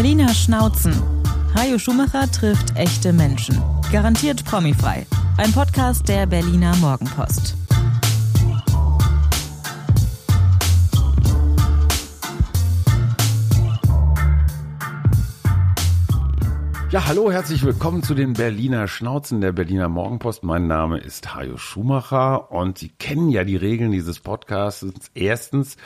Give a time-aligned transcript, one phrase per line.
[0.00, 0.94] Berliner Schnauzen.
[1.54, 3.60] Hajo Schumacher trifft echte Menschen.
[3.92, 5.06] Garantiert promifrei.
[5.36, 7.54] Ein Podcast der Berliner Morgenpost.
[16.90, 20.42] Ja, hallo, herzlich willkommen zu den Berliner Schnauzen der Berliner Morgenpost.
[20.42, 25.10] Mein Name ist Hajo Schumacher und Sie kennen ja die Regeln dieses Podcasts.
[25.14, 25.76] Erstens,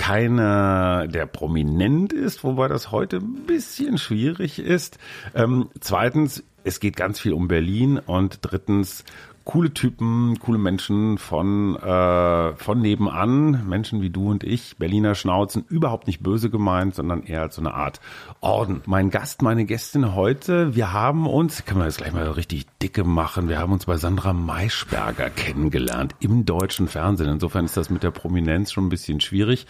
[0.00, 4.98] keiner, der prominent ist, wobei das heute ein bisschen schwierig ist.
[5.34, 9.04] Ähm, zweitens, es geht ganz viel um Berlin und drittens,
[9.44, 15.64] coole Typen, coole Menschen von, äh, von nebenan, Menschen wie du und ich, Berliner Schnauzen,
[15.68, 18.00] überhaupt nicht böse gemeint, sondern eher als so eine Art
[18.40, 18.82] Orden.
[18.86, 23.04] Mein Gast, meine Gästin heute, wir haben uns, können wir das gleich mal richtig dicke
[23.04, 27.30] machen, wir haben uns bei Sandra Maischberger kennengelernt im deutschen Fernsehen.
[27.30, 29.66] Insofern ist das mit der Prominenz schon ein bisschen schwierig.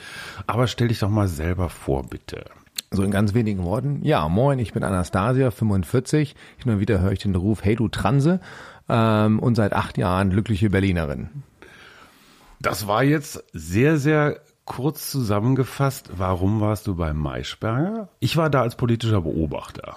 [0.46, 2.44] Aber stell dich doch mal selber vor, bitte.
[2.92, 4.00] So in ganz wenigen Worten.
[4.02, 6.34] Ja, moin, ich bin Anastasia, 45.
[6.56, 8.40] Hin und wieder höre ich den Ruf, hey du Transe
[8.90, 11.30] ähm, und seit acht Jahren glückliche Berlinerin.
[12.60, 16.10] Das war jetzt sehr, sehr kurz zusammengefasst.
[16.16, 18.08] Warum warst du bei Maischberger?
[18.20, 19.96] Ich war da als politischer Beobachter.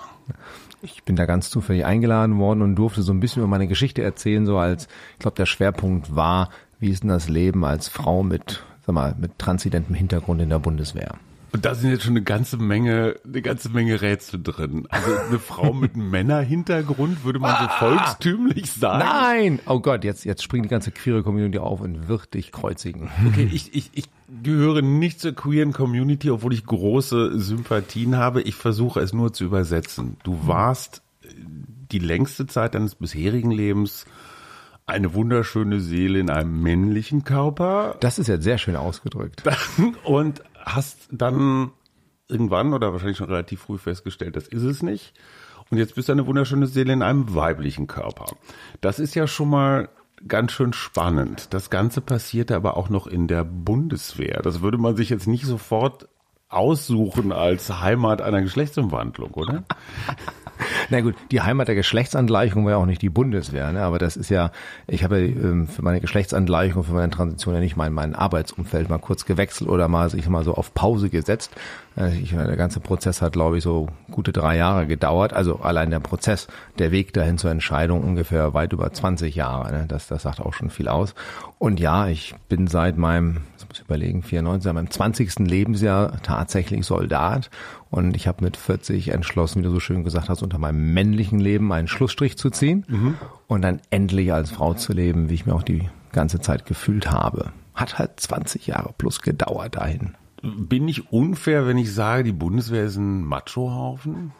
[0.81, 4.01] Ich bin da ganz zufällig eingeladen worden und durfte so ein bisschen über meine Geschichte
[4.01, 6.49] erzählen, so als, ich glaube, der Schwerpunkt war,
[6.79, 10.59] wie ist denn das Leben als Frau mit, sag mal, mit transidentem Hintergrund in der
[10.59, 11.15] Bundeswehr?
[11.53, 14.87] Und da sind jetzt schon eine ganze Menge, eine ganze Menge Rätsel drin.
[14.89, 17.77] Also eine Frau mit Männerhintergrund würde man so ah!
[17.77, 19.05] volkstümlich sagen.
[19.05, 19.59] Nein!
[19.67, 23.11] Oh Gott, jetzt, jetzt springt die ganze queere Community auf und wird dich kreuzigen.
[23.27, 24.05] Okay, ich, ich, ich
[24.41, 28.41] gehöre nicht zur queeren Community, obwohl ich große Sympathien habe.
[28.41, 30.17] Ich versuche es nur zu übersetzen.
[30.23, 31.03] Du warst
[31.91, 34.05] die längste Zeit deines bisherigen Lebens
[34.85, 37.95] eine wunderschöne Seele in einem männlichen Körper.
[37.99, 39.43] Das ist jetzt sehr schön ausgedrückt.
[40.03, 41.71] Und hast dann
[42.27, 45.13] irgendwann oder wahrscheinlich schon relativ früh festgestellt, das ist es nicht.
[45.69, 48.25] Und jetzt bist du eine wunderschöne Seele in einem weiblichen Körper.
[48.81, 49.89] Das ist ja schon mal
[50.27, 51.53] ganz schön spannend.
[51.53, 54.41] Das Ganze passierte aber auch noch in der Bundeswehr.
[54.41, 56.07] Das würde man sich jetzt nicht sofort
[56.53, 59.63] aussuchen als Heimat einer Geschlechtsumwandlung, oder?
[60.89, 63.81] Na gut, die Heimat der Geschlechtsangleichung war ja auch nicht die Bundeswehr, ne?
[63.81, 64.51] aber das ist ja,
[64.87, 68.99] ich habe ähm, für meine Geschlechtsangleichung, für meine Transition ja nicht mein, mein Arbeitsumfeld mal
[68.99, 71.51] kurz gewechselt oder mal sich mal so auf Pause gesetzt.
[71.97, 75.33] Äh, ich, der ganze Prozess hat, glaube ich, so gute drei Jahre gedauert.
[75.33, 76.47] Also allein der Prozess,
[76.79, 79.71] der Weg dahin zur Entscheidung ungefähr weit über 20 Jahre.
[79.71, 79.85] Ne?
[79.87, 81.15] Das, das sagt auch schon viel aus.
[81.59, 85.39] Und ja, ich bin seit meinem, ich muss überlegen, 94, seit meinem 20.
[85.39, 87.49] Lebensjahr tatsächlich Soldat
[87.89, 91.39] und ich habe mit 40 entschlossen, wie du so schön gesagt hast, unter meinem männlichen
[91.39, 93.15] Leben einen Schlussstrich zu ziehen mhm.
[93.47, 97.09] und dann endlich als Frau zu leben, wie ich mir auch die ganze Zeit gefühlt
[97.09, 97.51] habe.
[97.73, 100.15] Hat halt 20 Jahre plus gedauert dahin.
[100.41, 104.33] Bin ich unfair, wenn ich sage, die Bundeswehr ist ein Machohaufen?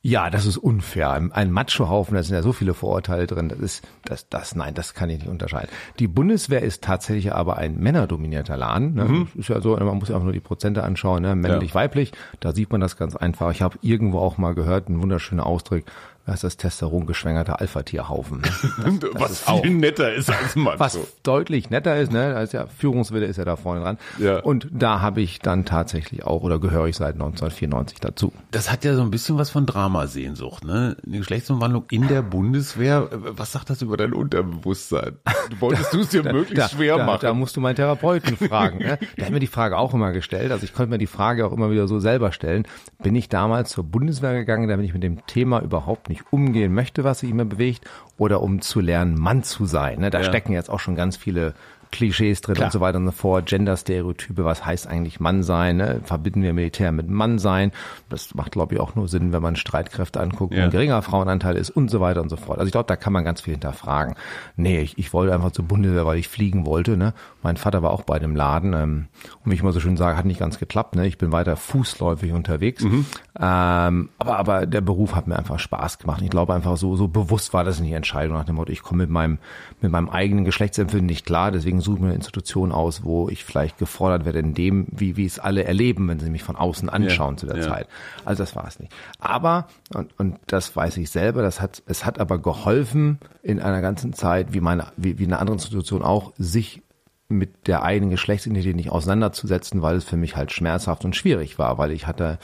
[0.00, 1.10] Ja, das ist unfair.
[1.10, 3.48] Ein Machohaufen, da sind ja so viele Vorurteile drin.
[3.48, 5.68] Das ist, das, das, nein, das kann ich nicht unterscheiden.
[5.98, 8.94] Die Bundeswehr ist tatsächlich aber ein männerdominierter Laden.
[8.94, 9.04] Ne?
[9.04, 9.28] Mhm.
[9.34, 11.34] Ist ja so, man muss ja einfach nur die Prozente anschauen, ne?
[11.34, 11.74] männlich, ja.
[11.74, 12.12] weiblich.
[12.38, 13.50] Da sieht man das ganz einfach.
[13.50, 15.82] Ich habe irgendwo auch mal gehört, ein wunderschöner Ausdruck,
[16.28, 18.42] das ist das Testosteron geschwängerter Alpha-Tierhaufen.
[18.42, 18.50] Ne?
[19.14, 20.78] was viel auch, netter ist als Macho.
[20.78, 22.34] Was deutlich netter ist, ne?
[22.34, 23.98] Da ist ja Führungswille ist ja da vorne dran.
[24.18, 24.40] Ja.
[24.40, 28.32] Und da habe ich dann tatsächlich auch oder gehöre ich seit 1994 dazu.
[28.50, 30.98] Das hat ja so ein bisschen was von Dramasehnsucht, ne?
[31.06, 33.08] Eine Geschlechtsumwandlung in der Bundeswehr.
[33.10, 35.16] Was sagt das über dein Unterbewusstsein?
[35.48, 37.20] Du wolltest du es dir möglichst da, schwer da, machen.
[37.22, 38.80] Da musst du meinen Therapeuten fragen.
[38.80, 38.98] Ne?
[39.16, 40.52] Der hat mir die Frage auch immer gestellt.
[40.52, 42.66] Also ich konnte mir die Frage auch immer wieder so selber stellen.
[43.02, 46.72] Bin ich damals zur Bundeswehr gegangen, damit ich mit dem Thema überhaupt nicht ich umgehen
[46.72, 50.00] möchte, was sich immer bewegt, oder um zu lernen, Mann zu sein.
[50.00, 50.10] Ne?
[50.10, 50.24] Da ja.
[50.24, 51.54] stecken jetzt auch schon ganz viele
[51.90, 52.66] Klischees drin Klar.
[52.66, 56.00] und so weiter und so fort, Gender-Stereotype, was heißt eigentlich Mann sein, ne?
[56.04, 57.72] verbinden wir Militär mit Mann sein,
[58.08, 60.60] das macht glaube ich auch nur Sinn, wenn man Streitkräfte anguckt, ja.
[60.60, 62.58] wo ein geringer Frauenanteil ist und so weiter und so fort.
[62.58, 64.14] Also ich glaube, da kann man ganz viel hinterfragen.
[64.56, 67.14] Nee, ich, ich wollte einfach zur Bundeswehr, weil ich fliegen wollte, ne?
[67.42, 69.06] Mein Vater war auch bei dem Laden ähm,
[69.44, 71.06] und wie ich immer so schön sage, hat nicht ganz geklappt, ne?
[71.06, 73.06] Ich bin weiter fußläufig unterwegs, mhm.
[73.40, 76.22] ähm, aber, aber der Beruf hat mir einfach Spaß gemacht.
[76.22, 78.82] Ich glaube einfach so, so bewusst war das nicht die Entscheidung nach dem Motto, ich
[78.82, 79.38] komme mit meinem,
[79.80, 83.28] mit meinem eigenen Geschlechtsempfinden nicht klar, deswegen deswegen suche ich mir eine Institution aus, wo
[83.28, 86.56] ich vielleicht gefordert werde in dem, wie, wie es alle erleben, wenn sie mich von
[86.56, 87.62] außen anschauen ja, zu der ja.
[87.62, 87.88] Zeit.
[88.24, 88.92] Also das war es nicht.
[89.18, 93.80] Aber, und, und das weiß ich selber, das hat, es hat aber geholfen in einer
[93.80, 96.82] ganzen Zeit, wie meine, wie, wie eine andere Institution auch, sich
[97.28, 101.76] mit der eigenen Geschlechtsidentität nicht auseinanderzusetzen, weil es für mich halt schmerzhaft und schwierig war,
[101.76, 102.38] weil ich hatte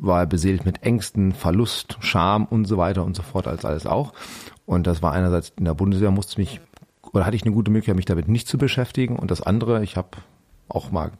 [0.00, 4.12] war beseelt mit Ängsten, Verlust, Scham und so weiter und so fort als alles auch.
[4.64, 6.60] Und das war einerseits in der Bundeswehr musste mich
[7.12, 9.16] oder hatte ich eine gute Möglichkeit, mich damit nicht zu beschäftigen.
[9.16, 10.08] Und das andere, ich habe
[10.68, 11.12] auch mal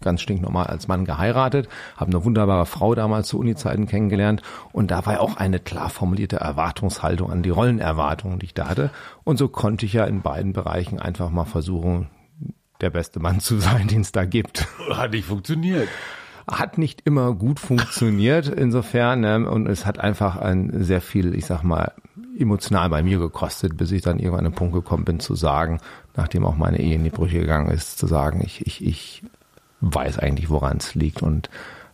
[0.00, 4.42] ganz stinknormal als Mann geheiratet, habe eine wunderbare Frau damals zu Uni-Zeiten kennengelernt
[4.72, 8.90] und da war auch eine klar formulierte Erwartungshaltung an die Rollenerwartungen, die ich da hatte.
[9.24, 12.08] Und so konnte ich ja in beiden Bereichen einfach mal versuchen,
[12.80, 14.66] der beste Mann zu sein, den es da gibt.
[14.90, 15.88] Hat nicht funktioniert.
[16.46, 19.48] Hat nicht immer gut funktioniert insofern ne?
[19.48, 21.92] und es hat einfach ein sehr viel, ich sag mal,
[22.38, 25.80] emotional bei mir gekostet, bis ich dann irgendwann an den Punkt gekommen bin zu sagen,
[26.16, 29.22] nachdem auch meine Ehe in die Brüche gegangen ist, zu sagen, ich, ich, ich
[29.80, 31.22] weiß eigentlich, woran es liegt.
[31.22, 31.50] Und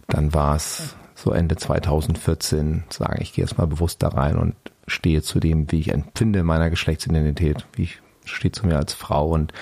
[0.07, 4.37] dann war es so Ende 2014, zu sagen, ich gehe jetzt mal bewusst da rein
[4.37, 4.55] und
[4.87, 9.31] stehe zu dem, wie ich empfinde meiner Geschlechtsidentität, wie ich stehe zu mir als Frau.
[9.31, 9.53] Und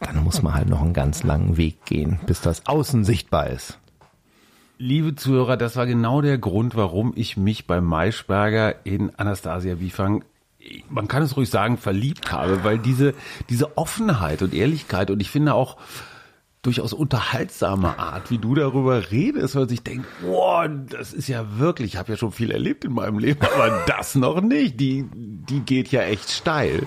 [0.00, 3.78] dann muss man halt noch einen ganz langen Weg gehen, bis das außen sichtbar ist.
[4.86, 10.24] Liebe Zuhörer, das war genau der Grund, warum ich mich bei Maischberger in Anastasia Wiefang
[10.90, 13.14] man kann es ruhig sagen, verliebt habe, weil diese,
[13.48, 15.78] diese Offenheit und Ehrlichkeit und ich finde auch
[16.60, 21.94] durchaus unterhaltsame Art, wie du darüber redest, weil ich denke, boah, das ist ja wirklich,
[21.94, 24.78] ich habe ja schon viel erlebt in meinem Leben, aber das noch nicht.
[24.80, 26.86] Die, die geht ja echt steil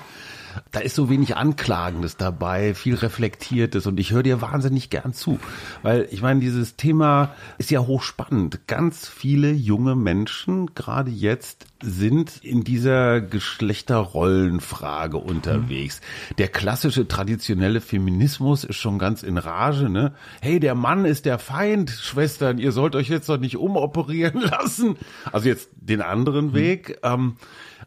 [0.71, 5.39] da ist so wenig Anklagendes dabei, viel Reflektiertes und ich höre dir wahnsinnig gern zu,
[5.83, 8.67] weil ich meine, dieses Thema ist ja hochspannend.
[8.67, 16.01] Ganz viele junge Menschen, gerade jetzt, sind in dieser Geschlechterrollenfrage unterwegs.
[16.29, 16.35] Mhm.
[16.37, 20.13] Der klassische traditionelle Feminismus ist schon ganz in Rage, ne?
[20.41, 24.95] Hey, der Mann ist der Feind, Schwestern, ihr sollt euch jetzt doch nicht umoperieren lassen.
[25.31, 26.53] Also jetzt den anderen mhm.
[26.53, 26.99] Weg.
[27.03, 27.35] Ähm,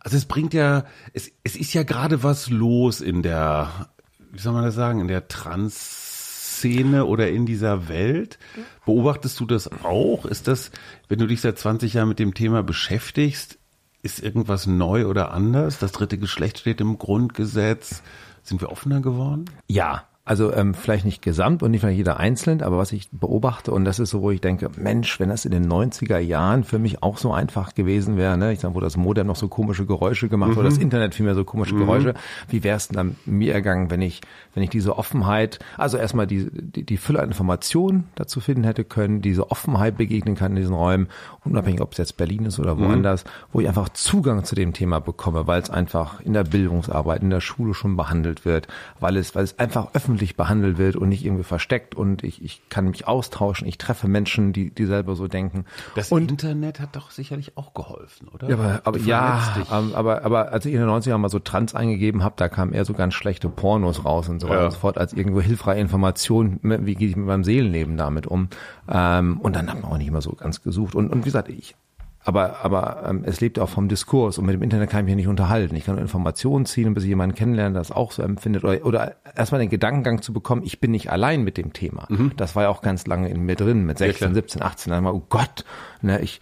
[0.00, 3.88] also es bringt ja, es, es ist ja gerade was los in der,
[4.32, 8.38] wie soll man das sagen, in der Trans-Szene oder in dieser Welt.
[8.85, 10.25] Beobachtest du das auch?
[10.25, 10.70] Ist das,
[11.08, 13.58] wenn du dich seit 20 Jahren mit dem Thema beschäftigst,
[14.02, 15.79] ist irgendwas neu oder anders?
[15.79, 18.03] Das dritte Geschlecht steht im Grundgesetz.
[18.43, 19.44] Sind wir offener geworden?
[19.67, 23.73] Ja, also ähm, vielleicht nicht gesamt und nicht vielleicht jeder einzeln, aber was ich beobachte
[23.73, 26.79] und das ist so, wo ich denke, Mensch, wenn das in den 90er Jahren für
[26.79, 29.87] mich auch so einfach gewesen wäre, ne, ich sag, wo das Modem noch so komische
[29.87, 30.56] Geräusche gemacht, mhm.
[30.56, 31.81] wo das Internet vielmehr so komische mhm.
[31.81, 32.15] Geräusche,
[32.49, 34.21] wie wäre es denn dann mir ergangen, wenn ich,
[34.55, 38.85] wenn ich diese Offenheit, also erstmal die, die, die Fülle an Informationen dazu finden hätte
[38.85, 41.09] können, diese Offenheit begegnen kann in diesen Räumen,
[41.44, 42.85] unabhängig ob es jetzt Berlin ist oder mhm.
[42.85, 43.29] woanders, mhm.
[43.50, 47.31] wo ich einfach Zugang zu dem Thema bekomme, weil es einfach in der Bildungsarbeit, in
[47.31, 48.69] der Schule schon behandelt wird,
[49.00, 52.44] weil es, weil es einfach öffentlich öffentlich behandelt wird und nicht irgendwie versteckt und ich,
[52.44, 55.64] ich kann mich austauschen, ich treffe Menschen, die, die selber so denken.
[55.94, 58.50] Das und, Internet hat doch sicherlich auch geholfen, oder?
[58.50, 59.40] Ja, aber, aber ja,
[59.70, 62.84] aber, aber als ich in den 90ern mal so Trans eingegeben habe, da kamen eher
[62.84, 64.67] so ganz schlechte Pornos raus und so weiter ja.
[64.67, 68.49] und so fort, als irgendwo hilfreiche Informationen, wie gehe ich mit meinem Seelenleben damit um.
[68.90, 70.94] Ähm, und dann hat man auch nicht immer so ganz gesucht.
[70.94, 71.76] Und, und wie gesagt, ich
[72.22, 75.17] aber, aber ähm, es lebt auch vom Diskurs und mit dem Internet kann ich mich
[75.17, 75.75] nicht unterhalten.
[75.75, 78.62] Ich kann nur Informationen ziehen, bis ich jemanden kennenlerne, der das auch so empfindet.
[78.62, 82.06] Oder, oder erstmal den Gedankengang zu bekommen, ich bin nicht allein mit dem Thema.
[82.11, 82.32] Mhm.
[82.37, 84.90] Das war ja auch ganz lange in mir drin, mit 16, ja, 17, 18.
[84.90, 85.64] Dann mal, oh Gott,
[86.02, 86.40] ne, ich,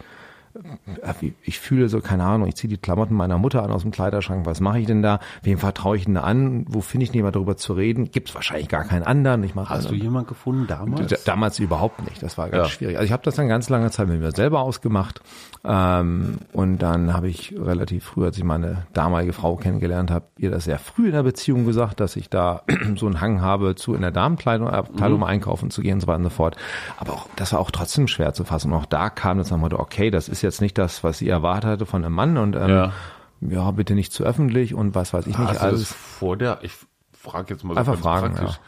[1.43, 4.45] ich fühle so, keine Ahnung, ich ziehe die Klamotten meiner Mutter an aus dem Kleiderschrank,
[4.45, 5.19] was mache ich denn da?
[5.43, 6.65] Wem vertraue ich denn da an?
[6.67, 8.11] Wo finde ich jemand darüber zu reden?
[8.11, 9.43] Gibt es wahrscheinlich gar keinen anderen.
[9.43, 11.23] Ich mache Hast du jemanden gefunden damals?
[11.23, 12.69] Damals überhaupt nicht, das war ganz ja.
[12.71, 12.97] schwierig.
[12.97, 15.21] Also ich habe das dann ganz lange Zeit mit mir selber ausgemacht
[15.63, 20.51] ähm, und dann habe ich relativ früh, als ich meine damalige Frau kennengelernt habe, ihr
[20.51, 22.63] das sehr früh in der Beziehung gesagt, dass ich da
[22.95, 25.25] so einen Hang habe, zu in der Damenkleidung Abteilung mhm.
[25.25, 26.55] einkaufen zu gehen und so weiter und so fort.
[26.97, 28.71] Aber auch, das war auch trotzdem schwer zu fassen.
[28.71, 31.69] Und auch da kam das nochmal, okay, das ist jetzt nicht das, was sie erwartet
[31.71, 32.93] hatte von einem Mann und ähm, ja.
[33.41, 35.93] ja, bitte nicht zu öffentlich und was weiß ich nicht Hast alles.
[35.93, 36.73] vor der, ich
[37.13, 38.55] frage jetzt mal so Einfach fragen, praktisch.
[38.55, 38.61] Ja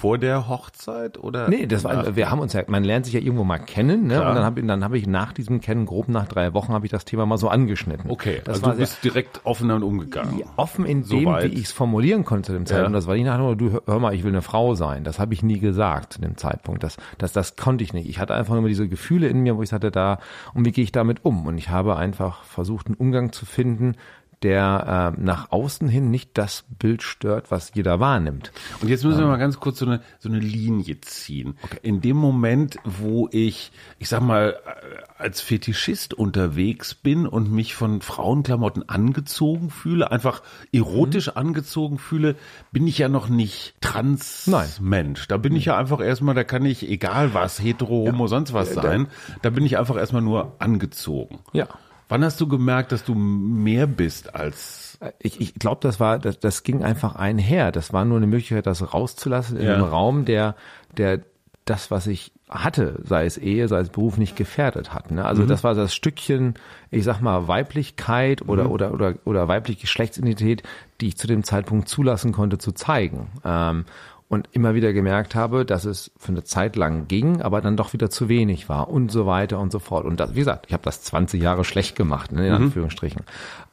[0.00, 1.48] vor der Hochzeit oder?
[1.50, 4.14] Nee, das war, wir haben uns ja, man lernt sich ja irgendwo mal kennen, ne?
[4.14, 4.30] Klar.
[4.30, 6.90] Und dann habe dann hab ich nach diesem Kennen, grob nach drei Wochen, habe ich
[6.90, 8.10] das Thema mal so angeschnitten.
[8.10, 10.42] Okay, das also war du bist sehr, direkt offen damit umgegangen.
[10.56, 12.92] Offen in dem, wie ich es formulieren konnte zu dem Zeitpunkt.
[12.92, 12.96] Ja.
[12.96, 15.04] Das war nicht nach nur, du hör mal, ich will eine Frau sein.
[15.04, 16.82] Das habe ich nie gesagt zu dem Zeitpunkt.
[16.82, 18.08] Das, das, das konnte ich nicht.
[18.08, 20.18] Ich hatte einfach immer diese Gefühle in mir, wo ich sagte, da,
[20.54, 21.46] und wie gehe ich damit um?
[21.46, 23.96] Und ich habe einfach versucht, einen Umgang zu finden,
[24.42, 28.52] der äh, nach außen hin nicht das Bild stört, was jeder wahrnimmt.
[28.80, 29.30] Und jetzt müssen wir ähm.
[29.30, 31.58] mal ganz kurz so eine, so eine Linie ziehen.
[31.62, 31.78] Okay.
[31.82, 37.74] In dem Moment, wo ich, ich sag mal, äh, als Fetischist unterwegs bin und mich
[37.74, 40.42] von Frauenklamotten angezogen fühle, einfach
[40.72, 41.36] erotisch mhm.
[41.36, 42.36] angezogen fühle,
[42.72, 45.28] bin ich ja noch nicht Trans-Mensch.
[45.28, 48.28] Da bin ich ja einfach erstmal, da kann ich, egal was, hetero, homo, ja.
[48.28, 49.08] sonst was äh, sein,
[49.42, 51.40] da bin ich einfach erstmal nur angezogen.
[51.52, 51.68] Ja.
[52.10, 56.40] Wann hast du gemerkt, dass du mehr bist als ich, ich glaube, das war, das,
[56.40, 57.72] das ging einfach einher.
[57.72, 59.74] Das war nur eine Möglichkeit, das rauszulassen in ja.
[59.74, 60.56] einem Raum, der,
[60.96, 61.20] der
[61.64, 65.10] das, was ich hatte, sei es Ehe, sei es Beruf, nicht gefährdet hat.
[65.10, 65.24] Ne?
[65.24, 65.48] Also mhm.
[65.48, 66.54] das war das Stückchen,
[66.90, 68.70] ich sag mal, Weiblichkeit oder, mhm.
[68.70, 70.64] oder, oder, oder weibliche Geschlechtsidentität,
[71.00, 73.28] die ich zu dem Zeitpunkt zulassen konnte, zu zeigen.
[73.44, 73.84] Ähm,
[74.30, 77.92] und immer wieder gemerkt habe, dass es für eine Zeit lang ging, aber dann doch
[77.92, 80.04] wieder zu wenig war und so weiter und so fort.
[80.04, 82.62] Und das, wie gesagt, ich habe das 20 Jahre schlecht gemacht, ne, in mhm.
[82.62, 83.22] Anführungsstrichen.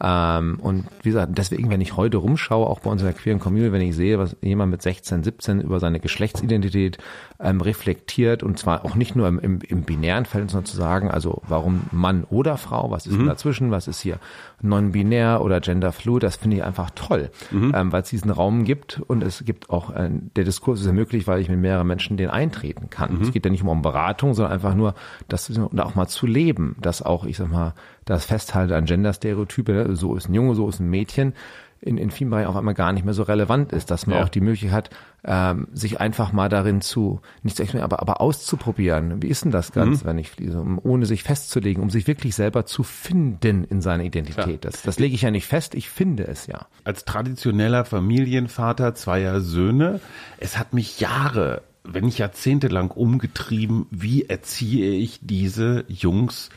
[0.02, 3.40] Ähm, und wie gesagt, deswegen, wenn ich heute rumschaue, auch bei uns in der queeren
[3.40, 6.98] Community, wenn ich sehe, was jemand mit 16, 17 über seine Geschlechtsidentität
[7.40, 11.12] ähm, reflektiert und zwar auch nicht nur im, im, im binären Feld, sondern zu sagen,
[11.12, 13.28] also warum Mann oder Frau, was ist mhm.
[13.28, 14.18] dazwischen, was ist hier
[14.64, 17.74] non-binär oder genderfluid, das finde ich einfach toll, mhm.
[17.76, 20.94] ähm, weil es diesen Raum gibt und es gibt auch, äh, der Diskurs ist ja
[20.94, 23.16] möglich, weil ich mit mehreren Menschen den eintreten kann.
[23.16, 23.22] Mhm.
[23.22, 24.96] Es geht ja nicht um Beratung, sondern einfach nur,
[25.28, 27.74] das auch mal zu leben, dass auch, ich sag mal,
[28.06, 31.34] das Festhalten an Genderstereotype, ne, so ist ein Junge, so ist ein Mädchen,
[31.82, 34.24] in, in vielen Bereichen auf einmal gar nicht mehr so relevant ist, dass man ja.
[34.24, 34.90] auch die Möglichkeit hat,
[35.24, 39.22] ähm, sich einfach mal darin zu, nicht zu aber, aber auszuprobieren.
[39.22, 40.08] Wie ist denn das Ganze, mhm.
[40.08, 44.04] wenn ich fließe, um, ohne sich festzulegen, um sich wirklich selber zu finden in seiner
[44.04, 44.66] Identität.
[44.66, 46.68] Das, das lege ich ja nicht fest, ich finde es ja.
[46.84, 50.00] Als traditioneller Familienvater zweier Söhne,
[50.40, 56.50] es hat mich Jahre, wenn nicht jahrzehntelang umgetrieben, wie erziehe ich diese Jungs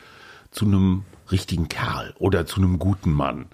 [0.51, 3.45] zu einem richtigen Kerl oder zu einem guten Mann.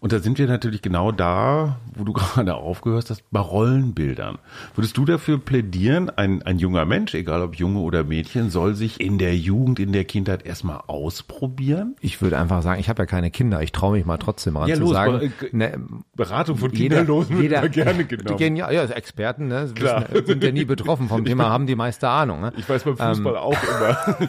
[0.00, 4.38] Und da sind wir natürlich genau da, wo du gerade aufgehört hast, bei Rollenbildern.
[4.74, 8.98] Würdest du dafür plädieren, ein, ein junger Mensch, egal ob Junge oder Mädchen, soll sich
[8.98, 11.96] in der Jugend, in der Kindheit erstmal ausprobieren?
[12.00, 14.68] Ich würde einfach sagen, ich habe ja keine Kinder, ich traue mich mal trotzdem ran
[14.68, 15.32] ja, zu los, sagen.
[15.52, 15.78] Ne,
[16.16, 18.36] Beratung von Kinderlosen jeder, jeder, gerne genommen.
[18.38, 20.06] Genial, ja, Experten ne, Klar.
[20.10, 22.40] Wissen, sind ja nie betroffen vom Thema, haben die meiste Ahnung.
[22.40, 22.52] Ne?
[22.56, 24.28] Ich weiß beim Fußball ähm, auch immer.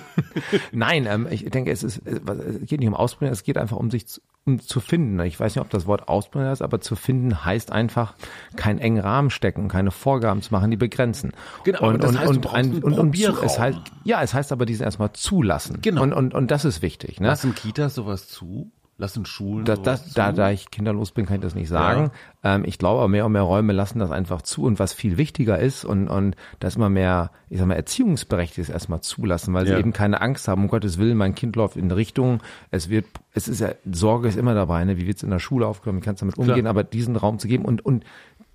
[0.73, 3.89] Nein, ähm, ich denke, es, ist, es geht nicht um Ausprobieren, es geht einfach um
[3.89, 5.19] sich zu, um zu finden.
[5.21, 8.15] Ich weiß nicht, ob das Wort Ausbildung ist, aber zu finden heißt einfach
[8.56, 11.32] keinen engen Rahmen stecken, keine Vorgaben zu machen, die begrenzen.
[11.63, 14.84] Genau, und, das heißt, und, ein, und, und es heißt, ja, es heißt aber diesen
[14.84, 15.80] erstmal zulassen.
[15.82, 16.03] Genau.
[16.03, 17.20] Und, und, und das ist wichtig.
[17.20, 17.27] Ne?
[17.27, 18.72] Lassen Kitas sowas zu?
[19.01, 19.65] Lassen Schulen.
[19.65, 22.12] Da, das, da, da ich kinderlos bin, kann ich das nicht sagen.
[22.43, 22.55] Ja.
[22.55, 24.63] Ähm, ich glaube, mehr und mehr Räume lassen das einfach zu.
[24.63, 29.01] Und was viel wichtiger ist und, und das immer mehr, ich sag mal, Erziehungsberechtigtes erstmal
[29.01, 29.74] zulassen, weil ja.
[29.74, 33.05] sie eben keine Angst haben, um Gottes Willen, mein Kind läuft in Richtung, es wird,
[33.34, 34.98] es ist ja, Sorge ist immer dabei, ne?
[34.98, 36.70] wie wird's in der Schule aufgenommen, wie kannst du damit umgehen, Klar.
[36.70, 38.05] aber diesen Raum zu geben und, und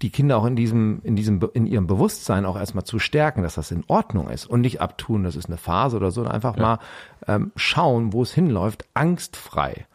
[0.03, 3.55] die Kinder auch in diesem, in diesem, in ihrem Bewusstsein auch erstmal zu stärken, dass
[3.55, 6.57] das in Ordnung ist und nicht abtun, das ist eine Phase oder so, und einfach
[6.57, 6.63] ja.
[6.63, 6.79] mal
[7.27, 9.87] ähm, schauen, wo es hinläuft, angstfrei.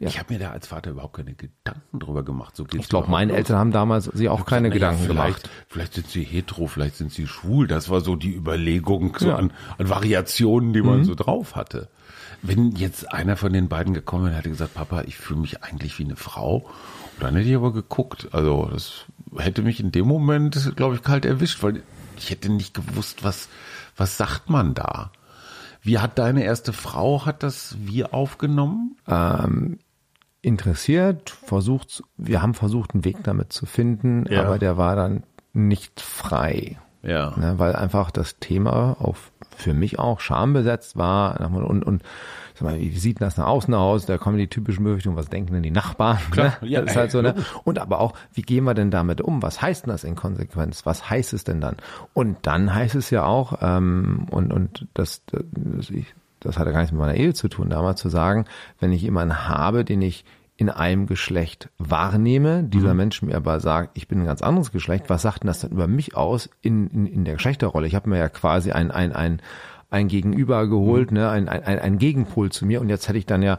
[0.00, 0.08] Ja.
[0.08, 2.56] Ich habe mir da als Vater überhaupt keine Gedanken drüber gemacht.
[2.56, 3.38] So ich glaube, meine los.
[3.38, 5.64] Eltern haben damals sie auch keine gesagt, Gedanken ja, vielleicht, gemacht.
[5.68, 7.66] Vielleicht sind sie hetero, vielleicht sind sie schwul.
[7.66, 9.36] Das war so die Überlegung so ja.
[9.36, 11.04] an, an Variationen, die man mhm.
[11.04, 11.88] so drauf hatte.
[12.42, 15.62] Wenn jetzt einer von den beiden gekommen wäre und hätte gesagt, Papa, ich fühle mich
[15.62, 16.68] eigentlich wie eine Frau,
[17.20, 18.28] dann hätte ich aber geguckt.
[18.32, 19.04] Also das
[19.36, 21.82] hätte mich in dem Moment, glaube ich, kalt erwischt, weil
[22.18, 23.48] ich hätte nicht gewusst, was,
[23.96, 25.10] was sagt man da?
[25.82, 28.96] Wie hat deine erste Frau, hat das wie aufgenommen?
[29.06, 29.78] Ähm,
[30.44, 34.44] interessiert, versucht, wir haben versucht, einen Weg damit zu finden, ja.
[34.44, 36.78] aber der war dann nicht frei.
[37.02, 37.34] Ja.
[37.36, 42.02] Ne, weil einfach das Thema auf für mich auch schambesetzt war und, und
[42.54, 44.06] sag mal, wie sieht das nach außen aus?
[44.06, 46.18] Da kommen die typischen Befürchtungen, was denken denn die Nachbarn?
[46.30, 46.68] Klar, ne?
[46.68, 47.34] ja, das ist halt so, ne?
[47.64, 49.42] Und aber auch, wie gehen wir denn damit um?
[49.42, 50.86] Was heißt denn das in Konsequenz?
[50.86, 51.76] Was heißt es denn dann?
[52.12, 56.80] Und dann heißt es ja auch, ähm, und, und das, das, ich, das hatte gar
[56.80, 58.46] nichts mit meiner Ehe zu tun, damals zu sagen,
[58.78, 60.24] wenn ich jemanden habe, den ich
[60.56, 62.98] in einem Geschlecht wahrnehme, dieser mhm.
[62.98, 65.70] Mensch mir aber sagt, ich bin ein ganz anderes Geschlecht, was sagt denn das denn
[65.70, 67.88] über mich aus in, in, in der Geschlechterrolle?
[67.88, 69.42] Ich habe mir ja quasi ein, ein, ein,
[69.90, 71.18] ein Gegenüber geholt, mhm.
[71.18, 73.58] ne, ein, ein, ein Gegenpol zu mir und jetzt hätte ich dann ja,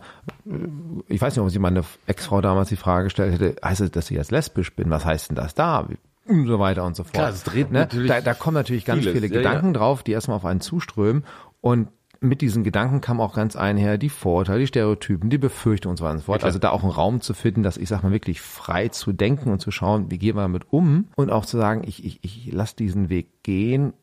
[1.08, 4.10] ich weiß nicht, ob sie meine Ex-Frau damals die Frage gestellt hätte, heißt es, dass
[4.10, 4.90] ich jetzt lesbisch bin?
[4.90, 5.88] Was heißt denn das da?
[6.28, 7.14] Und so weiter und so fort.
[7.14, 7.88] Klar, das dreht ne?
[8.08, 9.74] da, da kommen natürlich ganz vieles, viele Gedanken ja.
[9.74, 11.24] drauf, die erstmal auf einen zuströmen
[11.60, 11.90] und
[12.26, 16.04] mit diesen Gedanken kam auch ganz einher die Vorurteile, die Stereotypen, die Befürchtungen und so
[16.04, 16.42] weiter und so fort.
[16.42, 19.14] Ja, also da auch einen Raum zu finden, dass ich sag mal wirklich frei zu
[19.14, 22.20] denken und zu schauen, wie gehen wir damit um und auch zu sagen, ich, ich,
[22.22, 23.94] ich lasse diesen Weg gehen,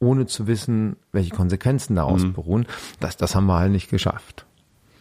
[0.00, 2.34] ohne zu wissen, welche Konsequenzen daraus mhm.
[2.34, 2.66] beruhen.
[3.00, 4.46] Das, das haben wir halt nicht geschafft.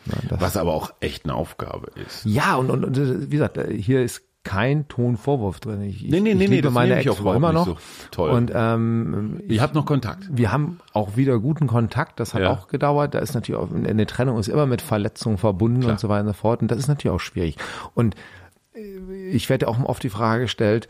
[0.06, 2.26] Ja, Was aber auch echt eine Aufgabe ist.
[2.26, 5.82] Ja, und, und, und wie gesagt, hier ist kein Tonvorwurf drin.
[5.82, 7.66] Ich, nee, nee, ich nee, liebe nee, meine Ex immer noch.
[7.66, 7.78] So
[8.12, 8.30] toll.
[8.30, 10.30] Und ähm, ihr habt noch Kontakt.
[10.32, 12.22] Wir haben auch wieder guten Kontakt.
[12.22, 12.52] Das hat ja.
[12.52, 13.14] auch gedauert.
[13.14, 15.92] Da ist natürlich auch eine Trennung ist immer mit Verletzungen verbunden Klar.
[15.92, 16.62] und so weiter und so fort.
[16.62, 17.58] Und das ist natürlich auch schwierig.
[17.94, 18.16] Und
[18.74, 20.88] äh, ich werde auch oft die Frage gestellt,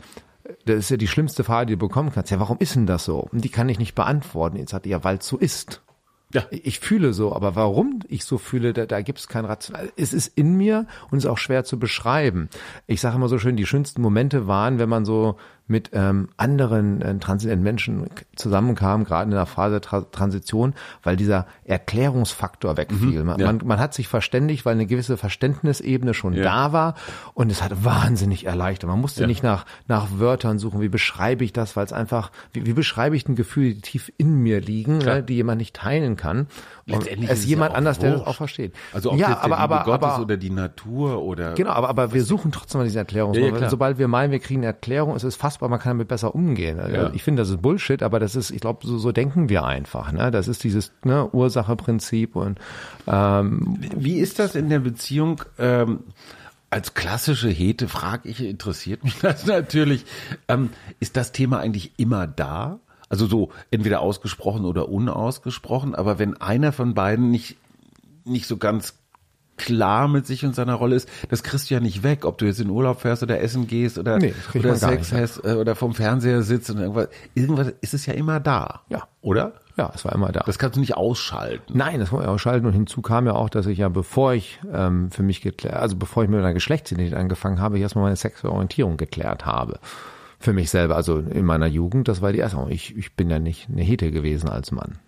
[0.64, 2.30] das ist ja die schlimmste Frage, die du bekommen kannst.
[2.30, 3.18] Ja, warum ist denn das so?
[3.32, 4.56] Und die kann ich nicht beantworten.
[4.56, 5.82] Jetzt hat ja, weil es so ist.
[6.32, 6.44] Ja.
[6.50, 9.90] Ich fühle so, aber warum ich so fühle, da, da gibt es kein Rational.
[9.96, 12.50] Es ist in mir und ist auch schwer zu beschreiben.
[12.86, 15.36] Ich sage immer so schön, die schönsten Momente waren, wenn man so
[15.68, 18.06] mit ähm, anderen äh, transidenten Menschen
[18.36, 23.24] zusammenkam, gerade in der Phase Tra Transition, weil dieser Erklärungsfaktor wegfiel.
[23.24, 23.46] man, ja.
[23.46, 26.42] man, man hat sich verständigt, weil eine gewisse Verständnisebene schon Ja.
[26.44, 26.94] da war
[27.34, 28.88] und es hat wahnsinnig erleichtert.
[28.88, 29.26] Man musste Ja.
[29.26, 33.16] nicht nach, nach Wörtern suchen, wie beschreibe ich das, weil es einfach, wie, wie beschreibe
[33.16, 36.46] ich ein Gefühl, die tief in mir liegen, ne, die jemand nicht teilen kann.
[36.86, 38.28] Und Letztendlich es ist ist jemand anders, der das wurscht.
[38.30, 38.74] auch versteht.
[38.94, 41.88] Also ob ja, jetzt aber, der aber, Gottes aber, oder die Natur oder Genau, aber,
[41.88, 43.34] aber wir suchen trotzdem mal diese Erklärung.
[43.68, 46.78] Sobald wir meinen, wir kriegen eine Erklärung, es ist fassbar, man kann damit besser umgehen.
[46.78, 47.10] Also Ja.
[47.12, 50.12] Ich finde, das ist Bullshit, aber das ist, ich glaube, so, so denken wir einfach.
[50.12, 50.30] Ne?
[50.30, 52.58] Das ist dieses ne, Ursache-Prinzip und
[53.06, 55.42] ähm, Wie ist das in der Beziehung?
[55.58, 56.00] Ähm,
[56.70, 60.04] als klassische Hete frage ich, interessiert mich das natürlich.
[60.48, 62.78] Ähm, ist das Thema eigentlich immer da?
[63.08, 67.56] Also so entweder ausgesprochen oder unausgesprochen, aber wenn einer von beiden nicht,
[68.24, 68.98] nicht so ganz
[69.58, 72.46] klar mit sich und seiner Rolle ist, das kriegst du ja nicht weg, ob du
[72.46, 75.94] jetzt in Urlaub fährst oder essen gehst oder, Nee, oder Sex hast äh, oder vom
[75.94, 77.08] Fernseher sitzt und irgendwas.
[77.34, 78.82] Irgendwas ist es ja immer da.
[78.88, 79.08] Ja.
[79.20, 79.52] Oder?
[79.78, 80.40] ja, es war immer da.
[80.44, 81.78] Das kannst du nicht ausschalten.
[81.78, 82.66] Nein, das muss man ausschalten.
[82.66, 85.96] Und hinzu kam ja auch, dass ich ja, bevor ich ähm, für mich geklärt, also
[85.96, 89.78] bevor ich mit einer Geschlechtsidentität angefangen habe, ich erstmal meine sexuelle Orientierung geklärt habe.
[90.40, 92.58] Für mich selber, also in meiner Jugend, das war die erste.
[92.70, 94.98] Ich, ich bin ja nicht eine Hete gewesen als Mann.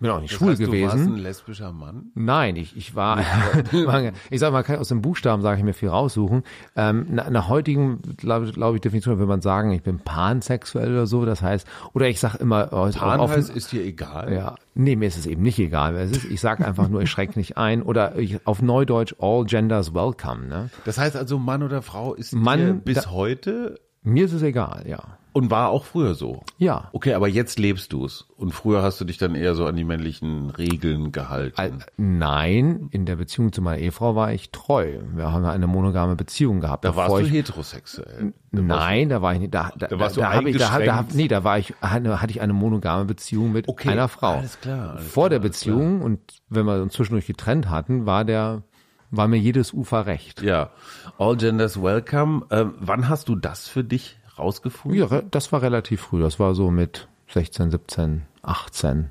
[0.00, 1.14] Bin auch nicht Das schwul heißt, Du warst gewesen.
[1.14, 2.12] ein lesbischer Mann?
[2.14, 3.18] Nein, ich, ich war,
[4.30, 6.44] ich sag mal, kann aus dem Buchstaben, sage ich mir viel raussuchen.
[6.76, 11.06] Ähm, nach, nach heutigen, glaube glaub ich, Definition würde man sagen, ich bin pansexuell oder
[11.06, 11.24] so.
[11.24, 14.32] Das heißt, oder ich sage immer, oh, Pan offen- heißt, ist dir egal?
[14.32, 16.24] ja, nee, mir ist es eben nicht egal, ist.
[16.24, 17.82] Ich sage einfach nur, ich schrecke nicht ein.
[17.82, 20.46] Oder ich, auf Neudeutsch, all genders welcome.
[20.46, 20.70] Ne?
[20.84, 24.84] Das heißt also, Mann oder Frau ist Mann, bis da- heute Mir ist es egal,
[24.86, 25.17] ja.
[25.32, 26.42] Und war auch früher so.
[26.58, 26.88] Ja.
[26.92, 28.26] Okay, aber jetzt lebst du's.
[28.36, 31.60] Und früher hast du dich dann eher so an die männlichen Regeln gehalten.
[31.60, 34.98] Al- Nein, in der Beziehung zu meiner Ehefrau war ich treu.
[35.14, 36.84] Wir haben eine monogame Beziehung gehabt.
[36.84, 38.32] da warst du ich, heterosexuell.
[38.50, 39.54] Nein, da war ich nicht.
[39.54, 41.74] Da, da, Da warst du da, habe ich, da, da, da, nee, da war ich,
[41.80, 44.34] hatte, hatte ich eine monogame Beziehung mit Okay, einer Frau.
[44.38, 48.06] alles klar, alles Vor der klar, alles Beziehung und wenn wir uns zwischendurch getrennt hatten,
[48.06, 48.62] war der,
[49.10, 50.42] war mir jedes Ufer recht.
[50.42, 50.70] Ja.
[51.18, 52.44] All genders welcome.
[52.50, 54.98] Ähm, wann hast du das für dich rausgefunden?
[54.98, 56.20] Ja, das war relativ früh.
[56.20, 59.10] Das war so mit 16, 17, 18.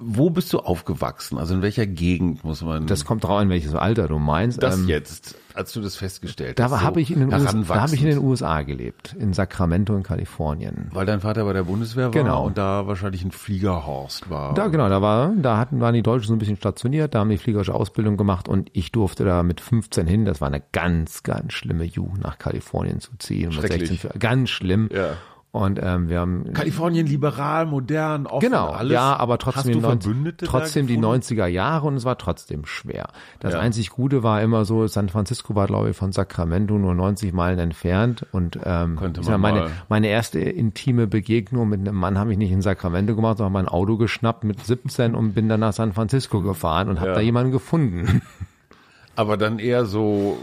[0.00, 1.38] Wo bist du aufgewachsen?
[1.38, 4.62] Also in welcher Gegend muss man Das kommt drauf an, welches Alter du meinst.
[4.62, 6.70] das Ähm, jetzt, als du das festgestellt Da hast?
[6.70, 9.32] war- so habe ich in den USA, da habe ich in den USA gelebt, in
[9.32, 10.86] Sacramento in Kalifornien.
[10.92, 12.46] Weil dein Vater bei der Bundeswehr war Genau.
[12.46, 14.54] und da wahrscheinlich ein Fliegerhorst war.
[14.54, 17.30] Da genau, da war, da hatten waren die Deutschen so ein bisschen stationiert, da haben
[17.30, 20.24] die fliegerische Ausbildung gemacht und ich durfte da mit 15 hin.
[20.24, 23.50] Das war eine ganz, ganz schlimme Jugend nach Kalifornien zu ziehen.
[23.50, 23.88] Schrecklich.
[24.02, 24.88] 16, ganz schlimm.
[24.94, 25.14] Ja.
[25.58, 28.92] Und ähm, wir haben Kalifornien liberal, modern, offen, Genau, alles.
[28.92, 31.20] ja, aber trotzdem, die, 90, Verbündete da trotzdem die gefunden?
[31.22, 33.08] 90er Jahre und es war trotzdem schwer.
[33.40, 33.58] Das Ja.
[33.60, 37.58] einzig Gute war immer so, San Francisco war, glaube ich, von Sacramento nur 90 Meilen
[37.58, 39.70] entfernt und ähm, Könnte man meine, mal.
[39.88, 43.68] meine erste intime Begegnung mit einem Mann habe ich nicht in Sacramento gemacht, sondern mein
[43.68, 47.14] Auto geschnappt mit 17 und bin dann nach San Francisco gefahren und habe Ja.
[47.16, 48.22] da jemanden gefunden.
[49.16, 50.38] Aber dann eher so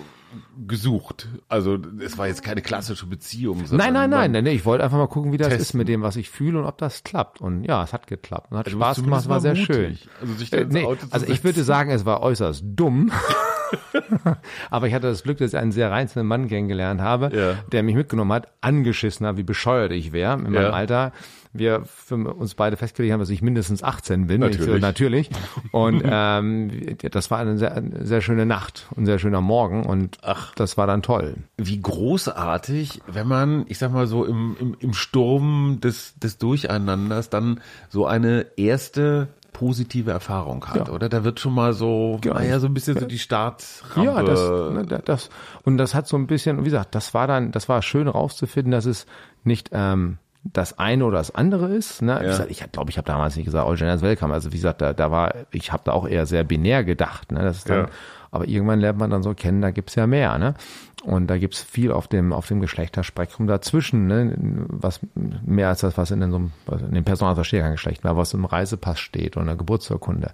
[0.67, 1.27] gesucht.
[1.47, 3.63] Also es war jetzt keine klassische Beziehung.
[3.71, 6.15] Nein, nein, nein, nein, ich wollte einfach mal gucken, wie das ist mit dem, was
[6.15, 7.41] ich fühle und ob das klappt.
[7.41, 9.97] Und ja, es hat geklappt und hat Also Spaß gemacht, war sehr schön.
[10.21, 13.11] Also Äh, also ich würde sagen, es war äußerst dumm.
[14.69, 17.29] Aber ich hatte das Glück, dass ich einen sehr reizenden Mann kennengelernt habe,
[17.71, 20.73] der mich mitgenommen hat, angeschissen hat, wie bescheuert ich wäre in meinem.
[20.73, 21.11] Alter.
[21.57, 24.41] Wir für uns beide festgelegt haben, dass ich mindestens 18 bin.
[24.43, 24.81] Ich so, Natürlich.
[24.81, 25.29] natürlich.
[25.71, 26.71] Und ähm,
[27.11, 30.53] das war eine sehr, eine sehr schöne Nacht und ein sehr schöner Morgen und Ach.
[30.55, 31.35] das war dann toll.
[31.57, 37.29] Wie großartig, wenn man, ich sag mal so, im, im, im Sturm des, des Durcheinanders
[37.29, 40.93] dann so eine erste positive Erfahrung hat, Ja.
[40.93, 41.07] oder?
[41.07, 42.35] Da wird schon mal so, Genau.
[42.35, 44.03] naja, so ein bisschen so die Startrampe.
[44.05, 44.39] Ja, das,
[44.73, 45.29] ne, da- das
[45.63, 48.71] und das hat so ein bisschen, wie gesagt, das war dann, das war schön rauszufinden,
[48.71, 49.05] dass es
[49.45, 50.17] nicht ähm,
[50.53, 52.01] das eine oder das andere ist.
[52.01, 52.19] Ne?
[52.21, 54.33] Wie gesagt, ich glaube, ich habe damals nicht gesagt, all genders welcome.
[54.33, 57.31] Also wie gesagt, da, da war, ich habe da auch eher sehr binär gedacht.
[57.31, 57.41] Ne?
[57.41, 57.89] Das ist dann, Ja.
[58.35, 60.37] Aber irgendwann lernt man dann so kennen, da gibt's ja mehr.
[60.37, 60.55] Ne?
[61.03, 64.35] Und da gibt's viel auf dem auf dem Geschlechterspektrum dazwischen, ne?
[64.67, 66.51] was mehr als das, was in, so einem,
[66.87, 70.31] in dem Personalverstärkergeschlecht war, was im Reisepass steht oder in der Geburtsurkunde.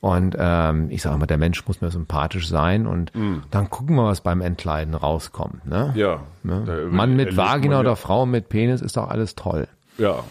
[0.00, 3.12] Und ähm, ich sage mal, der Mensch muss mir sympathisch sein und
[3.52, 5.64] dann gucken wir, was beim Entkleiden rauskommt.
[5.64, 5.92] Ne?
[5.94, 5.98] Mm.
[5.98, 6.20] Ja.
[6.42, 6.88] Ne?
[6.90, 9.68] Mann mit Vagina ja- oder Frau mit Penis ist doch alles toll.
[9.98, 10.24] Ja.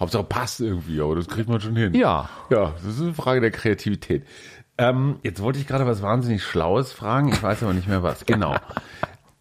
[0.00, 1.94] Hauptsache passt irgendwie, aber das kriegt man schon hin.
[1.94, 2.28] Ja.
[2.50, 4.24] Ja, das ist eine Frage der Kreativität.
[4.82, 8.26] Ähm, jetzt wollte ich gerade was wahnsinnig Schlaues fragen, ich weiß aber nicht mehr was.
[8.26, 8.56] Genau.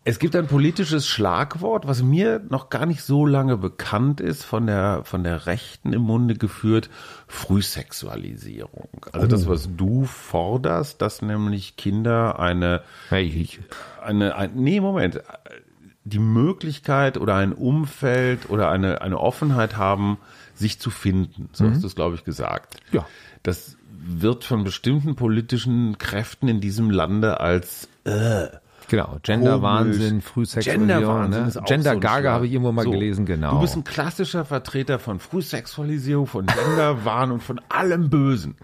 [0.04, 4.66] Es gibt ein politisches Schlagwort, was mir noch gar nicht so lange bekannt ist, von
[4.66, 6.90] der, von der Rechten im Munde geführt,
[7.28, 9.06] Frühsexualisierung.
[9.12, 13.48] Also das, was du forderst, dass nämlich Kinder eine Hey,
[14.04, 15.22] eine, ein, nee, Moment,
[16.04, 20.18] die Möglichkeit oder ein Umfeld oder eine, eine Offenheit haben,
[20.56, 21.50] sich zu finden.
[21.52, 22.78] So hast du es, glaube ich, gesagt.
[22.92, 23.06] Ja.
[23.44, 28.48] Das wird von bestimmten politischen Kräften in diesem Lande als äh,
[28.92, 30.22] Genau, Gender-Wahnsinn.
[30.22, 30.88] Frühsexualisierung.
[30.90, 31.48] Gender-Wahnsinn ne?
[31.48, 33.54] ist auch Gender Gaga habe ich irgendwo mal So, gelesen, genau.
[33.54, 38.56] Du bist ein klassischer Vertreter von Frühsexualisierung, von Genderwahn und von allem Bösen.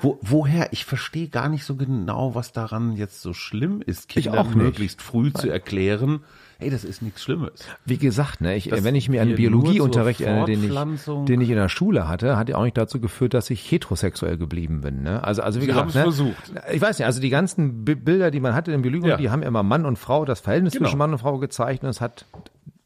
[0.00, 0.72] Wo, woher?
[0.72, 4.08] Ich verstehe gar nicht so genau, was daran jetzt so schlimm ist,
[4.48, 4.56] nicht.
[4.56, 6.24] möglichst früh zu erklären,
[6.58, 7.52] hey, das ist nichts Schlimmes.
[7.84, 11.50] Wie gesagt, ne, ich, Dass wenn ich mir einen Biologieunterricht erinnere, den ich, den ich
[11.50, 15.02] in der Schule hatte, hat ja auch nicht dazu geführt, dass ich heterosexuell geblieben bin.
[15.02, 15.22] Ne?
[15.22, 16.52] Also, also wie Sie gesagt, ne, versucht.
[16.72, 19.16] ich weiß nicht, also die ganzen Bi- Bilder, die man hatte in Biologie, Ja.
[19.16, 20.86] die haben immer Mann und Frau, das Verhältnis Genau.
[20.86, 21.84] zwischen Mann und Frau gezeichnet.
[21.84, 22.26] Und es hat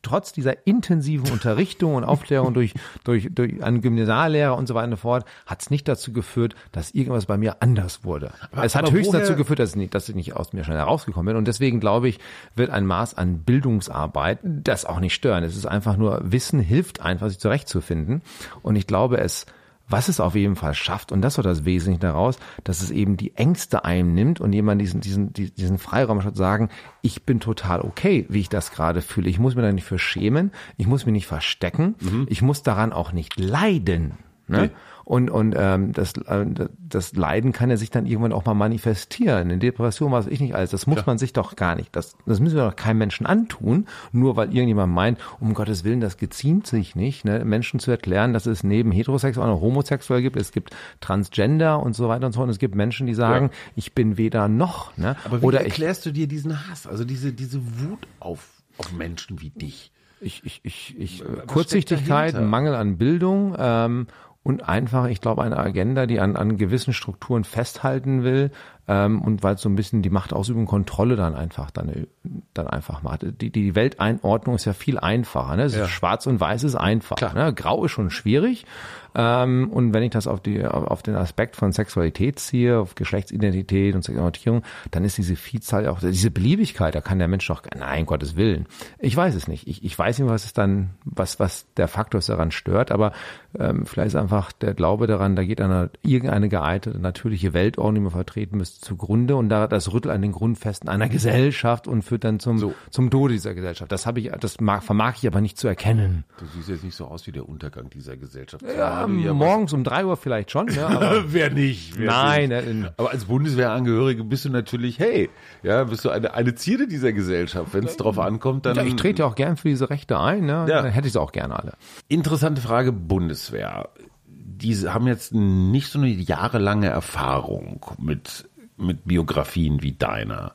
[0.02, 4.92] trotz dieser intensiven Unterrichtung und Aufklärung durch, durch, durch einen Gymnasiallehrer und so weiter und
[4.92, 8.32] so fort, hat es nicht dazu geführt, dass irgendwas bei mir anders wurde.
[8.62, 10.78] es hat aber höchstens dazu geführt, dass ich, nicht, dass ich nicht aus mir schnell
[10.78, 11.36] herausgekommen bin.
[11.36, 12.18] Und deswegen glaube ich,
[12.54, 15.44] wird ein Maß an Bildungsarbeit das auch nicht stören.
[15.44, 18.22] Es ist einfach nur, Wissen hilft einfach, sich zurechtzufinden.
[18.62, 19.46] Und ich glaube, es
[19.88, 23.16] was es auf jeden Fall schafft, und das war das Wesentliche daraus, dass es eben
[23.16, 26.70] die Ängste einnimmt und jemand diesen, diesen, die- diesen Freiraum hat, sagen,
[27.02, 29.28] ich bin total okay, wie ich das gerade fühle.
[29.28, 31.94] Ich muss mir da nicht für schämen, ich muss mich nicht verstecken,
[32.28, 34.14] ich muss daran auch nicht leiden.
[34.48, 34.62] Ne?
[34.62, 34.70] Nee.
[35.12, 36.46] Und, und ähm, das, äh,
[36.88, 39.50] das Leiden kann ja sich dann irgendwann auch mal manifestieren.
[39.50, 40.70] In Depression, weiß ich nicht alles.
[40.70, 41.94] Das muss man sich doch gar nicht.
[41.94, 46.00] Das, das müssen wir doch keinem Menschen antun, nur weil irgendjemand meint, um Gottes Willen,
[46.00, 47.44] das geziemt sich nicht, ne?
[47.44, 50.38] Menschen zu erklären, dass es neben heterosexuell auch noch homosexuell gibt.
[50.38, 52.46] Es gibt Transgender und so weiter und so fort.
[52.46, 54.96] Und es gibt Menschen, die sagen, ich bin weder noch.
[54.96, 55.16] Ne?
[55.26, 58.48] Aber wie Oder ich, erklärst du dir diesen Hass, also diese, diese Wut auf,
[58.78, 59.92] auf Menschen wie dich?
[60.22, 62.40] ich, ich, ich, ich Kurzsichtigkeit?
[62.40, 64.06] Mangel an Bildung ähm,
[64.42, 68.50] und einfach, ich glaube, eine Agenda, die an, an gewissen Strukturen festhalten will
[68.88, 72.08] ähm, und weil es so ein bisschen die Machtausübung, Kontrolle dann einfach dann,
[72.52, 73.24] dann einfach macht.
[73.40, 75.54] Die, die Welteinordnung ist ja viel einfacher.
[75.54, 75.64] Ne?
[75.64, 77.16] Ist Schwarz und Weiß ist einfach.
[77.16, 77.34] Klar.
[77.34, 77.54] Ne?
[77.54, 78.66] Grau ist schon schwierig.
[79.14, 83.94] Ähm, und wenn ich das auf, die, auf den Aspekt von Sexualität ziehe, auf Geschlechtsidentität
[83.94, 88.06] und Sexualität, dann ist diese Vielzahl auch, diese Beliebigkeit, da kann der Mensch doch, nein,
[88.06, 88.66] Gottes Willen.
[88.98, 89.68] Ich weiß es nicht.
[89.68, 93.12] Ich, ich weiß nicht, was es dann, was, was der Faktor ist, daran stört, aber
[93.58, 98.00] ähm, vielleicht ist einfach der Glaube daran, da geht eine, irgendeine geeignete, natürliche Weltordnung, die
[98.00, 102.24] man vertreten müsste, zugrunde und da das rüttelt an den Grundfesten einer Gesellschaft und führt
[102.24, 102.74] dann zum, So.
[102.90, 103.90] zum Tode dieser Gesellschaft.
[103.92, 106.24] Das habe ich, das mag, vermag ich aber nicht zu erkennen.
[106.38, 108.64] Du siehst jetzt nicht so aus wie der Untergang dieser Gesellschaft.
[108.64, 110.86] Ja, ja morgens um drei Uhr vielleicht schon, ne?
[110.86, 111.98] aber was- Wer nicht?
[111.98, 112.86] Wer Nein, nicht.
[112.86, 115.30] äh, Aber als Bundeswehrangehörige bist du natürlich, hey,
[115.62, 117.72] ja, bist du eine, eine Zierde dieser Gesellschaft.
[117.74, 118.76] Wenn es drauf ankommt, dann.
[118.76, 120.66] Ja, ich trete ja auch gern für diese Rechte ein, ne?
[120.68, 120.82] Ja.
[120.82, 121.72] Dann hätte ich sie auch gerne alle.
[122.08, 122.92] Interessante Frage,
[123.42, 123.88] Bundeswehr.
[124.26, 130.52] Diese haben jetzt nicht so eine jahrelange Erfahrung mit, mit Biografien wie deiner.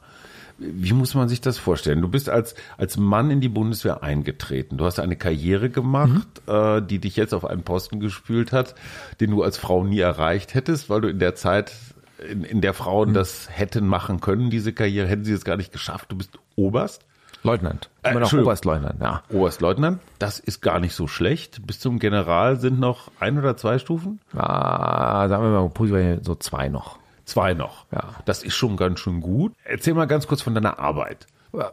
[0.57, 2.01] Wie muss man sich das vorstellen?
[2.01, 4.77] Du bist als, als Mann in die Bundeswehr eingetreten.
[4.77, 8.73] Du hast eine Karriere gemacht, äh, die dich jetzt auf einen Posten gespült hat,
[9.19, 11.73] den du als Frau nie erreicht hättest, weil du in der Zeit,
[12.27, 15.71] in, in der Frauen das hätten machen können, diese Karriere, hätten sie es gar nicht
[15.71, 16.11] geschafft.
[16.11, 17.05] Du bist Oberst.
[17.43, 17.89] Leutnant.
[18.03, 18.47] Äh, Immer noch Entschuldigung.
[18.49, 19.23] Oberstleutnant, ja.
[19.29, 21.65] Oberstleutnant, das ist gar nicht so schlecht.
[21.65, 24.19] Bis zum General sind noch ein oder zwei Stufen?
[24.35, 26.99] Ah, sagen wir mal, so zwei noch.
[27.25, 27.85] Zwei noch.
[27.91, 28.15] Ja.
[28.25, 29.53] Das ist schon ganz schön gut.
[29.63, 31.27] Erzähl mal ganz kurz von deiner Arbeit.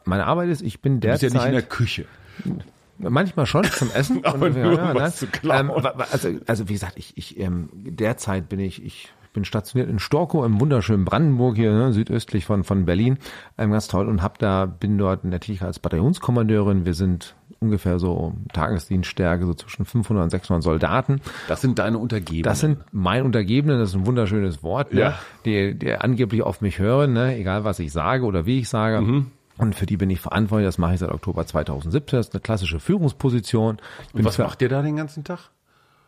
[0.05, 1.40] Meine Arbeit ist, ich bin Du bist ja derzeit...
[1.42, 2.07] nicht in der Küche.
[2.98, 4.24] Manchmal schon zum Essen.
[4.24, 4.94] Aber Und, nur, um nein.
[4.96, 5.70] was zu klauen.
[5.70, 9.99] Ähm, also, also wie gesagt, ich, ich ähm, derzeit bin ich, ich bin stationiert in
[9.99, 13.18] Storkow im wunderschönen Brandenburg hier, ne, südöstlich von, von Berlin.
[13.59, 16.87] Ähm, ganz toll und hab da, bin dort natürlich als Bataillonskommandeurin.
[16.87, 21.20] Wir sind ungefähr so Tagesdienststärke, so zwischen 500 und 600 Soldaten.
[21.49, 22.44] Das sind deine Untergebenen.
[22.44, 25.01] Das sind mein Untergebene, das ist ein wunderschönes Wort, ne?
[25.01, 25.18] Ja.
[25.44, 27.37] die, die angeblich auf mich hören, ne?
[27.37, 29.01] egal was ich sage oder wie ich sage.
[29.01, 29.27] Mhm.
[29.57, 32.40] Und für die bin ich verantwortlich, das mache ich seit Oktober 2017, das ist eine
[32.40, 33.79] klassische Führungsposition.
[34.12, 35.51] Und was macht ihr da den ganzen Tag?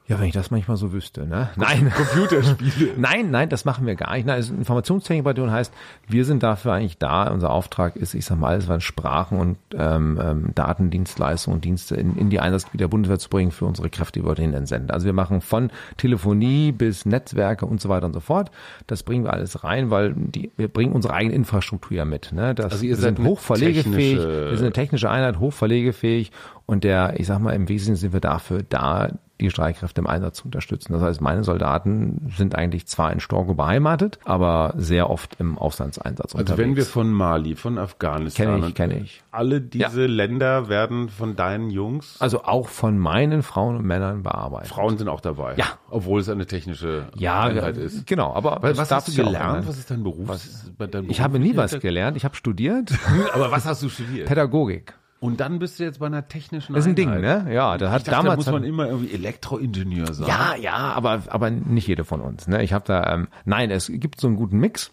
[0.09, 1.51] Ja, wenn ich das manchmal so wüsste, ne?
[1.57, 1.93] Nein.
[1.97, 2.93] Computerspiele.
[2.97, 4.25] Nein, nein, das machen wir gar nicht.
[4.25, 5.73] Nein, es ist eine Informationstechnikbataillon heißt,
[6.07, 7.29] wir sind dafür eigentlich da.
[7.29, 11.97] Unser Auftrag ist, ich sag mal, alles was Sprachen und ähm, ähm, Datendienstleistungen und Dienste
[11.97, 14.93] in, in die Einsatzgebiete der Bundeswehr zu bringen für unsere Kräfte, die wir dorthin entsenden.
[14.93, 18.53] Also wir machen von Telefonie bis Netzwerke und so weiter und so fort.
[18.87, 22.31] Das bringen wir alles rein, weil die, wir bringen unsere eigene Infrastruktur ja mit.
[22.33, 22.55] Ne?
[22.55, 26.31] Das, Also ihr wir seid hochverlegefähig, wir sind eine technische Einheit, hochverlegefähig
[26.65, 29.09] und der, ich sag mal, im Wesentlichen sind wir dafür da,
[29.41, 30.93] die Streitkräfte im Einsatz zu unterstützen.
[30.93, 36.35] Das heißt, meine Soldaten sind eigentlich zwar in Storgo beheimatet, aber sehr oft im Auslandseinsatz
[36.35, 36.59] Also unterwegs.
[36.59, 38.47] wenn wir von Mali, von Afghanistan.
[38.47, 39.23] Kenne ich, kenne ich.
[39.31, 44.69] Alle diese Länder werden von deinen Jungs, Also auch von meinen Frauen und Männern bearbeitet.
[44.69, 45.55] Frauen sind auch dabei.
[45.57, 45.67] Ja.
[45.91, 48.07] Obwohl es eine technische ja, Einheit ist.
[48.07, 48.33] genau.
[48.35, 49.69] Aber was darfst hast du ja gelernt?
[49.69, 50.29] Was ist dein Beruf?
[50.29, 52.17] Was, dein Ich habe nie was gelernt.
[52.17, 52.93] Ich habe studiert
[53.35, 54.27] Aber was hast du studiert?
[54.29, 54.95] Pädagogik.
[55.19, 57.47] Und dann bist du jetzt bei einer technischen Das ist ein Ding, ne?
[57.51, 60.29] Ja, da hat dachte, damals da muss man immer irgendwie Elektroingenieur sein.
[60.29, 62.47] Ja, ja, aber, aber nicht jede von uns.
[62.49, 62.63] Ne?
[62.63, 64.93] Ich habe da, ähm, nein, es gibt so einen guten Mix.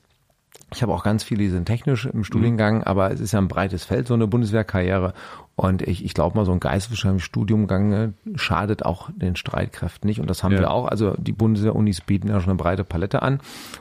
[0.74, 3.48] Ich habe auch ganz viele, die sind technisch im Studiengang, aber es ist ja ein
[3.48, 5.14] breites Feld, so eine Bundeswehrkarriere.
[5.56, 10.20] Und ich, ich glaube mal, so ein geisteswissenschaftliches Studiumgang ne, schadet auch den Streitkräften nicht.
[10.20, 10.60] Und das haben Ja.
[10.62, 10.88] wir auch.
[10.88, 13.40] Also die Bundeswehr-Unis bieten ja schon eine breite Palette an.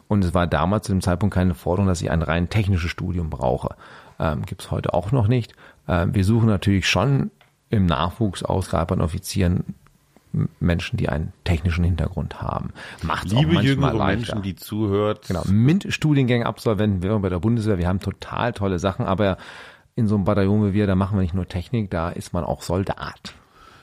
[0.09, 3.31] Und es war damals zu dem Zeitpunkt keine Forderung, dass ich ein rein technisches Studium
[3.31, 3.75] brauche.
[4.19, 5.55] Ähm, Gibt es heute auch noch nicht.
[5.93, 7.31] Ähm, wir suchen natürlich schon
[7.71, 9.75] im Nachwuchs aus reiferen Offizieren
[10.61, 12.71] Menschen, die einen technischen Hintergrund haben.
[13.03, 14.17] Macht auch Liebe manchmal jüngere leichter.
[14.17, 15.29] Menschen, die zuhört.
[15.29, 17.77] Genau, MINT-Studiengänge absolventen wir bei der Bundeswehr.
[17.77, 19.37] Wir haben total tolle Sachen, aber
[19.95, 22.45] in so einem Bataillon wie wir, da machen wir nicht nur Technik, da ist man
[22.45, 23.35] auch Soldat.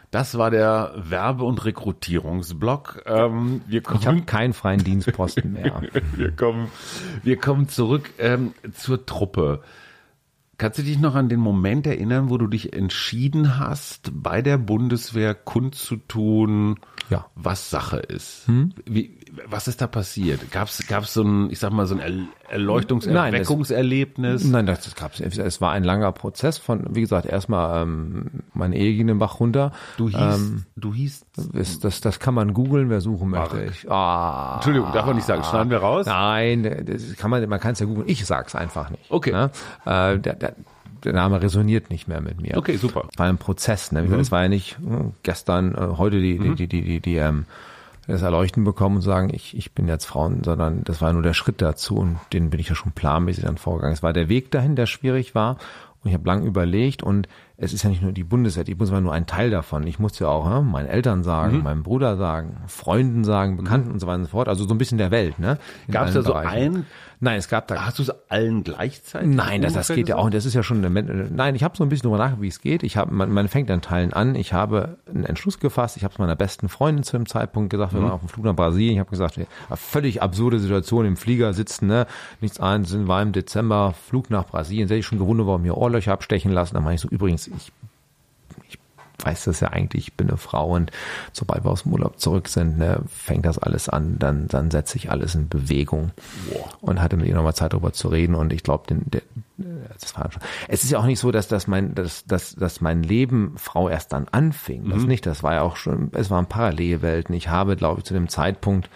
[0.09, 3.03] Das war der Werbe- und Rekrutierungsblock.
[3.05, 5.83] Ähm, wir Ich habe kommen, keinen freien Dienstposten mehr.
[6.15, 6.69] wir kommen,
[7.21, 9.61] wir kommen zurück ähm, zur Truppe.
[10.59, 14.57] Kannst du dich noch an den Moment erinnern, wo du dich entschieden hast, bei der
[14.57, 16.75] Bundeswehr kundzutun,
[17.09, 17.25] Ja.
[17.35, 18.43] was Sache ist?
[18.85, 19.17] Wie,
[19.47, 20.51] was ist da passiert?
[20.51, 24.95] Gab es so ein, ich sag mal, so ein Er- Erleuchtungs-, Nein, es- das, das
[24.95, 25.19] gab's.
[25.19, 25.37] nicht.
[25.37, 29.39] Es war ein langer Prozess von, wie gesagt, erstmal ähm, meine Ehe ging den Bach
[29.39, 29.71] runter.
[29.97, 33.63] Du hieß, du hieß, Das, das, das kann man googeln, wer suchen möchte.
[33.65, 36.05] Ich, ah, Entschuldigung, darf man nicht sagen, schneiden wir raus?
[36.05, 38.07] Nein, das kann man, man kann es ja googeln.
[38.07, 39.09] Ich sag's einfach nicht.
[39.09, 39.31] Okay.
[39.31, 39.51] Ne?
[39.85, 40.55] Äh, der, der,
[41.03, 42.57] der Name resoniert nicht mehr mit mir.
[42.57, 43.05] Okay, super.
[43.11, 43.91] Es war ein Prozess.
[43.91, 44.03] Ne?
[44.03, 47.15] Gesagt, Es war ja nicht äh, gestern, äh, heute die, die, die, die, die, die
[47.17, 47.45] ähm,
[48.07, 51.33] das Erleuchten bekommen und sagen, ich, ich bin jetzt Frauen, sondern das war nur der
[51.35, 53.93] Schritt dazu und den bin ich ja schon planmäßig dann vorgegangen.
[53.93, 55.57] Es war der Weg dahin, der schwierig war
[56.03, 58.95] und ich habe lang überlegt und es ist ja nicht nur die Bundeswehr, die Bundeswehr
[58.95, 59.85] war nur ein Teil davon.
[59.85, 63.99] Ich musste ja auch ne, meinen Eltern sagen, meinem Bruder sagen, Freunden sagen, Bekannten und
[63.99, 64.47] so weiter und so fort.
[64.47, 65.37] Also so ein bisschen der Welt.
[65.37, 65.59] Ne?
[65.91, 66.75] Gab's allen da so Bereichen.
[66.77, 66.85] ein-
[67.21, 69.27] Nein, es gab da Hast du es allen gleichzeitig?
[69.27, 70.29] Nein, das, das geht ja auch.
[70.29, 72.61] Das ist ja schon eine, Nein, ich habe so ein bisschen drüber nachgedacht, wie es
[72.61, 72.81] geht.
[72.83, 74.35] Ich habe, man, man fängt an Teilen an.
[74.35, 75.97] Ich habe einen Entschluss gefasst.
[75.97, 77.93] Ich habe es meiner besten Freundin zu dem Zeitpunkt gesagt.
[77.93, 78.93] Wir waren auf dem Flug nach Brasilien.
[78.93, 79.37] Ich habe gesagt,
[79.75, 82.07] völlig absurde Situation im Flieger sitzen, ne,
[82.39, 84.87] nichts ein, sind war im Dezember Flug nach Brasilien.
[84.87, 86.75] Sehr ich schon gewundert, warum mir Ohrlöcher abstechen lassen.
[86.75, 87.73] Dann meine ich so, übrigens, ich
[89.23, 90.91] weiß das ja eigentlich, ich bin eine Frau und
[91.33, 94.97] sobald wir aus dem Urlaub zurück sind, ne, fängt das alles an, dann, dann setze
[94.97, 96.11] ich alles in Bewegung
[96.81, 99.21] und hatte mit ihr nochmal Zeit darüber zu reden und ich glaube, der,
[99.99, 100.41] das war schon.
[100.67, 103.89] Es ist ja auch nicht so, dass, dass mein, dass, dass, dass mein Leben Frau
[103.89, 104.89] erst dann anfing.
[104.89, 107.35] Das nicht, das war ja auch schon, es waren Parallelwelten.
[107.35, 108.89] Ich habe, glaube ich, zu dem Zeitpunkt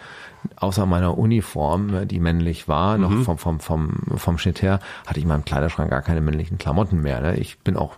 [0.56, 5.18] außer meiner Uniform, ne, die männlich war, noch vom, vom, vom, vom Schnitt her, hatte
[5.18, 7.20] ich in meinem Kleiderschrank gar keine männlichen Klamotten mehr.
[7.20, 7.36] Ne?
[7.36, 7.96] Ich bin auch,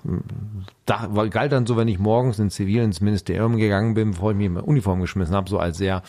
[0.85, 4.37] da galt dann so, wenn ich morgens in Zivil ins Ministerium gegangen bin, bevor ich
[4.37, 6.03] mir meine Uniform geschmissen habe, so als sehr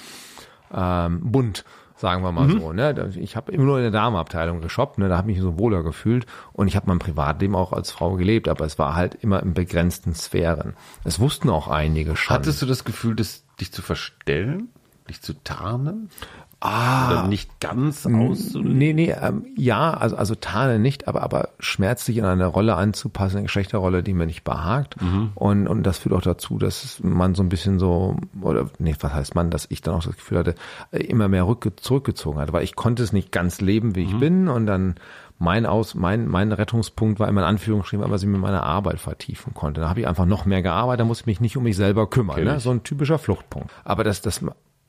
[0.74, 2.72] ähm, bunt, sagen wir mal so.
[2.74, 3.12] Ne?
[3.16, 5.10] Ich habe immer nur in der Damenabteilung geshoppt, ne?
[5.10, 8.16] da habe ich mich so wohler gefühlt und ich habe mein Privatleben auch als Frau
[8.16, 10.76] gelebt, aber es war halt immer in begrenzten Sphären.
[11.04, 12.36] Es wussten auch einige schon.
[12.36, 14.70] Hattest du das Gefühl, das, dich zu verstellen?
[15.10, 16.10] Dich zu tarnen?
[16.60, 18.78] ah, Oder nicht ganz auszulegen?
[18.78, 23.38] Nee, nee, ähm, ja, also, also tarne nicht, aber, aber schmerzlich in eine Rolle anzupassen,
[23.38, 24.96] eine Geschlechterrolle, die mir nicht behagt.
[25.36, 29.14] Und, und das führt auch dazu, dass man so ein bisschen so, oder nee, was
[29.14, 30.56] heißt man, dass ich dann auch das Gefühl hatte,
[30.92, 34.18] äh, immer mehr rückge zurückgezogen hatte, weil ich konnte es nicht ganz leben, wie ich
[34.18, 34.96] bin und dann
[35.40, 39.00] mein aus mein mein Rettungspunkt war immer in Anführungsstrichen, weil man sich mit meiner Arbeit
[39.00, 39.82] vertiefen konnte.
[39.82, 42.10] Da habe ich einfach noch mehr gearbeitet, da musste ich mich nicht um mich selber
[42.10, 42.60] kümmern, ne?
[42.60, 43.70] so ein typischer Fluchtpunkt.
[43.84, 44.42] Aber das das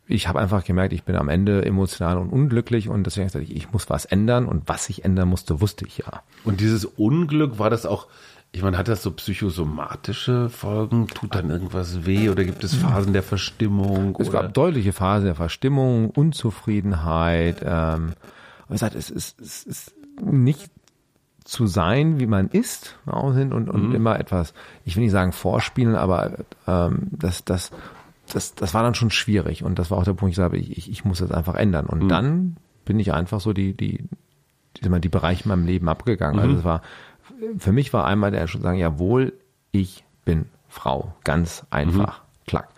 [0.09, 3.49] ich habe einfach gemerkt, ich bin am Ende emotional und unglücklich und deswegen habe ich
[3.49, 6.23] gesagt, ich muss was ändern und was ich ändern musste, wusste ich ja.
[6.45, 8.07] Und dieses Unglück, war das auch,
[8.51, 11.09] ich meine, hat das so psychosomatische Folgen?
[11.09, 14.17] Tut dann irgendwas weh oder gibt es Phasen der Verstimmung?
[14.19, 14.43] Es oder?
[14.43, 17.59] gab deutliche Phasen der Verstimmung, Unzufriedenheit.
[17.63, 18.15] Ähm,
[18.69, 20.71] wie gesagt, es ist, es ist nicht
[21.45, 24.53] zu sein, wie man ist, und, und immer etwas,
[24.85, 26.33] ich will nicht sagen vorspielen, aber
[26.67, 27.71] ähm, das, das,
[28.29, 30.91] das, das war dann schon schwierig und das war auch der Punkt, ich sage, ich,
[30.91, 31.87] ich, muss das einfach ändern.
[31.87, 34.05] Und dann bin ich einfach so die, die,
[34.77, 36.41] die, die Bereiche in meinem Leben abgegangen.
[36.41, 36.83] Also es war,
[37.59, 39.33] für mich war einmal der schon sagen, jawohl,
[39.73, 41.15] ich bin Frau.
[41.25, 42.23] Ganz einfach.
[42.47, 42.69] Klack.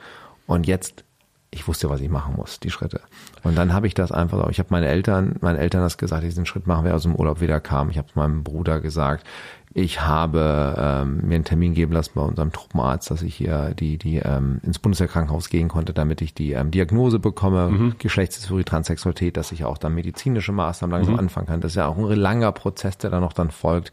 [0.46, 1.04] Und jetzt,
[1.50, 3.00] ich wusste, was ich machen muss, die Schritte.
[3.42, 6.46] Und dann habe ich das einfach, ich habe meine Eltern, meinen Eltern das gesagt, diesen
[6.46, 7.90] Schritt machen wir aus dem Urlaub wieder kam.
[7.90, 9.26] Ich habe es meinem Bruder gesagt.
[9.72, 13.98] Ich habe ähm, mir einen Termin geben lassen bei unserem Truppenarzt, dass ich hier die,
[13.98, 19.52] die ähm, ins Bundeswehrkrankenhaus gehen konnte, damit ich die ähm, Diagnose bekomme, Geschlechtsdysphorie, Transsexualität, dass
[19.52, 21.60] ich auch dann medizinische Maßnahmen langsam anfangen kann.
[21.60, 23.92] Das ist ja auch ein langer Prozess, der da noch dann folgt.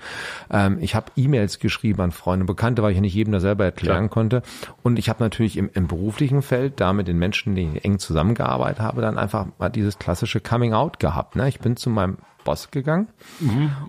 [0.49, 3.43] Ähm, ich habe E-Mails geschrieben an Freunde und Bekannte, weil ich ja nicht jedem das
[3.43, 4.41] selber erklären konnte.
[4.81, 7.99] Und ich habe natürlich im, im beruflichen Feld da mit den Menschen, denen ich eng
[7.99, 11.35] zusammengearbeitet habe, dann einfach mal dieses klassische Coming Out gehabt.
[11.35, 11.47] Ne?
[11.49, 13.09] Ich bin zu meinem Boss gegangen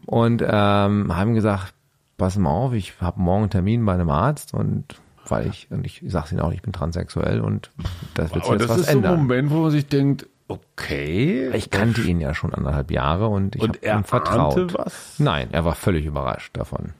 [0.06, 1.74] und ähm, haben gesagt,
[2.18, 5.84] pass mal auf, ich habe morgen einen Termin bei einem Arzt und weil ich, und
[5.86, 7.70] ich, sage Ihnen auch, ich bin transsexuell und
[8.14, 9.18] das wird sich Aber jetzt das ist so ein ändern.
[9.18, 11.50] Moment, wo man sich denkt, okay.
[11.54, 14.74] ich kannte ihn ja schon anderthalb Jahre und ich habe ihm vertraut.
[14.74, 15.14] was?
[15.18, 16.92] Nein, er war völlig überrascht davon.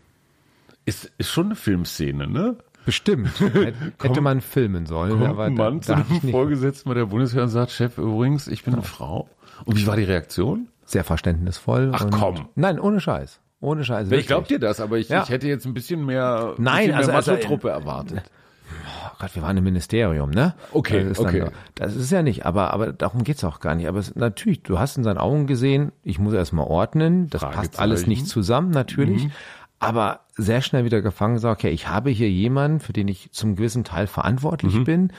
[0.85, 2.57] Ist, ist schon eine Filmszene, ne?
[2.85, 3.31] Bestimmt.
[4.00, 7.42] Hätte man filmen sollen, Kommt aber ein Mann zu da einem Vorgesetzten bei der Bundeswehr
[7.42, 9.28] und sagt, Chef, übrigens, ich bin eine Frau.
[9.64, 10.68] Und wie war die Reaktion?
[10.88, 11.90] sehr verständnisvoll.
[11.92, 12.48] Ach, komm.
[12.54, 13.40] Nein, ohne Scheiß.
[13.61, 14.11] Ohne Scheiß.
[14.12, 15.23] Ich glaube dir das, aber ich, Ja.
[15.25, 18.23] ich hätte jetzt ein bisschen mehr, ein Nein, bisschen also- mehr also- Macho-Truppe erwartet.
[18.71, 20.55] Oh Gott, wir waren im Ministerium, ne?
[20.73, 21.40] Okay, das ist okay.
[21.40, 23.88] Dann, das ist ja nicht, aber, aber darum geht's auch gar nicht.
[23.88, 27.79] Aber es, natürlich, du hast in seinen Augen gesehen, ich muss erstmal ordnen, das passt
[27.81, 29.25] alles nicht zusammen, natürlich.
[29.25, 29.33] Mhm.
[29.80, 33.54] Aber sehr schnell wieder gefangen gesagt, okay, ich habe hier jemanden, für den ich zum
[33.54, 34.84] gewissen Teil verantwortlich Mhm.
[34.84, 35.12] bin.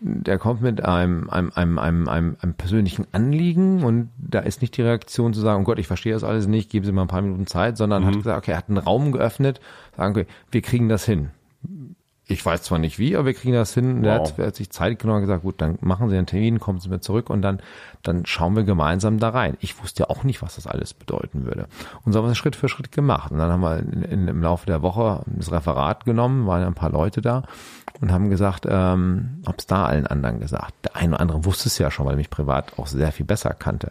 [0.00, 4.76] Der kommt mit einem, einem, einem, einem, einem, einem persönlichen Anliegen und da ist nicht
[4.76, 7.08] die Reaktion zu sagen, oh Gott, ich verstehe das alles nicht, geben Sie mal ein
[7.08, 8.06] paar Minuten Zeit, sondern Mhm.
[8.08, 9.60] hat gesagt, okay, er hat einen Raum geöffnet,
[9.96, 11.30] sagen, okay, wir kriegen das hin.
[12.28, 14.04] Ich weiß zwar nicht wie, aber wir kriegen das hin.
[14.04, 14.28] Er Wow.
[14.30, 16.78] hat, er hat sich Zeit genommen und gesagt, gut, dann machen Sie einen Termin, kommen
[16.78, 17.60] Sie mir zurück und dann,
[18.02, 19.56] dann schauen wir gemeinsam da rein.
[19.60, 21.66] Ich wusste ja auch nicht, was das alles bedeuten würde.
[22.04, 23.32] Und so haben wir es Schritt für Schritt gemacht.
[23.32, 26.74] Und dann haben wir in, in, im Laufe der Woche das Referat genommen, waren ein
[26.74, 27.42] paar Leute da
[28.00, 30.74] und haben gesagt, ähm, hab's da allen anderen gesagt.
[30.84, 33.26] Der eine oder andere wusste es ja schon, weil er mich privat auch sehr viel
[33.26, 33.90] besser kannte.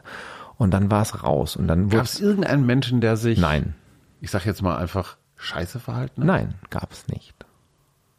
[0.57, 1.57] Und dann war es raus.
[1.57, 3.75] Und dann Gab es irgendeinen Menschen, der sich, Nein,
[4.21, 6.27] ich sag jetzt mal einfach, scheiße verhalten hat?
[6.27, 7.33] nein, gab es nicht.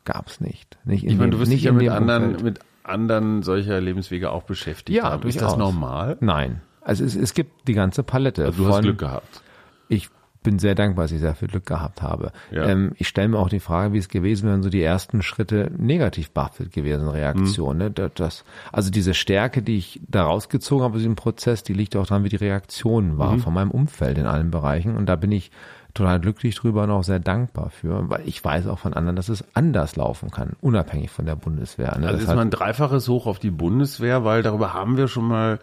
[0.05, 0.79] Gab es nicht.
[0.85, 2.43] nicht Ich meine, du wirst nicht dich ja mit anderen, Umfeld.
[2.45, 5.29] mit anderen solcher Lebenswege auch beschäftigt Ja, haben.
[5.29, 6.17] Ist das normal?
[6.21, 6.61] Nein.
[6.81, 8.45] Also es, es gibt die ganze Palette.
[8.45, 9.43] Also du von, hast Glück gehabt.
[9.89, 10.09] Ich
[10.43, 12.33] bin sehr dankbar, dass ich sehr viel Glück gehabt habe.
[12.51, 12.65] Ja.
[12.67, 15.23] Ähm, ich stelle mir auch die Frage, wie es gewesen wäre, wenn so die ersten
[15.23, 17.77] Schritte negativ behaftet gewesen, Reaktion.
[17.77, 17.83] Mhm.
[17.97, 18.11] Ne?
[18.17, 22.07] Das, also diese Stärke, die ich da rausgezogen habe aus diesem Prozess, die liegt auch
[22.09, 23.39] daran, wie die Reaktion war Mhm.
[23.39, 24.97] von meinem Umfeld in allen Bereichen.
[24.97, 25.53] Und da bin ich
[25.95, 29.29] total glücklich drüber und auch sehr dankbar für, weil ich weiß auch von anderen, dass
[29.29, 31.99] es anders laufen kann, unabhängig von der Bundeswehr.
[31.99, 32.07] Ne?
[32.07, 35.29] Also Das ist mal ein dreifaches Hoch auf die Bundeswehr, weil darüber haben wir schon
[35.29, 35.59] mal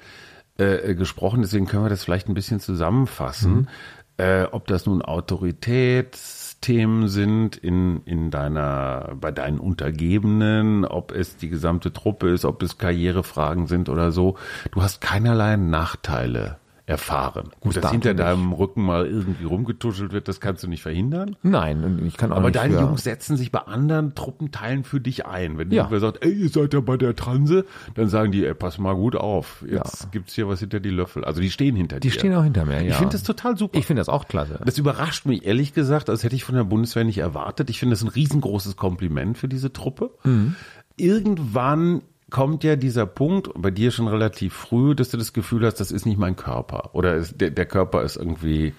[0.58, 3.68] äh, gesprochen, deswegen können wir das vielleicht ein bisschen zusammenfassen.
[4.18, 11.48] Äh, ob das nun Autoritätsthemen sind in, in deiner, bei deinen Untergebenen, ob es die
[11.48, 14.36] gesamte Truppe ist, ob es Karrierefragen sind oder so.
[14.72, 16.58] Du hast keinerlei Nachteile
[16.90, 17.50] erfahren.
[17.60, 21.36] Gut, dass hinter deinem Rücken mal irgendwie rumgetuschelt wird, das kannst du nicht verhindern.
[21.44, 25.00] Nein, ich kann auch Aber nicht deine für, Jungs setzen sich bei anderen Truppenteilen für
[25.00, 25.58] dich ein.
[25.60, 25.84] Wenn Ja.
[25.84, 28.96] irgendwer sagt, ey, ihr seid ja bei der Transe, dann sagen die, ey, pass mal
[28.96, 29.64] gut auf.
[29.70, 30.10] Jetzt Ja.
[30.12, 31.24] gibt's hier was hinter die Löffel.
[31.24, 32.14] Also die stehen hinter die dir.
[32.20, 32.82] stehen auch hinter mir.
[32.82, 32.90] Ja.
[32.90, 33.78] Ich finde das total super.
[33.78, 34.60] Ich finde das auch klasse.
[34.66, 37.70] das überrascht mich ehrlich gesagt, als hätte ich von der Bundeswehr nicht erwartet.
[37.70, 40.10] Ich finde das ein riesengroßes Kompliment für diese Truppe.
[40.24, 40.56] Mhm.
[40.98, 45.76] Irgendwann kommt ja dieser Punkt, bei dir schon relativ früh, dass du das Gefühl hast,
[45.80, 46.90] das ist nicht mein Körper.
[46.94, 48.74] Oder ist, der, der Körper ist irgendwie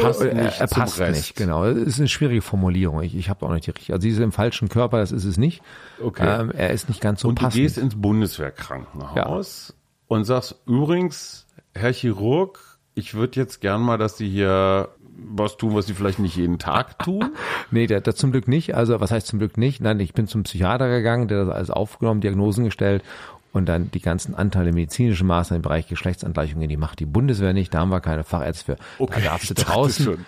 [0.00, 1.16] passt er, nicht er passt Rest.
[1.16, 1.64] nicht, genau.
[1.64, 3.02] Das ist eine schwierige Formulierung.
[3.02, 3.92] Ich, ich habe auch nicht die richtige.
[3.94, 5.62] Also sie ist im falschen Körper, das ist es nicht.
[6.02, 6.40] Okay.
[6.40, 7.62] Ähm, er ist nicht ganz so Und du passend.
[7.62, 9.74] gehst ins Bundeswehrkrankenhaus
[10.08, 15.74] und sagst, übrigens, Herr Chirurg, ich würde jetzt gern mal, dass Sie hier was tun,
[15.74, 17.30] was Sie vielleicht nicht jeden Tag tun.
[17.70, 18.74] Nee, der, der zum Glück nicht.
[18.74, 19.80] Also was heißt zum Glück nicht?
[19.80, 23.02] Nein, ich bin zum Psychiater gegangen, der das alles aufgenommen, Diagnosen gestellt
[23.52, 27.72] und dann die ganzen Anteile medizinischen Maßnahmen im Bereich Geschlechtsangleichungen, die macht die Bundeswehr nicht,
[27.74, 29.06] da haben wir keine Fachärzte für.
[29.06, 30.04] da darfst du draußen.
[30.04, 30.24] schon.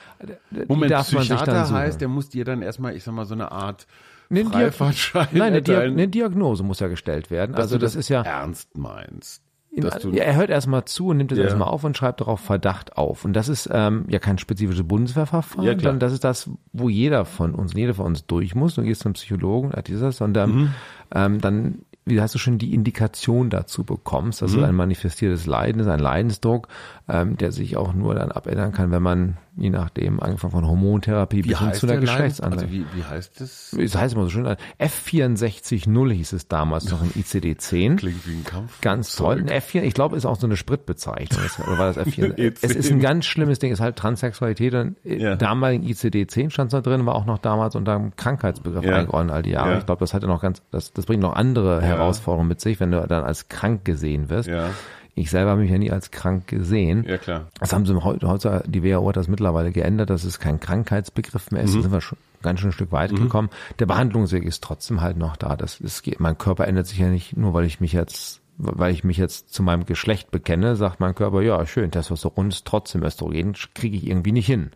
[0.66, 1.76] Moment, darf man sich dann Psychiater suchen.
[1.76, 3.86] heißt, der muss dir dann erstmal, ich sag mal, so eine Art
[4.30, 7.54] eine Diag- Freifahrtschein Nein, eine, Diag eine Diagnose muss ja gestellt werden.
[7.54, 9.42] Also du das ist ja ernst meinst.
[9.70, 11.44] In, er hört erstmal zu und nimmt es Ja.
[11.44, 13.24] erstmal auf und schreibt darauf Verdacht auf.
[13.24, 17.24] Und das ist ähm, ja kein spezifisches Bundeswehrverfahren, Ja, sondern das ist das, wo jeder
[17.24, 18.74] von uns, jeder von uns durch muss.
[18.74, 20.68] Du gehst zum Psychologen, hat dieses, und ähm, Mhm.
[21.14, 24.58] ähm, dann wie hast du schon die Indikation dazu bekommst, dass Mhm.
[24.60, 26.68] es ein manifestiertes Leiden ist, ein Leidensdruck,
[27.08, 31.44] ähm, der sich auch nur dann abändern kann, wenn man, je nachdem, angefangen von Hormontherapie
[31.44, 32.62] wie bis hin zu einer Geschlechtsanlage.
[32.62, 33.74] Also wie, wie heißt das?
[33.78, 37.96] das heißt immer so schön, F640 hieß es damals noch im ICD-10.
[37.96, 38.80] Klingt wie ein Kampf.
[38.80, 39.38] Ganz toll.
[39.38, 41.40] Ein F4, ich glaube, ist auch so eine Spritbezeichnung.
[41.66, 42.34] Oder war das F4?
[42.36, 42.58] E10.
[42.62, 44.74] es ist ein ganz schlimmes Ding, ist halt Transsexualität.
[44.74, 45.16] Und Ja.
[45.16, 45.36] ja.
[45.36, 48.96] damaligen ICD-10 stand da drin, war auch noch damals unter dem Krankheitsbegriff Ja.
[48.96, 49.72] eingeordnet all die Jahre.
[49.72, 49.78] Ja.
[49.78, 52.90] Ich glaube, das hatte noch ganz, das, das bringt noch andere Herausforderungen mit sich, wenn
[52.90, 54.48] du dann als krank gesehen wirst.
[54.48, 54.70] Ja.
[55.18, 57.04] Ich selber habe mich ja nie als krank gesehen.
[57.08, 57.48] Ja, klar.
[57.60, 61.50] Das haben sie heute, heute die WHO hat das mittlerweile geändert, dass es kein Krankheitsbegriff
[61.50, 61.72] mehr ist.
[61.72, 61.76] Mhm.
[61.76, 63.50] Da sind wir schon ganz schön ein Stück weit gekommen.
[63.78, 65.56] Der Behandlungsweg ist trotzdem halt noch da.
[65.56, 69.04] Das ist, mein Körper ändert sich ja nicht nur, weil ich mich jetzt weil ich
[69.04, 73.54] mich jetzt zu meinem Geschlecht bekenne, sagt mein Körper, ja, schön, Testosteron ist trotzdem Östrogen,
[73.72, 74.72] kriege ich irgendwie nicht hin.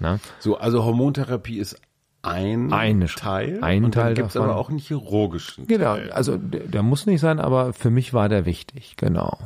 [0.00, 0.20] Ne?
[0.38, 1.80] So, also Hormontherapie ist
[2.20, 3.58] ein Eine- Teil.
[3.62, 4.50] ein und dann Teil gibt's davon.
[4.50, 6.12] aber auch einen chirurgischen Genau, Teil.
[6.12, 9.38] also der, der muss nicht sein, aber für mich war der wichtig, genau.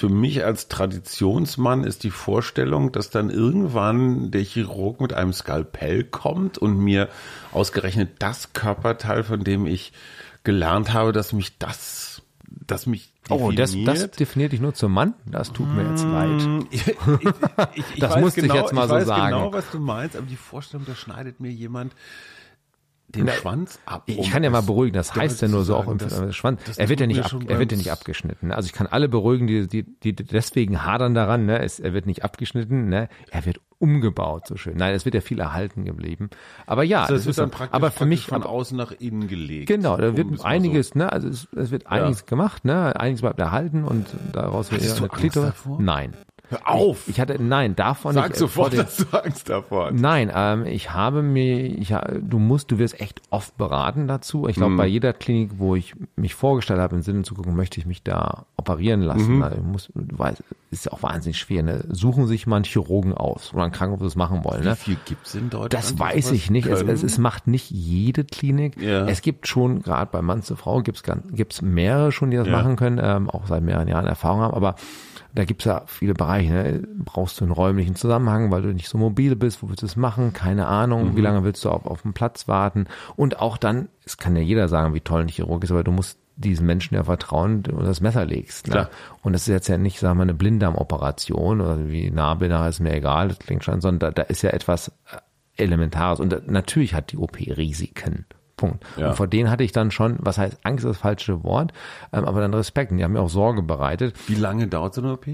[0.00, 6.04] Für mich als Traditionsmann ist die Vorstellung, dass dann irgendwann der Chirurg mit einem Skalpell
[6.04, 7.10] kommt und mir
[7.52, 9.92] ausgerechnet das Körperteil, von dem ich
[10.42, 13.88] gelernt habe, dass mich das, dass mich Oh, das, definiert.
[13.88, 15.12] das definiert dich nur zum Mann?
[15.26, 16.48] Das tut mir jetzt leid.
[16.70, 16.96] Ich, ich,
[17.74, 19.34] ich, ich Das weiß musste ich genau, jetzt mal ich so weiß sagen.
[19.34, 21.94] genau, was du meinst, aber die Vorstellung, da schneidet mir jemand
[23.14, 24.02] den Na, Schwanz ab.
[24.06, 26.60] Ich um kann ja mal beruhigen, das heißt ja nur so auch im das- Schwanz.
[26.64, 28.48] das Er wird ja nicht, ab, er wird ja nicht abgeschnitten.
[28.48, 28.56] ne?
[28.56, 31.60] Also ich kann alle beruhigen, die, die, die deswegen hadern daran, ne?
[31.60, 33.08] Es, er wird nicht abgeschnitten, ne?
[33.30, 34.76] Er wird umgebaut, so schön.
[34.76, 36.28] Nein, es wird ja viel erhalten geblieben.
[36.66, 37.42] Aber ja, Also das es wird ist so.
[37.42, 39.68] dann praktisch, aber für mich, von außen nach innen gelegt.
[39.68, 43.22] Genau, da Um wird mal einiges, ne, also es, es wird einiges gemacht, ne, einiges
[43.22, 45.48] bleibt erhalten und daraus wird du eine Klitoris.
[45.50, 45.80] davor?
[45.80, 46.12] Nein.
[46.50, 47.08] Hör auf!
[47.08, 48.36] Ich hatte, nein, davon Sag nicht.
[48.36, 49.94] äh, sofort, dass du Angst davor hast.
[49.94, 54.46] Nein, ähm, ich habe mir, ich, du musst, du wirst echt oft beraten dazu.
[54.48, 54.60] Ich Mhm.
[54.60, 57.86] glaube, bei jeder Klinik, wo ich mich vorgestellt habe, im Sinne zu gucken, möchte ich
[57.86, 59.36] mich da operieren lassen.
[59.36, 59.42] Mhm.
[59.42, 60.42] Also ich muss, du weißt,
[60.72, 61.62] ist ja auch wahnsinnig schwer.
[61.62, 61.84] Ne?
[61.88, 64.62] Suchen sich mal einen Chirurgen aus oder einen Krankenhaus, das machen wollen.
[64.64, 64.76] Wie Ne?
[64.76, 65.72] viel gibt's in Deutschland?
[65.74, 66.66] Das weiß ich nicht.
[66.66, 68.80] Es, es, es macht nicht jede Klinik.
[68.80, 69.06] Ja.
[69.06, 72.52] Es gibt schon, gerade bei Mann zu Frau, gibt's gibt's mehrere schon, die das Ja.
[72.52, 74.54] machen können, ähm, auch seit mehreren Jahren Erfahrung haben.
[74.54, 74.74] Aber
[75.34, 76.52] da gibt's ja viele Bereiche.
[76.52, 76.82] Ne?
[77.04, 79.62] Brauchst du einen räumlichen Zusammenhang, weil du nicht so mobil bist.
[79.62, 80.32] Wo willst du es machen?
[80.32, 81.12] Keine Ahnung.
[81.12, 81.16] Mhm.
[81.16, 82.86] Wie lange willst du auf, auf den Platz warten?
[83.16, 85.92] Und auch dann, es kann ja jeder sagen, wie toll ein Chirurg ist, aber du
[85.92, 88.66] musst diesen Menschen ja vertrauen, du das Messer legst.
[88.66, 88.72] Ne?
[88.72, 88.90] Klar.
[89.22, 92.94] Und das ist jetzt ja nicht, sagen wir, eine Blinddarmoperation oder wie Nahblinddarm ist mir
[92.94, 96.18] egal, das klingt schon, sondern da, da ist ja etwas äh, Elementares.
[96.18, 98.24] Und da, natürlich hat die OP Risiken.
[98.60, 98.84] Punkt.
[98.98, 99.08] Ja.
[99.08, 101.72] Und vor denen hatte ich dann schon, was heißt Angst ist das falsche Wort,
[102.12, 102.92] ähm, aber dann Respekt.
[102.92, 104.14] Und die haben mir auch Sorge bereitet.
[104.28, 105.26] Wie lange dauert so eine OP?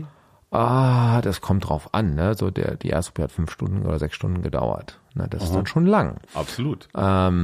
[0.53, 2.14] Ah, das kommt drauf an.
[2.14, 2.35] Ne?
[2.35, 5.01] So der, die erste OP hat fünf Stunden oder sechs Stunden gedauert.
[5.17, 5.27] Ne?
[5.31, 6.19] Das ist dann schon lang.
[6.35, 6.89] Absolut.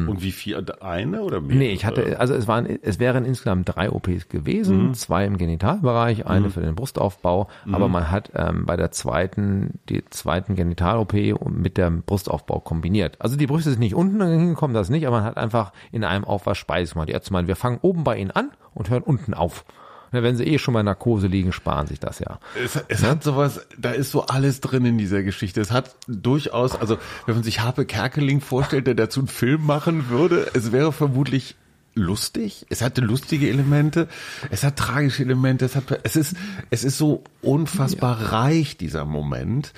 [0.09, 0.65] Und wie viel?
[0.81, 1.53] Eine oder mehr?
[1.53, 5.39] Ähm, Nee, ich hatte, also es waren, es wären insgesamt drei OPs gewesen, zwei im
[5.39, 11.15] Genitalbereich, eine für den Brustaufbau, aber man hat ähm, bei der zweiten, die zweiten Genital-OP
[11.51, 13.17] mit dem Brustaufbau kombiniert.
[13.21, 16.25] Also die Brüste sind nicht unten hingekommen, das nicht, aber man hat einfach in einem
[16.25, 17.09] Aufwasch Speise gemacht.
[17.09, 19.65] Die Ärzte meinen, wir fangen oben bei ihnen an und hören unten auf.
[20.13, 22.39] Ne, wenn sie eh schon mal in Narkose liegen, sparen sich das ja.
[22.63, 25.61] Es, es hat sowas, da ist so alles drin in dieser Geschichte.
[25.61, 30.11] Es hat durchaus, also wenn man sich Harpe Kerkeling vorstellt, der dazu einen Film machen
[30.11, 31.57] würde, es wäre vermutlich
[31.95, 32.67] lustig.
[32.71, 34.09] Es hatte lustige Elemente,
[34.51, 36.35] es hat tragische Elemente, es hat, es ist,
[36.71, 39.73] es ist so unfassbar reich, dieser Moment.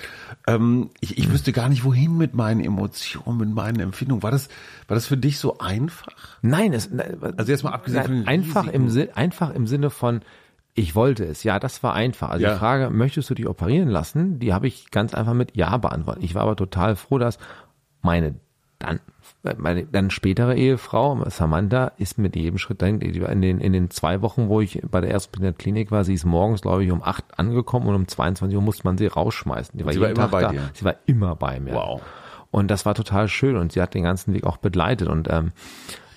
[0.47, 4.23] Ähm, ich, ich wüsste gar nicht, wohin mit meinen Emotionen, mit meinen Empfindungen.
[4.23, 4.47] War das,
[4.87, 6.37] war das für dich so einfach?
[6.41, 6.89] Nein, es,
[7.37, 8.89] Also jetzt mal abgesehen von den einfach im.
[8.89, 10.21] Sin- einfach im Sinne von,
[10.73, 11.43] ich wollte es.
[11.43, 12.29] Ja, das war einfach.
[12.29, 12.53] Also Ja.
[12.53, 14.39] die Frage, möchtest du dich operieren lassen?
[14.39, 16.23] Die habe ich ganz einfach mit Ja beantwortet.
[16.23, 17.37] Ich war aber total froh, dass
[18.01, 18.35] meine
[18.79, 18.99] dann
[19.57, 24.21] meine dann spätere Ehefrau Samantha ist mit jedem Schritt dahin in den in den zwei
[24.21, 27.25] Wochen, wo ich bei der ersten Klinik war, sie ist morgens glaube ich um acht
[27.37, 29.77] angekommen und um 22 Uhr musste man sie rausschmeißen.
[29.77, 30.51] Die war sie war jeden immer Tag bei da.
[30.51, 30.69] dir?
[30.73, 31.73] Sie war immer bei mir.
[31.73, 32.01] Wow.
[32.51, 35.51] Und das war total schön und sie hat den ganzen Weg auch begleitet und ähm,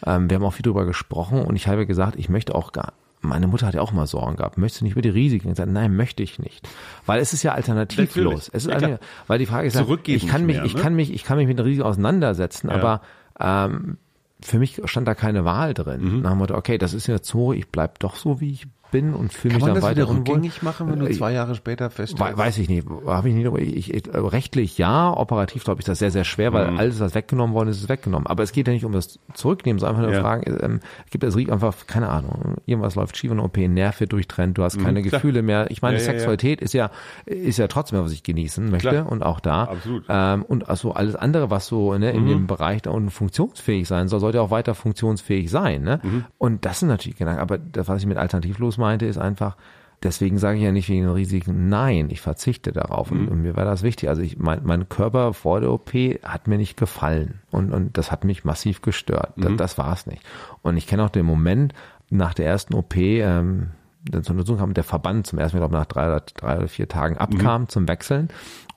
[0.07, 2.93] ähm, wir haben auch viel drüber gesprochen und ich habe gesagt, ich möchte auch gar,
[3.21, 5.49] meine Mutter hat ja auch mal Sorgen gehabt, möchtest du nicht über die Risiken?
[5.49, 6.69] Ich gesagt, nein, möchte ich nicht.
[7.07, 8.15] Weil es ist ja alternativlos.
[8.17, 8.51] Natürlich.
[8.53, 8.99] Es ist Ja, klar.
[9.27, 10.81] weil die Frage ist ja, ich kann mich, mehr, ich ne?
[10.81, 13.01] kann mich, ich kann mich mit den Risiken auseinandersetzen, aber
[13.41, 13.99] ähm,
[14.41, 16.17] für mich stand da keine Wahl drin.
[16.17, 16.23] Mhm.
[16.23, 19.15] Nach dem Motto, okay, das ist jetzt so, ich bleib doch so, wie ich bin
[19.15, 20.35] und fühle mich man dann das wieder weiter unwohl.
[20.37, 22.37] rückgängig machen, wenn du Äh, zwei Jahre später feststellst?
[22.39, 23.47] Weiß ich nicht, habe ich nicht.
[23.47, 26.79] aber Ich, ich, rechtlich ja, operativ glaube ich das sehr sehr schwer, weil Mhm.
[26.79, 28.27] alles was weggenommen worden ist, ist weggenommen.
[28.27, 30.23] Aber es geht ja nicht um das Zurücknehmen, sondern einfach nur Ja.
[30.23, 30.81] fragen, ähm,
[31.11, 34.59] gibt es Rieg einfach keine Ahnung, irgendwas läuft schief in der OP, Nerv wird durchtrennt,
[34.59, 35.21] du hast keine Mhm, klar.
[35.21, 35.71] Gefühle mehr.
[35.71, 36.13] Ich meine, Ja, ja, ja.
[36.13, 36.91] Sexualität ist ja
[37.27, 39.11] ist ja trotzdem was ich genießen möchte Klar.
[39.13, 39.65] und auch da.
[39.65, 40.05] Absolut.
[40.09, 44.09] Ähm, und also alles andere, was so ne, in dem Bereich da unten funktionsfähig sein
[44.09, 45.83] soll, sollte auch weiter funktionsfähig sein.
[45.83, 46.01] Ne?
[46.39, 47.41] Und das sind natürlich Gedanken.
[47.41, 49.57] Aber das, was ich mit alternativlos meinte, ist einfach
[50.03, 53.11] Deswegen sage ich ja nicht wegen den Risiken, nein, ich verzichte darauf.
[53.11, 54.09] Und, und mir war das wichtig.
[54.09, 57.41] Also ich, mein, mein Körper vor der OP hat mir nicht gefallen.
[57.51, 59.33] Und, und das hat mich massiv gestört.
[59.37, 60.23] Das, das war es nicht.
[60.63, 61.75] Und ich kenne auch den Moment
[62.11, 63.71] nach der ersten OP, ähm,
[64.05, 66.59] dann zur Untersuchung kam der Verband zum ersten Mal, glaube ich, nach drei oder, drei
[66.59, 68.29] oder vier Tagen abkam zum Wechseln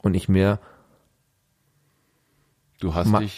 [0.02, 0.58] und ich mir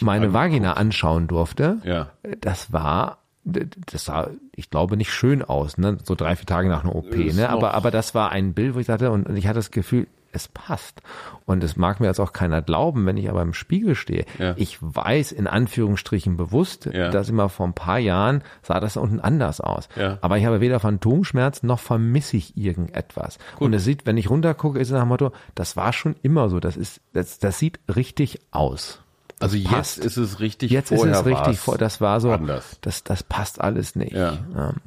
[0.00, 0.32] meine.
[0.32, 1.78] Vagina anschauen durfte.
[1.84, 2.08] Ja.
[2.40, 5.98] Das war, das sah, ich glaube, nicht schön aus, ne?
[6.02, 7.50] So drei, vier Tage nach einer OP, Ist ne?
[7.50, 10.06] Aber, aber das war ein Bild, wo ich dachte, und, und ich hatte das Gefühl,
[10.32, 11.00] es passt.
[11.46, 14.24] Und es mag mir jetzt auch keiner glauben, wenn ich aber im Spiegel stehe.
[14.38, 14.54] Ja.
[14.56, 17.10] Ich weiß in Anführungsstrichen bewusst, Ja.
[17.10, 19.88] dass immer vor ein paar Jahren sah das da unten anders aus.
[19.94, 20.18] Ja.
[20.22, 23.38] Aber ich habe weder Phantomschmerzen noch vermisse ich irgendetwas.
[23.60, 26.48] Und es sieht, wenn ich runtergucke, ist es nach dem Motto, das war schon immer
[26.48, 26.58] so.
[26.58, 29.03] Das ist, das, das sieht richtig aus.
[29.40, 29.96] Also passt.
[29.96, 32.78] jetzt ist es richtig Jetzt ist es richtig vor, das war so, anders.
[32.80, 34.12] das, das passt alles nicht.
[34.12, 34.38] Ja.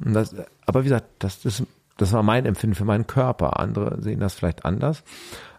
[0.04, 0.34] und das,
[0.66, 1.62] aber wie gesagt, das, das
[1.96, 3.58] das war mein Empfinden für meinen Körper.
[3.58, 5.02] Andere sehen das vielleicht anders.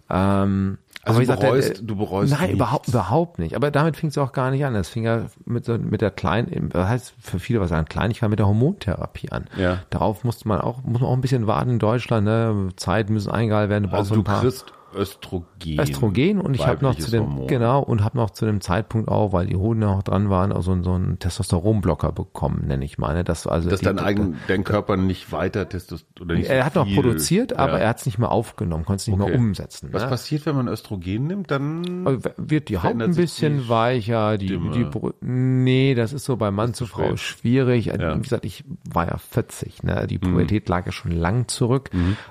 [0.10, 2.56] Ähm, Also aber du ich sagte, bereust- du bereust Nein, nichts.
[2.56, 3.56] überhaupt, überhaupt nicht.
[3.56, 4.74] Aber damit fing es auch gar nicht an.
[4.76, 8.30] Es fing ja mit, so, mit der kleinen, das heißt für viele was an Kleinigkeit,
[8.30, 9.46] mit der Hormontherapie an.
[9.58, 9.80] Ja.
[9.90, 12.26] Darauf musste man auch, muss man auch ein bisschen warten in Deutschland.
[12.26, 12.70] Ne?
[12.76, 13.84] Zeiten müssen eingehalten werden.
[13.84, 14.66] Du brauchst Also so du kriegst
[14.96, 15.80] Östrogen.
[15.80, 17.48] Östrogen und ich habe noch zu dem Hormon.
[17.48, 20.82] genau und habe noch zu dem Zeitpunkt auch, weil die Hoden noch dran waren, also
[20.84, 23.14] so einen Testosteronblocker bekommen, nenne ich mal.
[23.14, 23.24] Ne?
[23.24, 26.66] Das also Dass die- dein, eigen, dein Körper nicht weiter Testosteron oder nicht er so
[26.66, 27.78] hat noch viel- produziert, aber Ja.
[27.80, 29.30] er hat es nicht mehr aufgenommen, konnte es nicht Okay.
[29.32, 29.90] mehr umsetzen.
[29.92, 30.10] Was ne?
[30.10, 31.52] passiert, wenn man Östrogen nimmt?
[31.52, 34.72] Dann Also wird die Haut ein bisschen die weicher, die, Stimme?
[34.72, 37.20] die Brü- nee, das ist so bei Mann zu Frau spät.
[37.20, 37.86] schwierig.
[37.88, 38.16] Ja.
[38.18, 40.08] Wie gesagt, ich war ja 40, ne?
[40.08, 40.22] Die Mhm.
[40.22, 41.90] Pubertät lag ja schon lang zurück.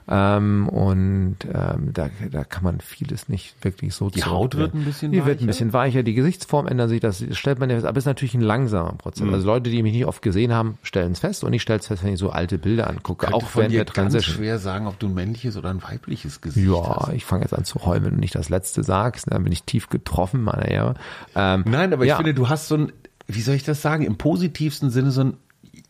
[0.08, 4.84] Ähm, und ähm, da, da kann man vieles nicht wirklich so Die Haut wird ein
[4.84, 5.40] bisschen Die wird weicher?
[5.40, 8.34] ein bisschen weicher, die Gesichtsform ändert sich, das stellt man ja, aber es ist natürlich
[8.34, 9.24] ein langsamer Prozess.
[9.26, 9.34] Mhm.
[9.34, 11.86] Also Leute, die mich nicht oft gesehen haben, stellen es fest und ich stelle es
[11.86, 14.86] fest, wenn ich so alte Bilder angucke, auch von während dir der ganz schwer sagen,
[14.86, 17.12] ob du ein männliches oder ein weibliches Gesicht Ja, hast.
[17.12, 19.26] ich fange jetzt an zu heulen, wenn du nicht das Letzte sagst.
[19.30, 20.94] Dann bin ich tief getroffen, meiner Ehre.
[21.34, 22.16] Ähm, Nein, aber ich ja.
[22.16, 22.92] finde, du hast so ein,
[23.26, 25.36] wie soll ich das sagen, im positivsten Sinne so ein,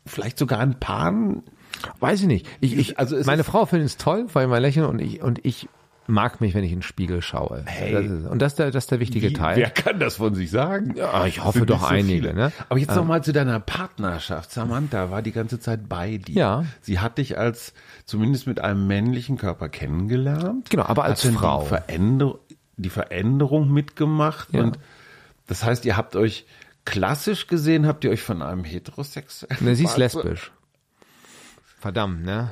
[0.06, 1.42] vielleicht sogar ein Pan.
[2.00, 2.46] Weiß ich nicht.
[2.60, 5.68] Ich, ich, Also meine Frau findet es toll, weil mein Lächeln und ich und ich
[6.08, 7.62] mag mich, wenn ich in den Spiegel schaue.
[7.66, 7.92] Hey.
[7.92, 9.56] das ist, und das ist der, das ist der wichtige Wie, Teil.
[9.58, 10.94] wer kann das von sich sagen?
[10.96, 12.34] Ja, ich hoffe doch so einige, viele.
[12.34, 12.52] ne?
[12.68, 14.50] Aber jetzt noch mal zu deiner Partnerschaft.
[14.50, 16.34] Samantha war die ganze Zeit bei dir.
[16.34, 16.64] Ja.
[16.80, 17.74] Sie hat dich als,
[18.06, 20.70] zumindest mit einem männlichen Körper kennengelernt.
[20.70, 21.62] Genau, aber als Frau.
[21.62, 22.34] Die, Veränder
[22.78, 24.54] die Veränderung mitgemacht.
[24.54, 24.62] Ja.
[24.62, 24.78] Und
[25.46, 26.46] das heißt, ihr habt euch
[26.84, 29.64] klassisch gesehen, habt ihr euch von einem heterosexuellen.
[29.64, 30.52] Ne, sie ist lesbisch.
[31.80, 32.50] Verdammt, ne?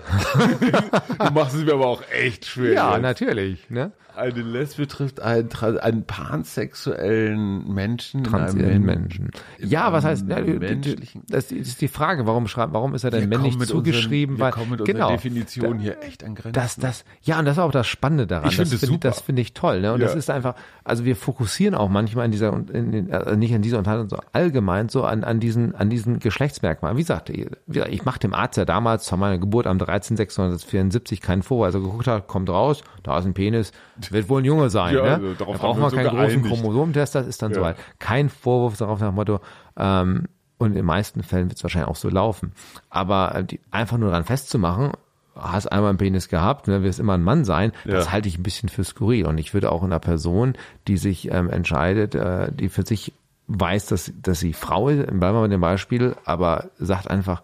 [1.18, 2.72] Du machst es mir aber auch echt schwer.
[2.74, 3.02] Ja, jetzt.
[3.02, 3.90] natürlich, ne?
[4.16, 5.50] Eine Lesbe trifft einen,
[5.80, 8.24] einen pansexuellen Menschen.
[8.24, 9.30] Transiellen Menschen.
[9.58, 13.20] Ja, was heißt, ja, menschlichen- das ist die Frage, warum schreibt, warum ist er denn
[13.30, 14.36] Wir männlich zugeschrieben?
[14.36, 15.10] Unseren, wir weil, mit genau.
[15.10, 16.52] Definition hier echt an Grenzen.
[16.54, 18.48] Das, das, ja, und das ist auch das Spannende daran.
[18.48, 19.08] Ich finde das es super.
[19.08, 19.92] Das finde ich toll, ne?
[19.92, 20.18] Und das Ja.
[20.18, 20.54] ist einfach,
[20.84, 24.18] also wir fokussieren auch manchmal in dieser, in, in, also nicht in dieser Unterhaltung, so
[24.32, 26.96] allgemein so an, an diesen, an diesen Geschlechtsmerkmalen.
[26.96, 27.46] Wie gesagt, ich,
[27.90, 31.66] ich mache dem Arzt ja damals zu meiner Geburt am 13.674 keinen Vorwurf.
[31.66, 33.72] Also geguckt hat, kommt raus, da ist ein Penis,
[34.12, 35.14] wird wohl ein Junge sein, Ja, ne?
[35.14, 36.42] also darauf da braucht man so keinen großen.
[36.42, 37.56] Chromosomentest, das ist dann Ja.
[37.56, 37.76] soweit.
[37.98, 39.40] Kein Vorwurf darauf nach dem Motto,
[39.76, 40.24] ähm,
[40.58, 42.52] und in den meisten Fällen wird es wahrscheinlich auch so laufen.
[42.88, 44.92] Aber äh, die, einfach nur daran festzumachen,
[45.34, 48.12] hast einmal einen Penis gehabt, ne, wirst immer ein Mann sein, das Ja.
[48.12, 49.26] halte ich ein bisschen für skurril.
[49.26, 50.54] Und ich würde auch einer Person,
[50.88, 53.12] die sich ähm, entscheidet, äh, die für sich
[53.48, 57.42] weiß, dass, dass sie Frau ist, bleiben wir bei dem Beispiel, aber sagt einfach,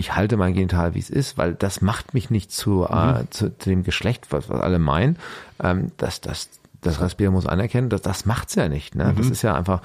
[0.00, 3.56] ich halte mein Genital, wie es ist, weil das macht mich nicht zu, äh, zu,
[3.56, 5.16] zu dem Geschlecht, was, was alle meinen.
[5.62, 6.48] Ähm, das, das,
[6.80, 8.94] das Respier muss anerkennen, das, das macht's ja nicht.
[8.94, 9.14] Ne?
[9.16, 9.82] Das ist ja einfach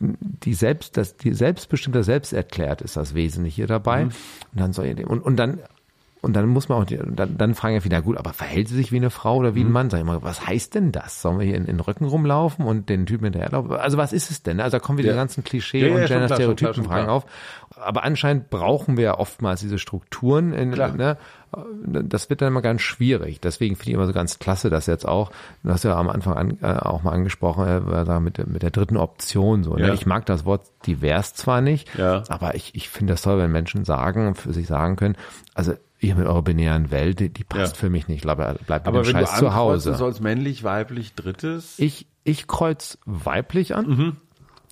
[0.00, 4.04] die selbst, das, die selbstbestimmte selbsterklärt ist das Wesentliche dabei.
[4.04, 4.14] Und
[4.52, 5.60] dann soll ihr, und, und dann,
[6.22, 8.92] und dann muss man auch, dann, dann fragen ja wieder, gut, aber verhält sie sich
[8.92, 9.90] wie eine Frau oder wie ein Mann?
[9.90, 11.22] Sag ich mal, was heißt denn das?
[11.22, 13.72] Sollen wir hier in, in den Rücken rumlaufen und den Typen hinterherlaufen?
[13.72, 14.60] Also was ist es denn?
[14.60, 15.14] Also da kommen wieder Ja.
[15.14, 17.24] die ganzen Klischee- Ja, ja, und Gender-Stereotypen-Fragen auf.
[17.76, 20.52] Aber anscheinend brauchen wir ja oftmals diese Strukturen.
[20.52, 21.16] In, ne?
[21.84, 23.40] Das wird dann immer ganz schwierig.
[23.40, 25.32] Deswegen finde ich immer so ganz klasse, dass jetzt auch,
[25.64, 28.70] du hast ja am Anfang an, äh, auch mal angesprochen, äh, mit, der- mit der
[28.70, 29.64] dritten Option.
[29.64, 29.88] So, Ja.
[29.88, 29.94] ne?
[29.94, 32.22] Ich mag das Wort divers zwar nicht, Ja.
[32.28, 35.16] aber ich, ich finde das toll, wenn Menschen sagen, für sich sagen können,
[35.54, 37.80] also ihr mit eurer binären Welt, die, die passt Ja.
[37.80, 38.22] für mich nicht.
[38.22, 39.94] Bleibt bleib mit Aber dem wenn Scheiß du zu Hause.
[39.94, 41.78] sollst, männlich, weiblich, drittes.
[41.78, 43.86] Ich, ich kreuz weiblich an.
[43.86, 44.16] Mhm.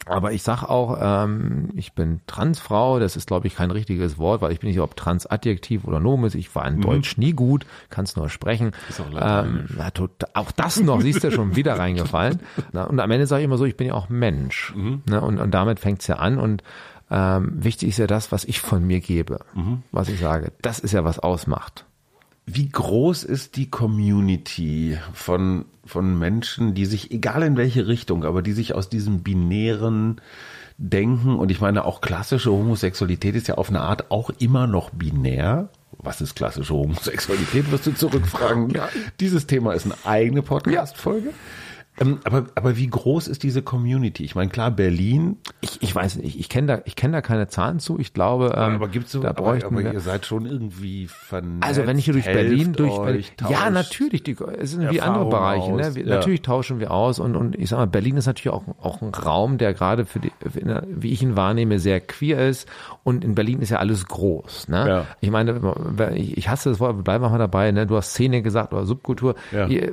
[0.07, 4.41] Aber ich sag auch, ähm, ich bin Transfrau, das ist, glaube ich, kein richtiges Wort,
[4.41, 6.35] weil ich bin nicht, ob Transadjektiv oder Nomen ist.
[6.35, 8.69] Ich war in Deutsch nie gut, kann es nur sprechen.
[8.69, 8.73] Mhm.
[8.89, 9.07] Ist auch
[9.45, 12.39] ähm, ja, tot, auch das noch, siehst du, schon wieder reingefallen.
[12.73, 14.73] Na, und am Ende sage ich immer so, ich bin ja auch Mensch.
[14.75, 15.03] Mhm.
[15.11, 16.39] Ne, und, und damit fängt's ja an.
[16.39, 16.63] Und
[17.11, 19.83] ähm, wichtig ist ja das, was ich von mir gebe, Mhm.
[19.93, 20.53] was ich sage.
[20.63, 21.85] Das ist ja, was ausmacht.
[22.47, 28.41] Wie groß ist die Community von, von Menschen, die sich, egal in welche Richtung, aber
[28.43, 30.21] die sich aus diesem binären
[30.79, 34.91] Denken, und ich meine auch klassische Homosexualität ist ja auf eine Art auch immer noch
[34.91, 35.71] binär.
[35.99, 38.73] Was ist klassische Homosexualität, wirst du zurückfragen.
[39.19, 41.31] Dieses Thema ist eine eigene Podcast-Folge.
[42.01, 44.25] Ähm, aber, aber wie groß ist diese Community?
[44.25, 47.49] Ich meine, klar, Berlin, Ich, ich weiß nicht, ich kenne da, ich kenne da keine
[47.49, 47.99] Zahlen zu.
[47.99, 51.65] Ich glaube, ähm, aber gibt's so, da aber, aber wir, ihr seid schon irgendwie vernetzt.
[51.67, 55.27] Also wenn ich hier durch Berlin, durch Berlin, ja natürlich, die, es sind wie andere
[55.29, 55.95] Bereiche, ne?
[55.95, 56.17] Wir, ja.
[56.17, 59.13] natürlich tauschen wir aus und und ich sag mal, Berlin ist natürlich auch auch ein
[59.15, 62.69] Raum, der gerade für die, der- wie ich ihn wahrnehme, sehr queer ist
[63.09, 64.87] und in Berlin ist ja alles groß, ne?
[64.87, 65.07] Ja.
[65.21, 65.59] Ich meine,
[66.15, 67.87] ich, hasse das Wort, bleiben wir mal dabei, ne?
[67.87, 69.67] Du hast Szene gesagt oder Subkultur, Ja.
[69.67, 69.93] Hier,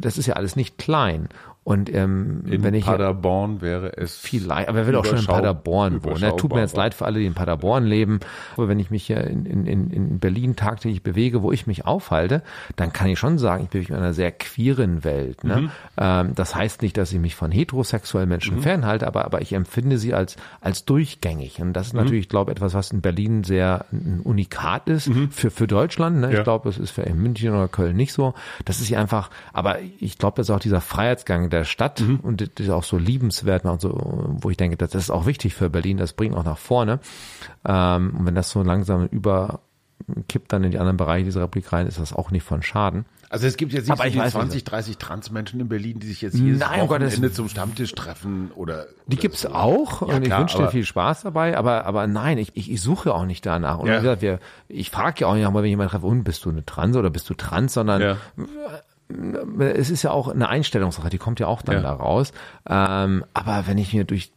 [0.00, 1.28] das ist ja alles nicht klein
[1.64, 5.24] Und ähm, In wenn ich Paderborn wäre es Vielleicht, aber er will auch schon in
[5.24, 6.20] Paderborn wohnen.
[6.20, 6.36] Ne?
[6.36, 8.20] Tut mir jetzt leid für alle, die in Paderborn leben.
[8.56, 11.86] Aber wenn ich mich hier in, in, in- in Berlin tagtäglich bewege, wo ich mich
[11.86, 12.42] aufhalte,
[12.76, 15.42] dann kann ich schon sagen, ich bewege mich in einer sehr queeren Welt.
[15.42, 15.56] Ne?
[15.62, 15.70] Mhm.
[15.96, 19.96] Ähm, das heißt nicht, dass ich mich von heterosexuellen Menschen fernhalte, aber, aber ich empfinde
[19.96, 21.60] sie als, als durchgängig.
[21.62, 21.72] Und Mhm.
[21.72, 25.66] das ist natürlich, glaube ich, etwas, was in Berlin sehr ein Unikat ist für, für
[25.66, 26.18] Deutschland.
[26.20, 26.26] Ne?
[26.26, 26.32] Mhm.
[26.34, 26.38] Ja.
[26.40, 28.34] Ich glaube, es ist für in München oder Köln nicht so.
[28.66, 32.20] Das ist ja einfach, aber ich glaube, das ist auch dieser Freiheitsgang der Stadt Mhm.
[32.22, 33.90] und das ist auch so liebenswert macht, so,
[34.40, 37.00] wo ich denke, das ist auch wichtig für Berlin, das bringt auch nach vorne.
[37.64, 41.86] Ähm, und wenn das so langsam überkippt dann in die anderen Bereiche dieser Republik rein,
[41.86, 43.06] ist das auch nicht von Schaden.
[43.30, 44.32] Also es gibt jetzt nicht so ich die weiß nicht.
[44.42, 48.52] 20, 30 Transmenschen in Berlin, die sich jetzt jedes Nein, Gottes Wochenende zum Stammtisch treffen
[48.54, 49.48] oder Die oder gibt's so.
[49.48, 52.70] auch Ja, und ich klar, wünsche dir viel Spaß dabei, aber aber nein, ich, ich,
[52.70, 53.78] ich suche auch nicht danach.
[53.78, 53.96] Und Ja.
[53.96, 54.38] wie gesagt, wir,
[54.68, 57.10] ich frage ja auch nicht mal, wenn jemand treffe, und bist du eine Trans oder
[57.10, 58.16] bist du trans, sondern Ja.
[59.58, 61.82] Es ist ja auch eine Einstellungssache, die kommt ja auch dann Ja.
[61.82, 62.32] da raus.
[62.68, 64.32] Ähm, aber wenn ich mir durch,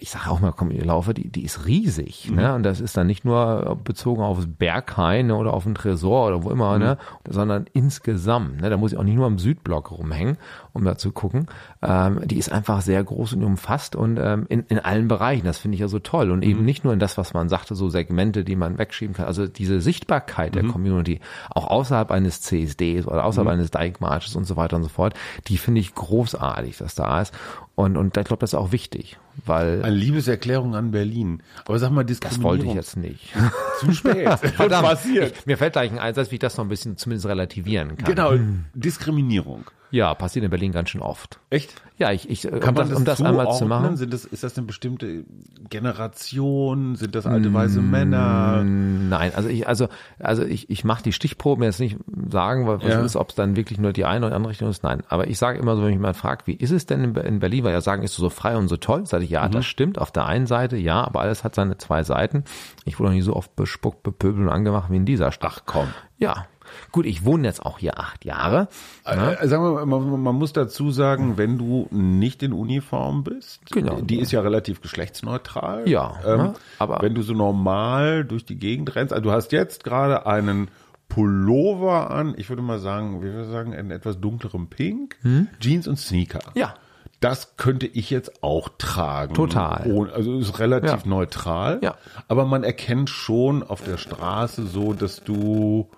[0.00, 2.28] ich sage auch mal, komm, ich laufe, die, die ist riesig.
[2.30, 2.36] Mhm.
[2.36, 2.54] Ne?
[2.54, 6.42] Und das ist dann nicht nur bezogen aufs Berghain ne, oder auf den Tresor oder
[6.42, 6.98] wo immer, ne?
[7.26, 7.32] Mhm.
[7.32, 8.60] sondern insgesamt.
[8.60, 8.68] Ne?
[8.68, 10.38] Da muss ich auch nicht nur am Südblock rumhängen,
[10.74, 11.46] um da zu gucken.
[11.82, 15.46] Ähm, die ist einfach sehr groß und umfasst und ähm, in, in allen Bereichen.
[15.46, 16.30] Das finde ich ja so toll.
[16.30, 16.50] Und Mhm.
[16.50, 19.24] eben nicht nur in das, was man sagte, so Segmente, die man wegschieben kann.
[19.26, 20.60] Also diese Sichtbarkeit Mhm.
[20.60, 21.20] der Community,
[21.50, 25.14] auch außerhalb eines CSDs oder außerhalb eines Dike-Marches und so weiter und so fort,
[25.48, 27.32] die finde ich großartig, dass da ist.
[27.76, 29.16] Und, und ich glaube, das ist auch wichtig,
[29.46, 31.42] weil Eine Liebeserklärung an Berlin.
[31.64, 32.44] Aber sag mal, das Diskriminierung.
[32.50, 33.32] wollte ich jetzt nicht.
[33.80, 34.28] Zu spät.
[34.56, 35.34] Schon passiert.
[35.38, 38.04] Ich, mir fällt gleich ein Einsatz, wie ich das noch ein bisschen zumindest relativieren kann.
[38.06, 38.32] Genau,
[38.74, 39.64] Diskriminierung.
[39.94, 41.38] Ja, passiert in Berlin ganz schön oft.
[41.50, 41.72] Echt?
[41.98, 43.96] Ja, ich, ich äh, Kann um man das, um das einmal zu machen.
[43.96, 45.24] Sind das, ist das eine bestimmte
[45.70, 46.96] Generation?
[46.96, 48.64] Sind das alte weiße Männer?
[48.64, 49.86] Nein, also ich, also,
[50.18, 51.96] also ich, ich mache die Stichproben jetzt nicht
[52.30, 53.00] sagen, was Ja.
[53.02, 54.82] ist, ob es dann wirklich nur die eine oder andere Richtung ist.
[54.82, 57.38] Nein, aber ich sage immer so, wenn mich jemand fragt, wie ist es denn in
[57.38, 59.52] Berlin, weil ja sagen, ist so frei und so toll, sage ich, ja, Mhm.
[59.52, 59.98] das stimmt.
[59.98, 62.42] Auf der einen Seite, ja, aber alles hat seine zwei Seiten.
[62.84, 65.52] Ich wurde noch nie so oft bespuckt, bepöbelt und angemacht wie in dieser Stadt.
[65.54, 65.86] Ach komm.
[66.18, 66.46] Ja.
[66.92, 68.68] Gut, ich wohne jetzt auch hier acht Jahre.
[69.04, 73.60] Äh, sagen wir mal, man, man muss dazu sagen, wenn du nicht in Uniform bist,
[73.72, 74.00] Genau.
[74.00, 75.88] die ist ja relativ geschlechtsneutral.
[75.88, 76.54] Ja, ne?
[76.78, 80.68] aber- wenn du so normal durch die Gegend rennst, also du hast jetzt gerade einen
[81.08, 85.16] Pullover an, ich würde mal sagen, wie wir sagen, in etwas dunklerem Pink,
[85.60, 86.40] Jeans und Sneaker.
[86.52, 86.60] Hm?
[86.60, 86.74] Ja.
[87.20, 89.32] Das könnte ich jetzt auch tragen.
[89.32, 89.90] Total.
[89.90, 90.98] Ohne- Also ist relativ Ja.
[91.06, 91.78] neutral.
[91.82, 91.94] Ja.
[92.28, 95.88] Aber man erkennt schon auf der Straße so, dass du,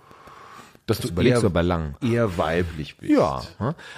[0.86, 1.96] dass du überlegst eher, aber lang.
[2.00, 3.12] eher weiblich bist.
[3.12, 3.42] Ja,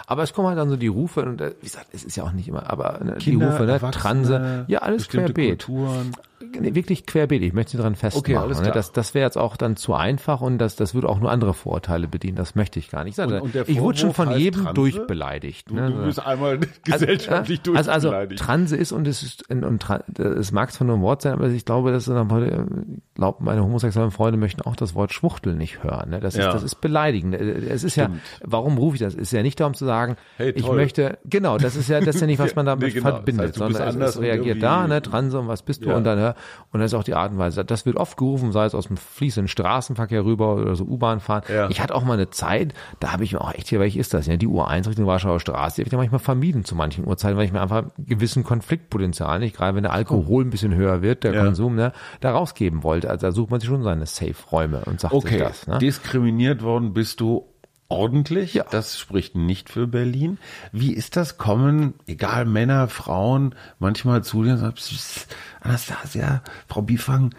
[0.06, 2.24] aber es kommen halt dann so die Rufe und äh, wie gesagt, es ist ja
[2.24, 5.64] auch nicht immer, aber ne, Kinder, die Rufe, ne, Transe, ja alles querbeet.
[5.66, 6.12] Kulturen.
[6.52, 7.42] Wirklich querbeet.
[7.42, 8.34] Ich möchte Sie daran festmachen.
[8.34, 8.64] Okay, alles ne?
[8.64, 8.74] klar.
[8.74, 11.54] Das, das wäre jetzt auch dann zu einfach und das, das würde auch nur andere
[11.54, 12.36] Vorurteile bedienen.
[12.36, 13.18] Das möchte ich gar nicht.
[13.18, 14.74] Und- und ich wurde schon von heißt jedem Transe?
[14.74, 15.70] durchbeleidigt.
[15.70, 15.90] Du, ne?
[15.90, 16.66] du bist einmal Also,
[17.06, 18.40] gesellschaftlich also, also durchbeleidigt.
[18.42, 19.86] Transe ist und es ist und,
[20.18, 22.66] es mag zwar nur ein Wort sein, aber ich glaube, dass heute
[23.14, 26.10] glaubt meine homosexuellen Freunde möchten auch das Wort Schwuchtel nicht hören.
[26.10, 26.20] Ne?
[26.20, 26.52] Das ist Ja.
[26.52, 27.34] das ist beleidigend.
[27.34, 28.10] Es ist ja,
[28.44, 29.14] warum rufe ich das?
[29.14, 32.16] Es ist ja nicht darum zu sagen, Hey, ich möchte genau, das ist ja das
[32.16, 33.06] ist ja nicht was man damit Nee, genau.
[33.10, 35.84] Das verbindet, heißt, du bist sondern es, es reagiert da, ne, Transe und was bist
[35.84, 35.96] du Ja.
[35.96, 36.34] und dann ja,
[36.72, 37.64] und das ist auch die Art und Weise.
[37.64, 41.42] Das wird oft gerufen, sei es aus dem fließenden Straßenverkehr rüber oder so U-Bahn fahren.
[41.48, 41.68] Ja.
[41.70, 44.14] Ich hatte auch mal eine Zeit, da habe ich mir auch echt hier, welche ist
[44.14, 44.26] das?
[44.26, 47.36] Ja, die U1 Richtung Warschauer Straße, die habe ich ja manchmal vermieden zu manchen Uhrzeiten,
[47.36, 51.02] weil ich mir einfach einen gewissen Konfliktpotenzial nicht, gerade wenn der Alkohol ein bisschen höher
[51.02, 51.44] wird, der Ja.
[51.44, 53.10] Konsum, ne, da rausgeben wollte.
[53.10, 55.66] Also da sucht man sich schon seine Safe-Räume und sagt Okay, sich das.
[55.66, 55.78] Ne?
[55.78, 57.46] diskriminiert worden bist du
[57.88, 58.54] ordentlich.
[58.54, 58.64] Ja.
[58.70, 60.38] Das spricht nicht für Berlin.
[60.72, 61.38] Wie ist das?
[61.38, 67.34] Kommen, egal Männer, Frauen, manchmal zu dir und sagen, "Psst, psst, Anastasia, Frau Bifang,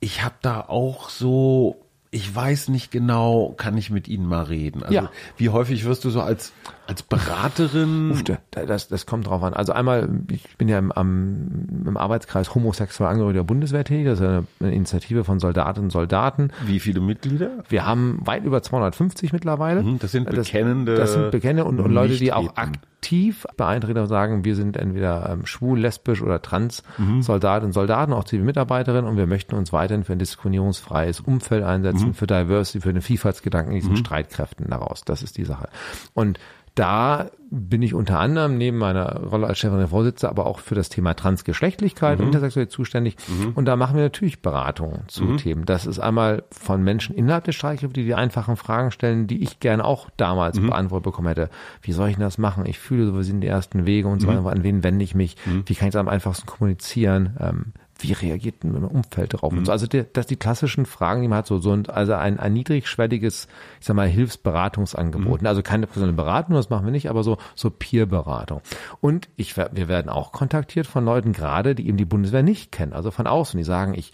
[0.00, 1.83] ich habe da auch so,
[2.14, 4.82] ich weiß nicht genau, kann ich mit Ihnen mal reden?
[4.84, 5.10] Also Ja.
[5.36, 6.52] wie häufig wirst du so als,
[6.86, 8.22] als Beraterin?
[8.52, 9.52] Das, das kommt drauf an.
[9.52, 14.06] Also einmal, ich bin ja im, am, im Arbeitskreis homosexuelle Angehörige der Bundeswehr tätig.
[14.06, 14.24] Das ist
[14.60, 16.50] eine, Initiative von Soldatinnen und Soldaten.
[16.64, 17.50] Wie viele Mitglieder?
[17.68, 19.82] Wir haben weit über 250 mittlerweile.
[19.82, 24.06] Mhm, das sind bekennende Das, sind bekennende und, und Leute, die auch aktiv beeinträchtigt und
[24.06, 27.22] sagen, wir sind entweder ähm, schwul, lesbisch oder trans Mhm.
[27.22, 32.03] Soldatinnen und Soldaten, auch Zivilmitarbeiterinnen und wir möchten uns weiterhin für ein diskriminierungsfreies Umfeld einsetzen,
[32.03, 32.03] Mhm.
[32.12, 35.04] Für Diversity, für den Vielfaltsgedanken in diesen Streitkräften daraus.
[35.04, 35.68] Das ist die Sache.
[36.12, 36.38] Und
[36.74, 40.74] da bin ich unter anderem neben meiner Rolle als Chefin der Vorsitzende, aber auch für
[40.74, 43.16] das Thema Transgeschlechtlichkeit und Intersexualität zuständig.
[43.54, 45.66] Und da machen wir natürlich Beratungen zu Themen.
[45.66, 49.60] Das ist einmal von Menschen innerhalb der Streitkräfte, die die einfachen Fragen stellen, die ich
[49.60, 51.48] gerne auch damals beantwortet bekommen hätte.
[51.80, 52.66] Wie soll ich denn das machen?
[52.66, 54.44] Ich fühle, so, wir sind die ersten Wege und so weiter.
[54.44, 55.36] An wen wende ich mich?
[55.66, 57.36] Wie kann ich das am einfachsten kommunizieren?
[57.38, 59.52] Ähm, wie reagiert denn mein Umfeld darauf?
[59.52, 59.58] Mhm.
[59.58, 59.72] Und so.
[59.72, 62.52] Also die, das die klassischen Fragen, die man hat, so, so ein, also ein, ein
[62.52, 63.48] niedrigschwelliges,
[63.80, 65.42] ich sag mal, Hilfsberatungsangebot.
[65.42, 65.46] Mhm.
[65.46, 68.60] Also keine professionelle Beratung, das machen wir nicht, aber so, so Peer-Beratung.
[69.00, 72.92] Und ich, wir werden auch kontaktiert von Leuten gerade, die eben die Bundeswehr nicht kennen,
[72.92, 74.12] also von außen, die sagen, ich,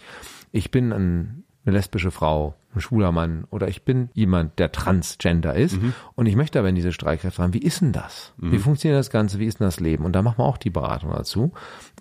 [0.51, 5.55] ich bin ein, eine lesbische Frau, ein schwuler Mann oder ich bin jemand, der transgender
[5.55, 5.77] ist
[6.15, 7.53] und ich möchte aber in diese Streitkräfte rein.
[7.53, 8.33] Wie ist denn das?
[8.37, 9.39] Wie funktioniert das Ganze?
[9.39, 10.05] Wie ist denn das Leben?
[10.05, 11.51] Und da machen wir auch die Beratung dazu,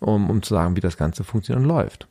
[0.01, 2.09] um, um zu sagen, wie das Ganze funktioniert und läuft.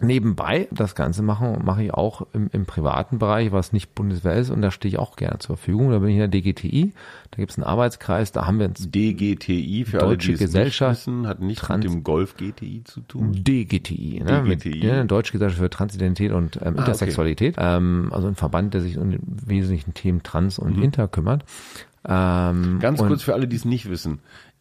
[0.00, 4.50] Nebenbei, das Ganze machen, mache ich auch im, im privaten Bereich, was nicht Bundeswehr ist,
[4.50, 5.90] und da stehe ich auch gerne zur Verfügung.
[5.90, 6.92] Da bin ich in der DGTI,
[7.30, 10.38] da gibt es einen Arbeitskreis, da haben wir uns DGTI für Deutsche alle, die es
[10.38, 13.32] Gesellschaft nicht wissen, hat nicht Trans- mit dem Golf GTI zu tun.
[13.32, 14.42] DGTI, ne?
[14.42, 14.86] Mit, DGTI.
[14.86, 17.56] ja, Deutsche Gesellschaft für Transidentität und ähm, Intersexualität.
[17.58, 21.44] Ähm, also ein Verband, der sich um die wesentlichen Themen Trans und Inter kümmert.
[22.06, 24.20] Ähm, Ganz kurz für alle, die es nicht wissen.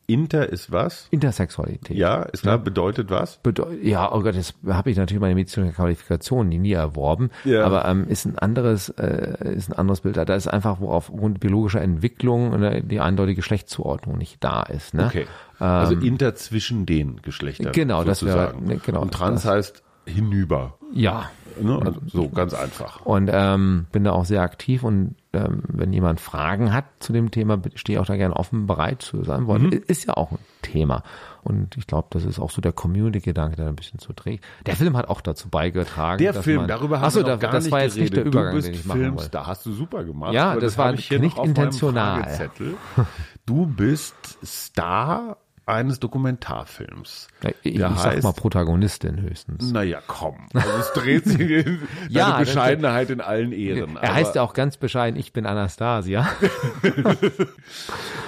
[0.10, 1.08] Inter ist was?
[1.12, 1.98] Intersexualität.
[1.98, 3.38] Ja, ist klar, bedeutet was?
[3.44, 7.66] Bedeu ja, oh Gott, das habe ich natürlich meine medizinische Qualifikation nie, erworben, Ja.
[7.66, 10.16] aber ähm, ist ein anderes, äh, ist ein anderes Bild.
[10.16, 14.94] Da ist einfach, wo aufgrund biologischer Entwicklung ne, die eindeutige Geschlechtszuordnung nicht da ist.
[14.94, 15.08] Ne?
[15.08, 15.28] Okay.
[15.60, 17.74] Also Inter zwischen den Geschlechtern.
[17.74, 18.66] Genau, das wäre- sozusagen.
[18.68, 20.78] ne, genau, Und Trans das- heißt hinüber.
[20.94, 21.30] Ja,
[21.60, 21.80] Ne?
[21.84, 23.04] Also so ganz einfach.
[23.04, 27.32] und ähm, bin da auch sehr aktiv und ähm, wenn jemand Fragen hat zu dem
[27.32, 29.48] Thema, stehe ich auch da gerne offen bereit zu sein.
[29.48, 29.72] Wollen.
[29.72, 31.04] Ist ja auch ein Thema.
[31.44, 34.44] Und ich glaube, das ist auch so der Community-Gedanke, der ein bisschen zu trägt.
[34.66, 36.18] Der Film hat auch dazu beigetragen.
[36.18, 38.16] Der Film, man, darüber haben Achso, wir noch da, gar das nicht war jetzt geredet.
[38.16, 39.16] nicht der Übergang, du bist den ich machen wollte.
[39.16, 40.34] Filmstar, hast du super gemacht.
[40.34, 42.50] Ja, aber das war habe ich hier nicht intentional.
[43.46, 45.38] Du bist Star
[45.68, 47.28] eines Dokumentarfilms.
[47.44, 49.72] Ja, Ich, ich sag heißt- mal Protagonistin höchstens.
[49.72, 50.36] Naja, komm.
[50.54, 53.98] Also es dreht sich in Ja, Bescheidenheit in allen Ehren.
[53.98, 56.28] Er heißt ja auch ganz bescheiden, ich bin Anastasia.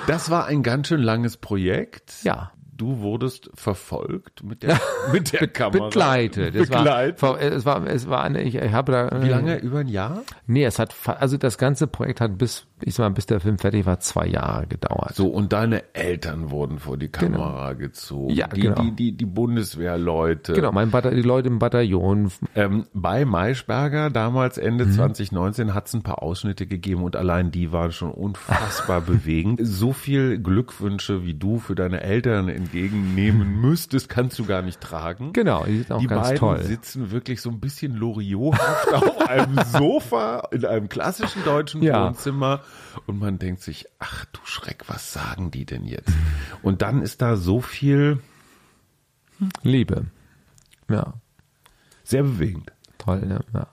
[0.08, 2.14] Das war ein ganz schön langes Projekt.
[2.24, 2.52] Ja.
[2.80, 4.80] Du wurdest verfolgt mit der,
[5.12, 5.88] mit der Kamera.
[5.90, 6.56] Begleitet.
[6.56, 7.22] Es Begleitet.
[7.22, 9.22] war, es war, es war eine, ich, ich habe da.
[9.22, 9.58] Wie lange?
[9.60, 10.22] Über ein Jahr?
[10.48, 13.58] Nee, es hat, also das ganze Projekt hat bis, ich sag mal, bis der Film
[13.58, 15.14] fertig war, zwei Jahre gedauert.
[15.14, 18.30] So, und deine Eltern wurden vor die Kamera gezogen.
[18.30, 18.40] Genau.
[18.40, 18.82] Ja, die, genau.
[18.82, 20.54] die, die, die Bundeswehrleute.
[20.54, 22.32] Genau, mein Bata die Leute im Bataillon.
[22.56, 24.94] Ähm, bei Maischberger, damals Ende Mhm.
[24.94, 29.60] 2019, hat es ein paar Ausschnitte gegeben und allein die waren schon unfassbar bewegend.
[29.64, 35.34] So viel Glückwünsche, wie du für deine Eltern entgegennehmen müsstest, kannst du gar nicht tragen.
[35.34, 36.64] Genau, die sind auch Die ganz beiden toll.
[36.64, 42.08] sitzen wirklich so ein bisschen Loriothaft auf einem Sofa in einem klassischen deutschen Ja.
[42.08, 42.62] Wohnzimmer
[43.08, 46.12] und man denkt sich, ach du Schreck, was sagen die denn jetzt?
[46.62, 48.20] Und dann ist da so viel
[49.64, 50.06] Liebe.
[50.90, 51.14] Ja,
[52.04, 52.72] sehr bewegend.
[52.98, 53.40] toll, ne?
[53.54, 53.68] Ja,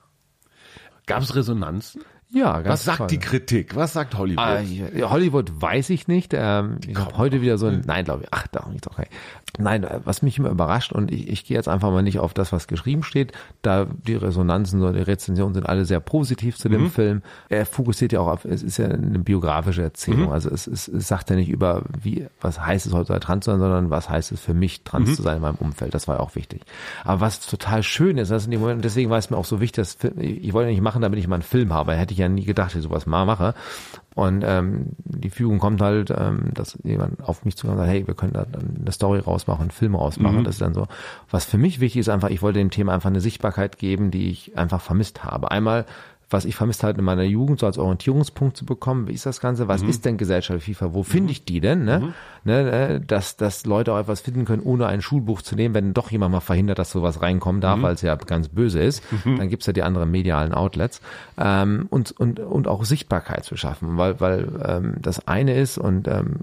[1.05, 2.03] Gab es Resonanzen?
[2.29, 3.07] Ja ganz Was sagt toll.
[3.07, 3.75] die Kritik?
[3.75, 4.43] Was sagt Hollywood?
[4.43, 4.61] Ah,
[5.09, 6.33] Hollywood weiß ich nicht.
[6.35, 9.11] Ähm, ich habe heute wieder so ein, nein, glaube ich, ach, doch nicht, doch nicht.
[9.59, 12.33] Nein, äh, was mich immer überrascht und ich, ich gehe jetzt einfach mal nicht auf
[12.33, 13.31] das, was geschrieben steht,
[13.63, 16.89] da die Resonanzen oder die Rezensionen sind alle sehr positiv zu dem Mhm.
[16.91, 17.21] Film.
[17.49, 19.85] Er fokussiert ja auch auf, es ist ja eine biografische Mhm.
[19.87, 23.45] Erzählung, also es, es, es sagt ja nicht über, wie, was heißt es heute trans
[23.45, 24.83] zu sein, sondern was heißt es für mich Mhm.
[24.85, 25.93] trans zu sein in meinem Umfeld.
[25.95, 26.61] Das war ja auch wichtig.
[27.03, 29.59] Aber was total schön ist, das in dem Moment, deswegen war es mir auch so
[29.59, 31.93] wichtig, dass ich wollte ja nicht machen, damit ich mal einen Film habe.
[31.95, 33.55] Hätte ich ja nie gedacht, dass ich sowas mal mache.
[34.17, 38.07] Und ähm, die Fügung kommt halt, ähm, dass jemand auf mich zukommt und sagt, hey,
[38.07, 40.43] wir können da dann eine Story rausmachen, einen Film rausmachen.
[40.43, 40.87] Das ist dann so.
[41.29, 44.31] Was für mich wichtig ist einfach, ich wollte dem Thema einfach eine Sichtbarkeit geben, die
[44.31, 45.51] ich einfach vermisst habe.
[45.51, 45.85] Einmal
[46.29, 49.39] was ich vermisst hatte in meiner Jugend, so als Orientierungspunkt zu bekommen, wie ist das
[49.39, 52.13] Ganze, was ist denn Gesellschaft FIFA, wo finde ich die denn, ne?
[52.43, 55.93] ne äh, dass, dass Leute auch etwas finden können, ohne ein Schulbuch zu nehmen, wenn
[55.93, 59.49] doch jemand mal verhindert, dass sowas reinkommen darf, weil es ja ganz böse ist, dann
[59.49, 61.01] gibt's ja die anderen medialen Outlets
[61.37, 66.07] ähm, und, und, und auch Sichtbarkeit zu schaffen, weil, weil ähm, das eine ist und
[66.07, 66.41] ähm,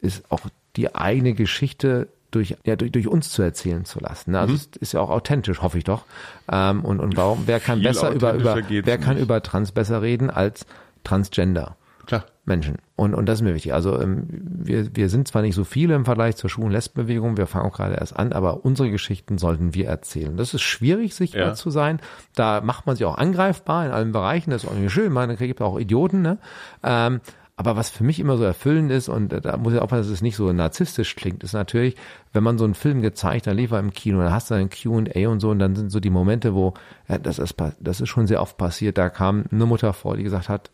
[0.00, 0.40] ist auch
[0.76, 4.32] die eigene Geschichte durch, ja, durch, durch uns zu erzählen zu lassen.
[4.32, 4.40] Ne?
[4.40, 6.04] Also es ist ja auch authentisch, hoffe ich doch.
[6.50, 9.22] Ähm, und, und warum, wer kann Viel besser über, über wer kann nicht.
[9.22, 10.66] über Trans besser reden als
[11.04, 11.76] Transgender?
[12.06, 12.24] Klar.
[12.44, 12.76] Menschen.
[12.96, 13.72] Und, und das ist mir wichtig.
[13.72, 17.46] Also ähm, wir, wir sind zwar nicht so viele im Vergleich zur Schwulen Lesbenbewegung, wir
[17.46, 20.36] fangen auch gerade erst an, aber unsere Geschichten sollten wir erzählen.
[20.36, 21.54] Das ist schwierig, sichtbar Ja.
[21.54, 22.00] zu sein.
[22.34, 24.50] Da macht man sich auch angreifbar in allen Bereichen.
[24.50, 25.12] Das ist auch nicht schön.
[25.12, 26.20] Man gibt auch Idioten.
[26.20, 26.38] Ne?
[26.82, 27.20] Ähm,
[27.56, 30.22] aber was für mich immer so erfüllend ist, und da muss ich aufpassen, dass es
[30.22, 31.94] nicht so narzisstisch klingt, ist natürlich,
[32.32, 34.70] wenn man so einen Film gezeigt, dann lief er im Kino, dann hast du ein
[34.70, 36.74] Q&A und so, und dann sind so die Momente, wo,
[37.08, 40.24] ja, das ist, das ist schon sehr oft passiert, da kam eine Mutter vor, die
[40.24, 40.72] gesagt hat,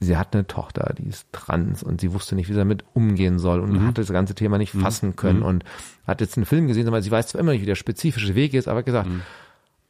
[0.00, 3.38] sie hat eine Tochter, die ist trans und sie wusste nicht, wie sie damit umgehen
[3.38, 5.64] soll und hat das ganze Thema nicht fassen können und
[6.06, 8.54] hat jetzt einen Film gesehen, aber sie weiß zwar immer nicht, wie der spezifische Weg
[8.54, 9.08] ist, aber hat gesagt,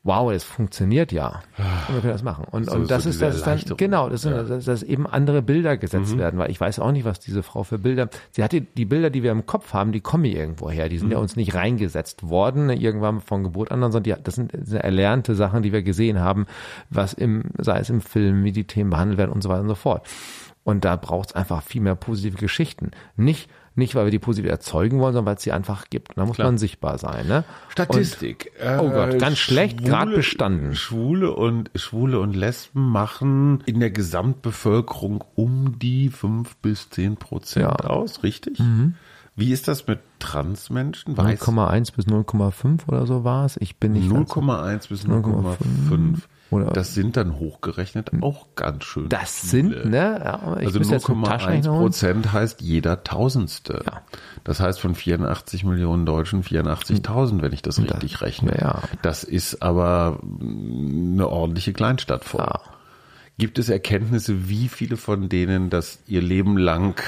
[0.04, 1.42] wow, es funktioniert ja.
[1.88, 2.46] Und wir können das machen.
[2.50, 4.42] Und, So- und das so ist diese das ist dann, genau, das sind, Ja.
[4.44, 7.62] dass, dass eben andere Bilder gesetzt werden, weil ich weiß auch nicht, was diese Frau
[7.62, 10.88] für Bilder, sie hatte die Bilder, die wir im Kopf haben, die kommen irgendwo her,
[10.88, 14.36] die sind ja uns nicht reingesetzt worden, ne, irgendwann von Geburt an, sondern die, das
[14.36, 16.46] sind sehr erlernte Sachen, die wir gesehen haben,
[16.90, 19.68] was im, sei es im Film, wie die Themen behandelt werden und so weiter und
[19.68, 20.06] so fort.
[20.64, 22.90] Und da braucht es einfach viel mehr positive Geschichten.
[23.16, 26.10] Nicht, nicht, weil wir die positiv erzeugen wollen, sondern weil es sie einfach gibt.
[26.10, 26.48] Und da muss Klar.
[26.48, 27.26] man sichtbar sein.
[27.26, 27.44] Ne?
[27.68, 28.52] Statistik.
[28.80, 30.74] Oh Gott, Äh, ganz schlecht, grad bestanden.
[30.74, 37.64] Schwule und Schwule und Lesben machen in der Gesamtbevölkerung um die fünf bis zehn Prozent
[37.66, 37.76] Ja.
[37.82, 37.88] Mhm.
[37.90, 38.60] aus, richtig?
[39.36, 41.16] Wie ist das mit Transmenschen?
[41.16, 43.56] Weiß 0,1 bis 0,5 oder so war es.
[43.58, 46.28] Ich bin nicht ganz- 0,1 bis 0,5.
[46.50, 46.52] 0,5.
[46.52, 49.08] Oder- Das sind dann hochgerechnet auch ganz schön.
[49.08, 49.50] Das viele.
[49.50, 50.20] sind, ne?
[50.24, 51.80] Ja, Also müsste jetzt einen 0,1 Taschenrechner holen.
[51.82, 53.82] Prozent heißt jeder Tausendste.
[53.86, 54.02] Ja.
[54.44, 58.56] Das heißt von 84 Millionen Deutschen 84.000, wenn ich das richtig rechne.
[58.60, 58.82] ja.
[59.02, 62.40] Das ist aber mm, eine ordentliche Kleinstadt voll.
[62.40, 62.60] Ja.
[63.38, 67.00] Gibt es Erkenntnisse, wie viele von denen das ihr Leben lang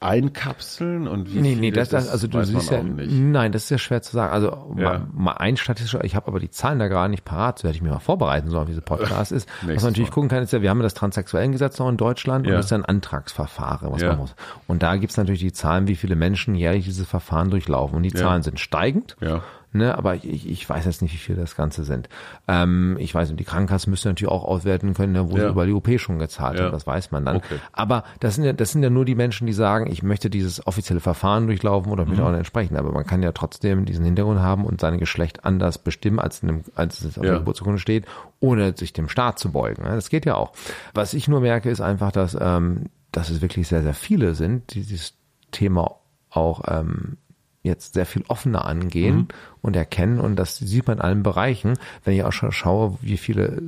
[0.00, 3.78] einkapseln und wie Nee, nee, das, das, also du siehst ja, nein, das ist ja
[3.78, 4.32] schwer zu sagen.
[4.32, 4.98] Also Ja.
[4.98, 7.76] mal, mal ein statistischer, ich habe aber die Zahlen da gerade nicht parat, so hätte
[7.76, 9.48] ich mir mal vorbereiten sollen, wie dieser Podcast ist.
[9.62, 10.14] Was man natürlich Mal.
[10.14, 12.56] gucken kann, ist ja, wir haben ja das Transsexuellengesetz noch in Deutschland und Ja.
[12.58, 14.08] das ist ja ein Antragsverfahren, was Ja.
[14.10, 14.34] man muss.
[14.66, 17.96] Und da gibt's natürlich die Zahlen, wie viele Menschen jährlich dieses Verfahren durchlaufen.
[17.96, 18.12] Und die.
[18.12, 19.16] Zahlen sind steigend.
[19.20, 19.42] Ja.
[19.70, 22.08] Ne, aber ich, ich weiß jetzt nicht, wie viele das Ganze sind.
[22.48, 25.44] Ähm, ich weiß nicht, die Krankenkassen müssen natürlich auch auswerten können, ne, wo Ja.
[25.44, 26.64] sie über die OP schon gezahlt Ja.
[26.64, 27.36] haben, das weiß man dann.
[27.36, 27.56] Okay.
[27.72, 30.66] Aber das sind ja, das sind ja nur die Menschen, die sagen, ich möchte dieses
[30.66, 32.08] offizielle Verfahren durchlaufen oder Mhm.
[32.12, 32.76] möchte auch entsprechen.
[32.78, 36.48] Aber man kann ja trotzdem diesen Hintergrund haben und sein Geschlecht anders bestimmen, als, in
[36.48, 37.30] dem, als es auf Ja.
[37.32, 38.06] der Geburtsurkunde steht,
[38.40, 39.82] ohne sich dem Staat zu beugen.
[39.82, 39.90] ne.
[39.90, 40.52] Das geht ja auch.
[40.94, 44.72] Was ich nur merke, ist einfach, dass, ähm, dass es wirklich sehr, sehr viele sind,
[44.72, 45.12] die dieses
[45.50, 45.96] Thema
[46.30, 47.18] auch ähm,
[47.64, 49.28] jetzt sehr viel offener angehen Mhm.
[49.62, 51.74] Und erkennen und das sieht man in allen Bereichen.
[52.04, 53.60] Wenn ich auch schon schaue, wie viele,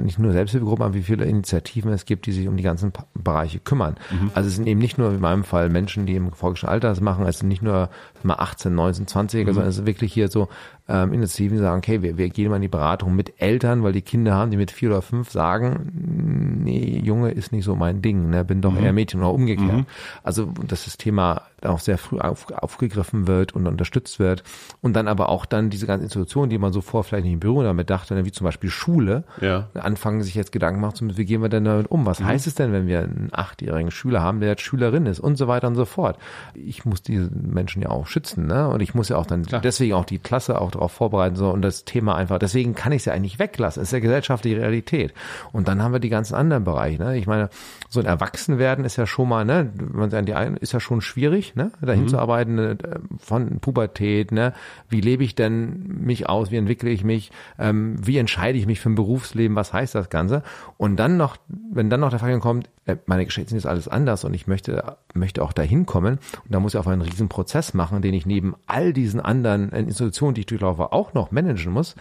[0.00, 3.58] nicht nur Selbsthilfegruppen, aber wie viele Initiativen es gibt, die sich um die ganzen Bereiche
[3.58, 3.96] kümmern.
[4.10, 4.30] Mhm.
[4.34, 7.00] Also es sind eben nicht nur in meinem Fall Menschen, die im folgischen Alter das
[7.00, 7.90] machen, es sind nicht nur
[8.22, 9.52] mal 18, 19, 20, Mhm.
[9.52, 10.48] sondern es ist wirklich hier so
[10.88, 13.92] ähm, Initiativen, die sagen, okay, wir, wir gehen mal in die Beratung mit Eltern, weil
[13.92, 18.02] die Kinder haben, die mit vier oder fünf sagen, nee, Junge ist nicht so mein
[18.02, 19.86] Ding, ne, bin doch eher Mädchen oder umgekehrt.
[20.22, 24.42] Also dass das Thema auch sehr früh auf, aufgegriffen wird und unterstützt wird
[24.80, 27.40] und dann aber auch dann diese ganzen Institutionen, die man so vor vielleicht nicht in
[27.40, 29.68] Berührung damit dachte, ne, wie zum Beispiel Schule, Ja.
[29.74, 32.06] anfangen sich jetzt Gedanken machen wie gehen wir denn damit um?
[32.06, 35.36] Was heißt es denn, wenn wir einen achtjährigen Schüler haben, der jetzt Schülerin ist und
[35.36, 36.18] so weiter und so fort?
[36.54, 38.68] Ich muss diese Menschen ja auch schützen, ne?
[38.68, 41.62] Und ich muss ja auch dann deswegen auch die Klasse auch darauf vorbereiten so und
[41.62, 42.38] das Thema einfach.
[42.38, 43.82] Deswegen kann ich es ja eigentlich weglassen.
[43.82, 45.12] Es ist ja gesellschaftliche Realität.
[45.52, 47.02] Und dann haben wir die ganzen anderen Bereiche.
[47.02, 47.16] Ne?
[47.16, 47.48] Ich meine,
[47.88, 51.00] so ein Erwachsenwerden ist ja schon mal, ne, man sagt, die einen ist ja schon
[51.02, 52.78] schwierig, ne, dahin zu arbeiten, ne,
[53.18, 54.54] von Pubertät, ne,
[54.88, 58.80] wie lebe ich denn mich aus, wie entwickle ich mich, ähm, wie entscheide ich mich
[58.80, 60.42] für ein Berufsleben, was heißt das Ganze?
[60.76, 63.88] Und dann noch, wenn dann noch der Fall kommt, äh, meine Geschichte sind jetzt alles
[63.88, 66.18] anders und ich möchte, möchte auch dahin kommen.
[66.44, 69.70] Und da muss ich auf einen riesen Prozess machen, den ich neben all diesen anderen
[69.70, 71.94] Institutionen, die ich durchlaufe, auch noch managen muss.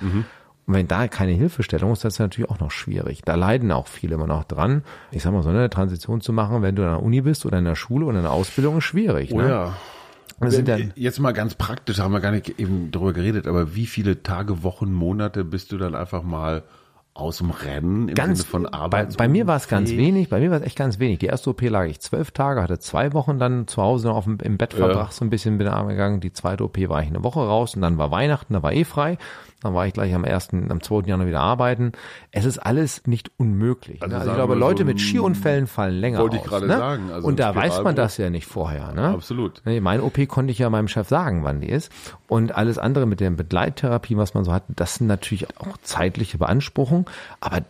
[0.67, 3.23] Und wenn da keine Hilfestellung ist, das ist natürlich auch noch schwierig.
[3.25, 4.83] Da leiden auch viele immer noch dran.
[5.11, 7.57] Ich sag mal, so eine Transition zu machen, wenn du in der Uni bist oder
[7.57, 9.33] in der Schule oder in der Ausbildung, ist schwierig.
[9.33, 9.49] Oh ne?
[9.49, 9.73] ja.
[10.49, 13.85] Sind dann, Jetzt mal ganz praktisch, haben wir gar nicht eben drüber geredet, aber wie
[13.85, 16.63] viele Tage, Wochen, Monate bist du dann einfach mal
[17.13, 19.17] aus dem Rennen im ganz, Sinne von bei, Arbeit?
[19.17, 21.19] bei mir war es ganz wenig, bei mir war es echt ganz wenig.
[21.19, 24.23] Die erste OP lag ich zwölf Tage, hatte zwei Wochen dann zu Hause noch auf
[24.23, 26.21] dem, im Bett verbracht, so ein bisschen bin arm gegangen.
[26.21, 28.85] Die zweite OP war ich eine Woche raus und dann war Weihnachten, da war eh
[28.85, 29.17] frei.
[29.61, 31.91] Dann war ich gleich am ersten, am zweiten Januar wieder arbeiten.
[32.31, 34.01] Es ist alles nicht unmöglich.
[34.01, 34.19] Also ne?
[34.19, 36.43] Also ich glaube, Leute so mit Skiunfällen fallen länger Wollte aus.
[36.43, 36.77] ich gerade ne?
[36.77, 38.91] sagen, also und da weiß man das ja nicht vorher.
[38.93, 39.09] Ne?
[39.09, 39.61] Absolut.
[39.65, 41.91] Nee, meine OP konnte ich ja meinem Chef sagen, wann die ist.
[42.27, 46.37] Und alles andere mit der Begleittherapie, was man so hat, das sind natürlich auch zeitliche
[46.37, 47.05] Beanspruchungen,
[47.39, 47.61] aber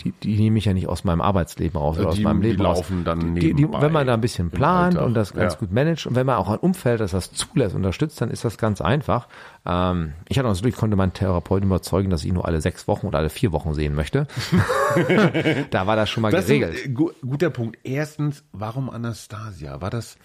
[0.00, 2.50] die, die nehme ich ja nicht aus meinem Arbeitsleben raus oder aus Die- meinem die
[2.50, 2.78] Leben raus.
[2.78, 5.58] laufen dann die, die, nebenbei Wenn man da ein bisschen plant und das ganz Ja.
[5.60, 8.58] gut managt und wenn man auch ein Umfeld, das das zulässt, unterstützt, dann ist das
[8.58, 9.28] ganz einfach.
[9.66, 13.06] Ähm, ich hatte natürlich, konnte meinen Therapeuten überzeugen, dass ich ihn nur alle sechs Wochen
[13.06, 14.26] oder alle vier Wochen sehen möchte.
[15.70, 16.86] da war das schon mal Das ist ein geregelt.
[16.86, 17.78] äh, gu guter Punkt.
[17.82, 19.80] Erstens, warum Anastasia?
[19.80, 20.16] War das?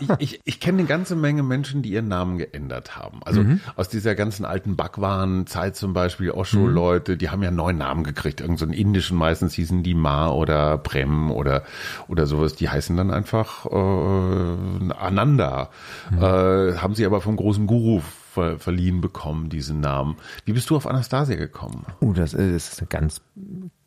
[0.00, 3.20] ich ich, ich kenne eine ganze Menge Menschen, die ihren Namen geändert haben.
[3.24, 3.60] Also Mhm.
[3.76, 8.40] aus dieser ganzen alten Backwaren-Zeit zum Beispiel, Osho-Leute, die haben ja einen neuen Namen gekriegt.
[8.40, 11.64] Irgend so einen indischen, meistens hießen die Ma oder Prem oder,
[12.08, 12.54] oder sowas.
[12.54, 15.70] Die heißen dann einfach äh, Ananda.
[16.10, 16.18] Mhm.
[16.18, 18.00] Äh, haben sie aber vom großen Guru
[18.32, 20.16] ver verliehen bekommen, diesen Namen.
[20.44, 21.84] Wie bist du auf Anastasia gekommen?
[22.00, 23.20] Uh, das ist das ist eine ganz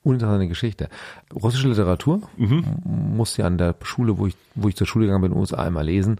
[0.04, 0.90] uninteressante Geschichte.
[1.34, 2.22] Russische Literatur
[2.84, 5.42] musste ja an der Schule, wo ich, wo ich zur Schule gegangen bin, in den
[5.42, 6.20] USA immer lesen.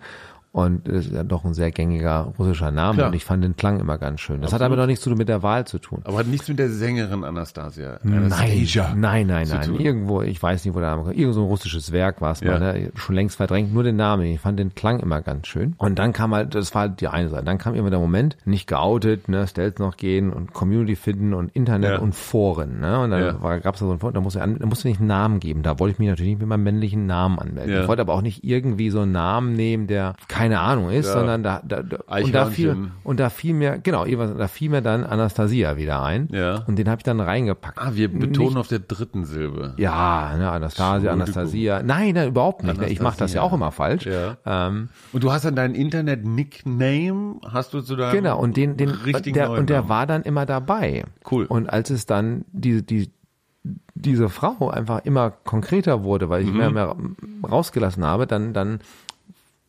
[0.56, 3.08] Und das ist ja doch ein sehr gängiger russischer Name Klar.
[3.10, 4.42] und ich fand den Klang immer ganz schön.
[4.42, 6.00] Das hat aber doch nichts zu mit der Wahl zu tun.
[6.06, 8.00] Aber hat nichts mit der Sängerin Anastasia.
[8.04, 9.68] Nein, Anastasia nein, nein, nein.
[9.68, 9.82] tun.
[9.82, 11.18] Irgendwo, ich weiß nicht, wo der Name kommt.
[11.18, 12.52] Irgend so ein russisches Werk war es Ja.
[12.58, 12.90] mal, ne?
[12.96, 14.24] schon längst verdrängt, nur den Namen.
[14.28, 15.74] Ich fand den Klang immer ganz schön.
[15.78, 17.44] Und dann kam halt, das war halt die eine Seite.
[17.44, 21.54] Dann kam immer der Moment, nicht geoutet, ne, Stealth noch gehen und Community finden und
[21.54, 22.00] Internet Ja.
[22.00, 23.02] und Foren, ne?
[23.02, 23.44] Und dann Ja.
[23.44, 25.64] war, gab's da so ein Forum, da musste, da musste nicht einen Namen geben.
[25.64, 27.82] Da wollte ich mich natürlich nicht mit meinem männlichen Namen anmelden.
[27.82, 31.14] Ich wollte aber auch nicht irgendwie so einen Namen nehmen, der keine Ahnung ist, Ja.
[31.14, 34.82] sondern da, da, da und da fiel, und da fiel mir, genau, da fiel mir
[34.82, 36.28] dann Anastasia wieder ein.
[36.32, 36.64] Ja.
[36.68, 37.78] Und den habe ich dann reingepackt.
[37.80, 39.74] Ah, wir betonen auf der dritten Silbe.
[39.78, 41.12] Ja, ne, Anastasia.
[41.12, 41.82] Anastasia.
[41.84, 42.80] Nein, nein, überhaupt nicht.
[42.80, 42.90] Ne?
[42.90, 44.06] Ich mache das ja auch immer falsch.
[44.06, 44.38] Ja.
[44.46, 48.90] Ähm, Und du hast dann deinen Internet-Nickname, hast du zu deinem genau, und den, den
[48.90, 51.06] richtigen der, und der war dann immer dabei.
[51.30, 51.46] Cool.
[51.46, 53.12] Und als es dann die, die,
[53.96, 56.58] diese Frau einfach immer konkreter wurde, weil ich Mhm.
[56.58, 56.96] mehr und mehr
[57.50, 58.80] rausgelassen habe, dann, dann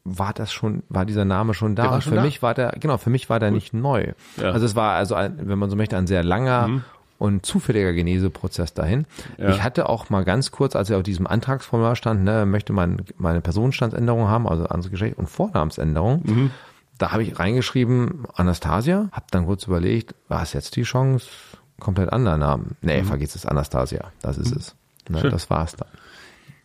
[0.06, 1.94] war das schon, war dieser Name schon da.
[1.96, 2.22] Und für da.
[2.22, 4.12] mich war der, genau, für mich war der nicht neu.
[4.36, 4.48] Ja.
[4.48, 4.54] Mhm.
[4.54, 6.82] Also es war also, ein, wenn man so möchte, ein sehr langer
[7.18, 9.06] und zufälliger Geneseprozess dahin.
[9.38, 9.50] Ja.
[9.50, 13.02] Ich hatte auch mal ganz kurz, als ich auf diesem Antragsformular stand, ne, möchte man
[13.16, 16.22] meine Personenstandsänderung haben, also anderes Geschlecht und Vornamensänderung.
[16.24, 16.50] Mhm.
[16.98, 21.26] Da habe ich reingeschrieben Anastasia, habe dann kurz überlegt, war es jetzt die Chance,
[21.80, 22.76] komplett anderen Namen?
[22.80, 24.76] Nee, vergiss es, Anastasia, das ist es.
[25.08, 25.30] Ne, Mhm.
[25.30, 25.88] Das war's dann.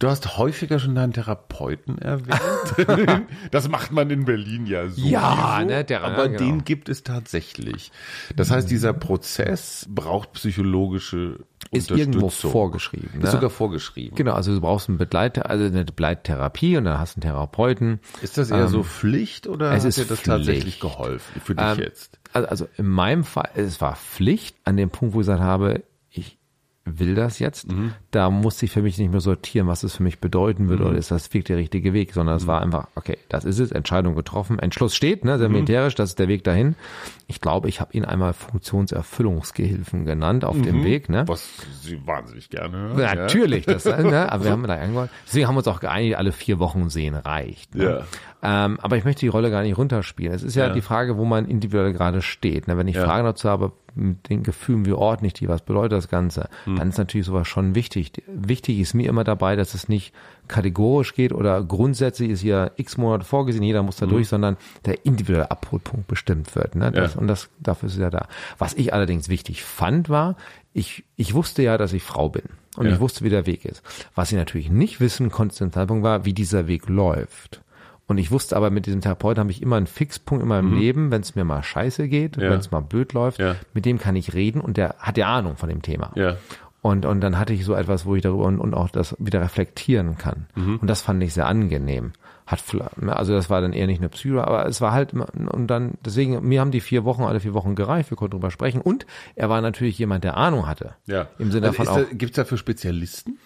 [0.02, 2.42] Du hast häufiger schon deinen Therapeuten erwähnt.
[3.52, 5.00] das macht man in Berlin ja so.
[5.08, 6.38] Ja, ne, der- aber ja, genau.
[6.40, 7.92] den gibt es tatsächlich.
[8.36, 11.40] Das heißt, dieser Prozess braucht psychologische
[11.72, 13.20] Ist irgendwo vorgeschrieben.
[13.20, 13.26] Ne?
[13.26, 14.16] Ist sogar vorgeschrieben.
[14.16, 18.00] Genau, also du brauchst einen Begleiter, also eine Begleittherapie und dann hast du einen Therapeuten.
[18.24, 20.26] Ist das eher so Pflicht oder Ähm, es hat ist dir das Pflicht.
[20.26, 22.18] tatsächlich geholfen für dich Ähm, jetzt?
[22.34, 25.84] Also, also in meinem Fall, es war Pflicht an dem Punkt, wo ich gesagt habe,
[26.84, 27.72] will das jetzt.
[27.72, 27.94] Mhm.
[28.10, 30.98] Da musste ich für mich nicht mehr sortieren, was es für mich bedeuten würde oder
[30.98, 32.42] ist das wirklich der richtige Weg, sondern Mhm.
[32.42, 35.54] es war einfach, okay, das ist es, Entscheidung getroffen, Entschluss steht, ne, sehr Mhm.
[35.56, 36.76] militärisch, das ist der Weg dahin.
[37.28, 41.24] Ich glaube, ich habe ihn einmal Funktionserfüllungsgehilfen genannt auf dem Weg, ne?
[41.28, 41.48] Was
[41.82, 42.94] Sie wahnsinnig gerne.
[42.98, 44.30] Ja, Natürlich, das, ne?
[44.32, 45.10] aber wir haben da eingeholt.
[45.28, 47.76] Deswegen haben wir uns auch geeinigt, alle vier Wochen sehen reicht.
[47.76, 48.04] Ne?
[48.44, 50.34] Ähm, aber ich möchte die Rolle gar nicht runterspielen.
[50.34, 50.74] Es ist ja, Ja.
[50.74, 52.68] die Frage, wo man individuell gerade steht.
[52.68, 52.76] Ne?
[52.78, 53.06] Wenn ich Ja.
[53.06, 56.76] Fragen dazu habe, mit den Gefühlen, wie ordne ich die, was bedeutet das Ganze, Hm.
[56.78, 58.12] dann ist natürlich sowas schon wichtig.
[58.28, 60.14] Wichtig ist mir immer dabei, dass es nicht
[60.48, 65.06] kategorisch geht oder grundsätzlich ist hier x Monate vorgesehen, jeder muss da durch, sondern der
[65.06, 66.76] individuelle Abholpunkt bestimmt wird.
[66.76, 66.92] Ne?
[66.92, 67.16] Das, Hm.
[67.16, 67.22] Ja.
[67.22, 68.28] Und das, dafür ist es ja da.
[68.58, 70.36] Was ich allerdings wichtig fand, war,
[70.74, 72.44] ich, ich wusste ja, dass ich Frau bin.
[72.78, 72.94] Und Ja.
[72.94, 73.82] ich wusste, wie der Weg ist.
[74.16, 77.62] Was ich natürlich nicht wissen konnte zu dem Zeitpunkt war, wie dieser Weg läuft.
[78.12, 81.12] Und ich wusste aber, mit diesem Therapeuten habe ich immer einen Fixpunkt in meinem Leben,
[81.12, 82.44] wenn es mir mal scheiße geht, Mhm.
[82.44, 82.50] Ja.
[82.52, 83.56] wenn es mal blöd läuft, Ja.
[83.74, 86.12] mit dem kann ich reden und der hat ja Ahnung von dem Thema.
[86.16, 86.36] Ja.
[86.82, 89.42] Und, und dann hatte ich so etwas, wo ich darüber und, und auch das wieder
[89.42, 90.48] reflektieren kann.
[90.56, 90.78] Mhm.
[90.78, 92.12] Und das fand ich sehr angenehm.
[92.48, 92.64] Hat,
[92.98, 95.92] ne, also das war dann eher nicht eine Psycho, aber es war halt, und dann,
[96.04, 98.82] deswegen, mir haben die vier Wochen, alle vier Wochen gereicht, wir konnten drüber sprechen.
[98.82, 99.06] Und
[99.36, 100.96] er war natürlich jemand, der Ahnung hatte.
[101.06, 101.28] Ja.
[101.40, 103.38] Im Sinne also davon auch, Gibt es dafür Spezialisten?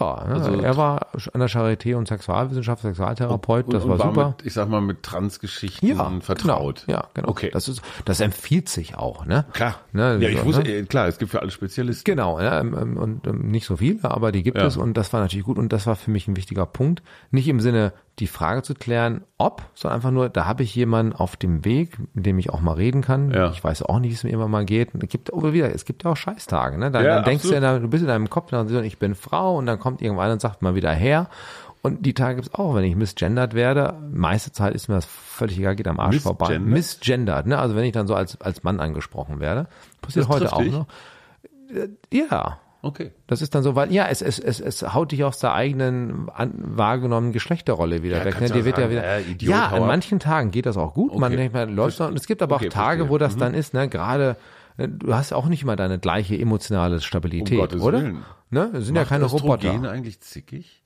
[0.00, 4.28] Ja, ne, also- er war an der Charité und Sexualwissenschaft, Sexualtherapeut, das und war super.
[4.38, 6.84] Mit, ich sag mal, mit Transgeschichten ja, vertraut.
[6.86, 7.28] Genau, ja, genau.
[7.28, 7.50] Okay.
[7.52, 9.44] Das ist, das empfiehlt sich auch, ne?
[9.52, 9.76] Klar.
[9.92, 10.70] Ne, ja, ich so, wusste, ne?
[10.70, 12.04] äh, klar, es gibt für alle Spezialisten.
[12.04, 14.66] Genau, ähm, ähm, und ähm, nicht so viele, aber die gibt Ja.
[14.66, 17.02] es und das war natürlich gut und das war für mich ein wichtiger Punkt.
[17.30, 21.12] Nicht im Sinne, die Frage zu klären, ob, sondern einfach nur, da habe ich jemanden
[21.14, 23.30] auf dem Weg, mit dem ich auch mal reden kann.
[23.30, 23.50] Ja.
[23.50, 24.90] Ich weiß auch nicht, wie es mir immer mal geht.
[24.94, 26.90] Es gibt aber wieder, es gibt ja auch Scheißtage, ne?
[26.90, 27.62] Dann, Ja, dann denkst du absolut.
[27.62, 30.40] ja, du bist in deinem Kopf, dann ich bin Frau und dann kommt irgendwann und
[30.40, 31.28] sagt mal wieder her.
[31.80, 33.94] Und die Tage gibt's auch, wenn ich misgendert werde.
[34.12, 36.58] Meiste Zeit ist mir das völlig egal, geht am Arsch vorbei.
[36.58, 36.74] Misgendert?
[36.74, 37.58] Misgendert, ne?
[37.58, 39.68] Also wenn ich dann so als, als Mann angesprochen werde.
[40.02, 40.72] Passiert Das heute auch dich?
[40.72, 40.86] noch.
[41.72, 43.10] Äh, Ja, Okay.
[43.26, 46.28] das ist dann so, weil ja, es, es, es, es haut dich aus der eigenen
[46.30, 48.40] an, wahrgenommenen Geschlechterrolle wieder Ja, weg.
[48.40, 48.46] Ne?
[48.48, 49.04] Dir ja wird ja sagen, wieder.
[49.04, 51.12] äh, Idiot, ja, an manchen Tagen geht das auch gut.
[51.14, 51.36] Man Okay.
[51.36, 52.08] denkt, man läuft noch.
[52.08, 53.10] Und es gibt aber auch Okay, Tage, verstehe.
[53.12, 54.36] wo das dann ist, ne, gerade
[54.76, 57.98] äh, du hast auch nicht immer deine gleiche emotionale Stabilität, Um oder?
[58.00, 58.24] Willen.
[58.50, 58.70] Ne?
[58.72, 59.90] Das sind ja Macht keine Östrogen Roboter.
[59.90, 60.80] eigentlich zickig?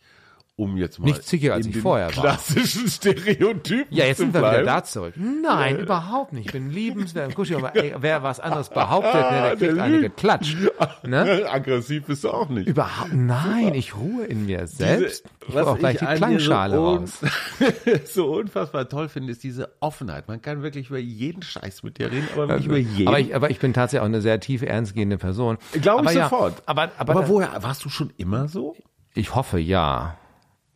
[0.62, 2.22] Um jetzt mal Nicht zickiger, als ich vorher war.
[2.22, 5.14] klassischen Stereotypen Ja, jetzt sind wir wieder da zurück.
[5.16, 6.46] Nein, überhaupt nicht.
[6.46, 7.64] Ich bin liebenswert und kuschelig.
[7.64, 10.56] Aber ey, wer was anderes behauptet, ne, der kriegt der eine geklatscht.
[11.02, 11.46] Ne?
[11.50, 12.68] Aggressiv bist du auch nicht.
[12.68, 15.24] Überhaupt, nein, ich ruhe in mir selbst.
[15.48, 17.20] ich was hol auch gleich ich die Klangschale so, raus.
[18.04, 20.28] so unfassbar toll finde, ist diese Offenheit.
[20.28, 23.08] Man kann wirklich über jeden Scheiß mit dir reden, aber wirklich über jeden.
[23.08, 25.58] Aber ich, aber ich bin tatsächlich auch eine sehr tiefe, ernstgehende Person.
[25.72, 26.62] Glaube ich aber ja, sofort.
[26.66, 28.76] Aber, aber, aber woher, warst du schon immer so?
[29.14, 30.16] ich hoffe, ja.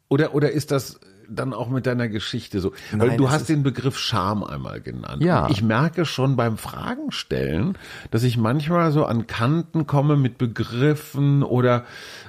[0.09, 2.73] Oder, oder ist das dann auch mit deiner Geschichte so?
[2.93, 5.23] Weil Nein, du hast den Begriff Scham einmal genannt.
[5.23, 5.47] Ja.
[5.47, 7.77] Und ich merke schon beim Fragen stellen,
[8.11, 11.85] dass ich manchmal so an Kanten komme mit Begriffen oder,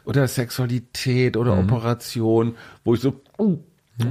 [0.05, 1.71] oder Sexualität oder Mhm.
[1.71, 3.57] Operation, wo ich so, uh,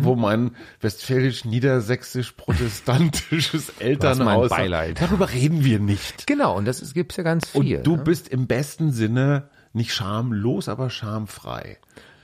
[0.01, 4.51] wo mein westfälisch-niedersächsisch-protestantisches Elternhaus.
[4.51, 5.01] Beileid.
[5.01, 6.27] Darüber reden wir nicht.
[6.27, 7.79] Genau, und das ist, gibt's ja ganz viel.
[7.79, 8.03] Und du ne?
[8.03, 11.79] bist im besten Sinne nicht schamlos, aber schamfrei.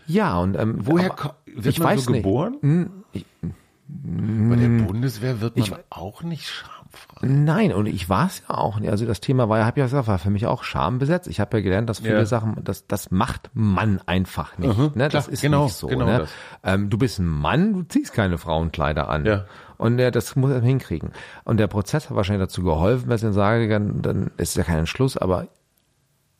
[0.07, 2.57] Ja, und ähm, Woher aber wird ich man weiß so geboren?
[2.61, 3.25] Hm, ich,
[3.89, 7.27] Bei der Bundeswehr wird man Ich- auch nicht schamfrei.
[7.27, 8.91] Nein, und ich war es ja auch nicht.
[8.91, 11.29] Also das Thema war ja, hab ja gesagt, war für mich auch schambesetzt.
[11.29, 12.27] Ich habe ja gelernt, dass viele Ja.
[12.27, 14.77] Sachen, das, das macht man einfach nicht.
[14.77, 15.09] Mhm, ne?
[15.09, 15.87] Das klar, ist genau, nicht so.
[15.87, 16.27] genau ne?
[16.65, 19.25] Ähm, du bist ein Mann, du ziehst keine Frauenkleider an.
[19.27, 19.45] Ja.
[19.79, 21.11] Und äh, das muss er hinkriegen.
[21.45, 24.63] Und der Prozess hat wahrscheinlich dazu geholfen, wenn ich dann sage, dann, dann ist ja
[24.63, 25.49] kein Entschluss, aber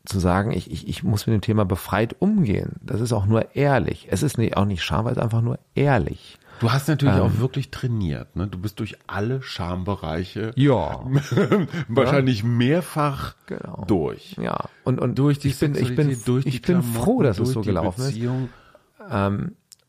[0.05, 3.55] zu sagen, ich, ich, ich muss mit dem Thema befreit umgehen, das ist auch nur
[3.55, 4.07] ehrlich.
[4.09, 6.37] Es ist nicht, auch nicht Scham, weil es einfach nur ehrlich.
[6.59, 7.21] Du hast natürlich Ähm.
[7.23, 8.35] auch wirklich trainiert.
[8.35, 8.47] Ne?
[8.47, 11.01] Du bist durch alle Schambereiche Ja.
[11.87, 13.83] wahrscheinlich mehrfach Genau.
[13.87, 14.35] durch.
[14.41, 14.65] Ja.
[14.83, 17.39] Und, und Durch die ich bin, ich bin, durch ich die bin Klamotten, froh, dass
[17.39, 18.07] es so gelaufen ist.
[18.13, 18.49] Beziehung.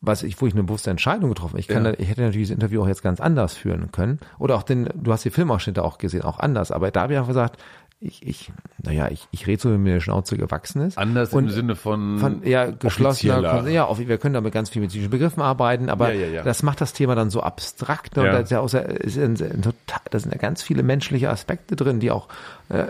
[0.01, 1.59] was ich, wo ich eine bewusste Entscheidung getroffen habe.
[1.59, 1.93] Ich, kann Ja.
[1.97, 4.19] ich hätte natürlich dieses Interview auch jetzt ganz anders führen können.
[4.37, 6.71] Oder auch den, du hast die Filmausschnitte auch gesehen, auch anders.
[6.71, 7.61] Aber da habe ich einfach gesagt,
[8.01, 8.51] ich, ich,
[8.83, 10.97] naja, ich, ich rede so, wie mir die Schnauze gewachsen ist.
[10.97, 14.69] Anders Und im Sinne von, von ja geschlossener ja auf, wir können da mit ganz
[14.69, 16.43] vielen medizinischen Begriffen arbeiten aber Ja, ja, ja.
[16.43, 18.33] das macht das Thema dann so abstrakt und Ja.
[18.33, 21.75] da ist ja auch sehr, ist ein, total, da sind ja ganz viele menschliche Aspekte
[21.75, 22.27] drin die auch
[22.69, 22.83] äh,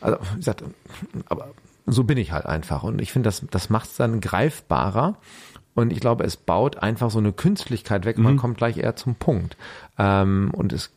[0.00, 0.64] also wie gesagt
[1.28, 1.48] aber
[1.86, 5.16] so bin ich halt einfach und ich finde das das macht es dann greifbarer
[5.74, 8.28] und ich glaube es baut einfach so eine Künstlichkeit weg und Mhm.
[8.30, 9.56] man kommt gleich eher zum Punkt
[9.98, 10.90] ähm, und es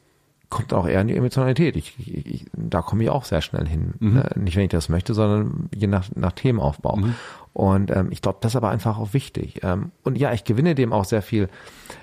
[0.56, 1.76] kommt auch eher in die Emotionalität.
[1.76, 3.93] Ich, ich, ich, da komme ich auch sehr schnell hin.
[3.99, 4.14] Mhm.
[4.14, 4.30] Ne?
[4.38, 6.97] Nicht, wenn ich das möchte, sondern je nach, nach Themenaufbau.
[7.51, 9.60] Und ähm, ich glaube, das ist aber einfach auch wichtig.
[9.64, 11.49] Ähm, und ja, ich gewinne dem auch sehr viel.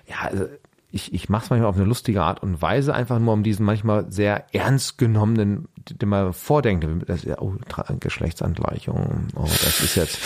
[0.07, 0.45] Ja, also
[0.91, 3.65] ich, ich mache es manchmal auf eine lustige Art und Weise, einfach nur um diesen
[3.65, 7.55] manchmal sehr ernst genommenen, den man vordenkt, das ist ja, oh,
[7.99, 10.19] Geschlechtsangleichung, oh, das ist jetzt,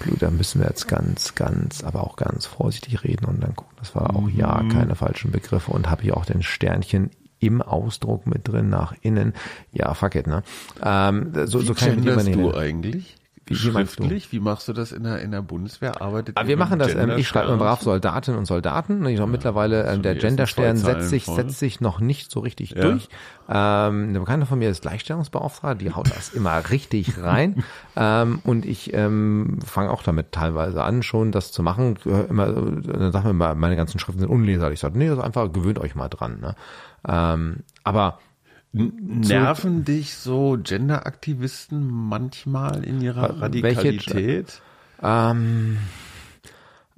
[0.00, 3.76] Blut, da müssen wir jetzt ganz, ganz, aber auch ganz vorsichtig reden und dann gucken,
[3.78, 7.10] das war auch ja keine falschen Begriffe und habe hier auch den Sternchen
[7.46, 9.34] im Ausdruck mit drin nach innen.
[9.72, 10.42] Ja, fuck it, ne?
[10.82, 13.16] Ähm, so, so Wie kann ich genderst jemandem du eigentlich?
[13.46, 13.54] Wie-?
[13.54, 14.32] Schriftlich?
[14.32, 16.02] Wie machst du das in der, in der Bundeswehr?
[16.02, 17.80] Arbeitet Aber wir machen das, ähm, ich schreibe immer brav?
[17.80, 19.06] Soldatinnen und Soldaten.
[19.06, 21.36] Ich glaube mittlerweile, ähm, der Genderstern setzt sich, voll.
[21.36, 22.82] setzt sich noch nicht so richtig Ja.
[22.82, 23.08] durch.
[23.48, 27.62] Ähm, eine Bekannte von mir ist Gleichstellungsbeauftragte, die haut das immer richtig rein.
[27.96, 31.96] ähm, und ich ähm, fange auch damit teilweise an, schon das zu machen.
[32.04, 34.78] Immer, dann sagen wir mal, meine ganzen Schriften sind unleserlich.
[34.78, 36.40] Ich sage, nee, das ist einfach, gewöhnt euch mal dran.
[36.40, 36.56] Ne?
[37.06, 38.18] Ähm, aber
[38.72, 44.60] Nerven dich so Genderaktivisten manchmal in ihrer Äh, welche- Radikalität?
[45.02, 45.78] ähm,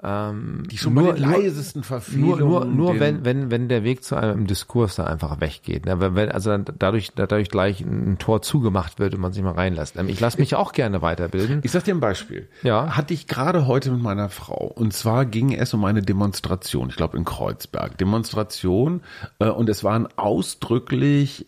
[0.02, 2.38] ähm, Die schon nur- bei den nur- leisesten Nur, Verfehlungen.
[2.38, 5.86] nur, nur den- wenn, wenn, wenn der Weg zu einem Diskurs da einfach weggeht.
[5.86, 5.98] Ne?
[6.00, 9.96] Wenn, wenn, also dadurch, dadurch gleich ein Tor zugemacht wird und man sich mal reinlässt.
[9.96, 11.60] Ähm, Ich lasse mich auch gerne weiterbilden.
[11.64, 12.48] Ich sag dir ein Beispiel.
[12.62, 12.96] Ja.
[12.96, 14.66] Hatte ich gerade heute mit meiner Frau.
[14.74, 17.98] Und zwar ging es um eine Demonstration, ich glaube in Kreuzberg.
[17.98, 19.02] Demonstration
[19.40, 21.46] äh, und es waren ausdrücklich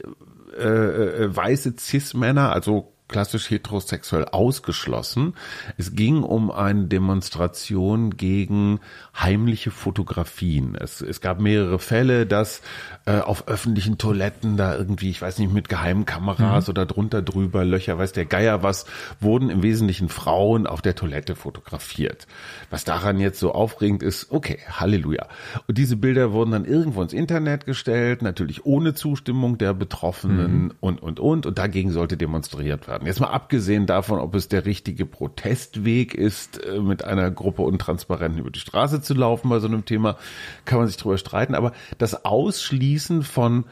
[0.59, 5.35] äh, äh, weiße Cis-Männer, also klassisch heterosexuell ausgeschlossen.
[5.77, 8.81] Es ging um eine Demonstration gegen
[9.19, 10.77] heimliche Fotografien.
[10.77, 12.63] Es, es gab mehrere Fälle, dass
[13.07, 17.65] äh, auf öffentlichen Toiletten da irgendwie, ich weiß nicht, mit geheimen Kameras oder drunter drüber
[17.65, 18.87] Löcher, weiß der Geier was,
[19.19, 22.27] wurden im Wesentlichen Frauen auf der Toilette fotografiert.
[22.71, 25.27] Was daran jetzt so aufregend ist, okay, Halleluja.
[25.67, 31.03] Und diese Bilder wurden dann irgendwo ins Internet gestellt, natürlich ohne Zustimmung der Betroffenen und,
[31.03, 31.47] und, und.
[31.47, 33.00] Und dagegen sollte demonstriert werden.
[33.05, 38.41] Jetzt mal abgesehen davon, ob es der richtige Protestweg ist, äh, mit einer Gruppe Untransparenten
[38.41, 40.17] über die Straße zu laufen bei so einem Thema,
[40.65, 41.55] kann man sich drüber streiten.
[41.55, 43.65] Aber das Ausschließen von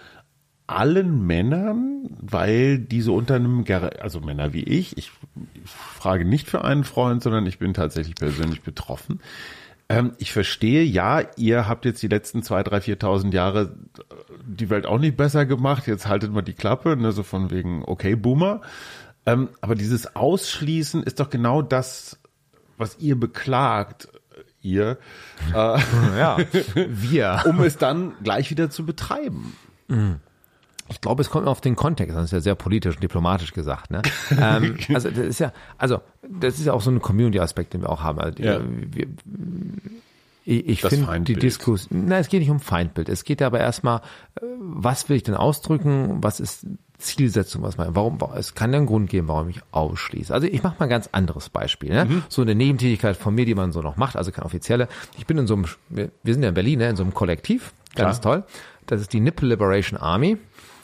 [0.67, 5.11] allen Männern, weil diese unter einem, Ger- also Männer wie ich, ich,
[5.55, 9.21] ich frage nicht für einen Freund, sondern ich bin tatsächlich persönlich betroffen.
[9.89, 14.15] Ähm, ich verstehe, ja, ihr habt jetzt die letzten zwei, drei, viertausend Jahre äh,
[14.47, 17.83] die Welt auch nicht besser gemacht, jetzt haltet mal die Klappe, ne, so von wegen,
[17.87, 18.61] okay, Boomer.
[19.33, 22.19] Ähm, aber dieses Ausschließen ist doch genau das,
[22.77, 24.99] was ihr beklagt, äh, ihr,
[25.55, 25.79] äh,
[26.19, 26.39] Ja,
[26.75, 27.43] wir.
[27.47, 29.55] um es dann gleich wieder zu betreiben.
[30.91, 33.91] Ich glaube, es kommt auf den Kontext, das ist ja sehr politisch und diplomatisch gesagt.
[33.91, 34.03] Ne?
[34.41, 37.91] ähm, also das ist ja, also das ist ja auch so ein Community-Aspekt, den wir
[37.91, 38.19] auch haben.
[38.19, 38.61] Also, Ja.
[38.65, 39.07] wir,
[40.49, 41.35] ich ich finde die.
[41.35, 43.09] Diskussion, nein, es geht nicht um Feindbild.
[43.11, 43.99] Es geht aber erstmal,
[44.37, 46.19] äh, was will ich denn ausdrücken?
[46.23, 46.67] Was ist
[46.97, 47.63] Zielsetzung?
[47.63, 48.19] Was mein, warum?
[48.35, 50.33] Es kann ja einen Grund geben, warum ich ausschließe.
[50.33, 51.91] Also ich mache mal ein ganz anderes Beispiel.
[51.91, 52.07] Ne?
[52.07, 52.23] Mhm.
[52.31, 54.89] So eine Nebentätigkeit von mir, die man so noch macht, also keine offizielle.
[55.19, 57.73] Ich bin in so einem, wir sind ja in Berlin, ne, in so einem Kollektiv.
[57.95, 58.45] ganz toll.
[58.87, 60.39] Das ist die Nipple Liberation Army.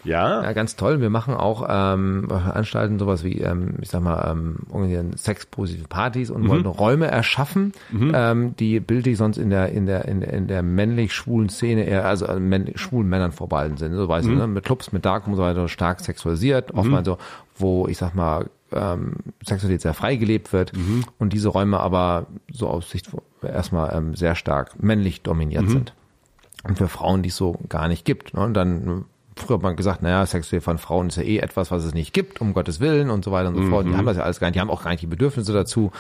[0.04, 0.42] Ja.
[0.42, 1.00] Ja, ganz toll.
[1.00, 6.30] Wir machen auch ähm, veranstalten sowas wie, ähm, ich sag mal, ähm, organisieren sexpositive Partys
[6.30, 7.72] und wollen Räume erschaffen,
[8.14, 12.04] ähm, die bildlich sonst in der in der in, der- in der männlich-schwulen Szene eher
[12.06, 13.94] also an männ schwulen Männern vorbehalten sind.
[13.94, 14.46] So weißt du, ne?
[14.46, 17.18] mit Clubs, mit Dark und so weiter stark sexualisiert, oftmals so,
[17.56, 19.14] wo ich sag mal ähm,
[19.46, 20.72] Sexualität sehr frei gelebt wird
[21.18, 23.08] und diese Räume aber so aus Sicht
[23.42, 25.94] erstmal ähm, sehr stark männlich dominiert sind
[26.64, 28.34] und für Frauen, die es so gar nicht gibt.
[28.34, 28.40] Ne?
[28.42, 29.04] Und dann
[29.36, 32.12] früher hat man gesagt, naja, Sexualität von Frauen ist ja eh etwas, was es nicht
[32.12, 33.86] gibt, um Gottes Willen und so weiter und so fort.
[33.86, 35.90] Die haben das ja alles gar nicht, die haben auch gar nicht die Bedürfnisse dazu.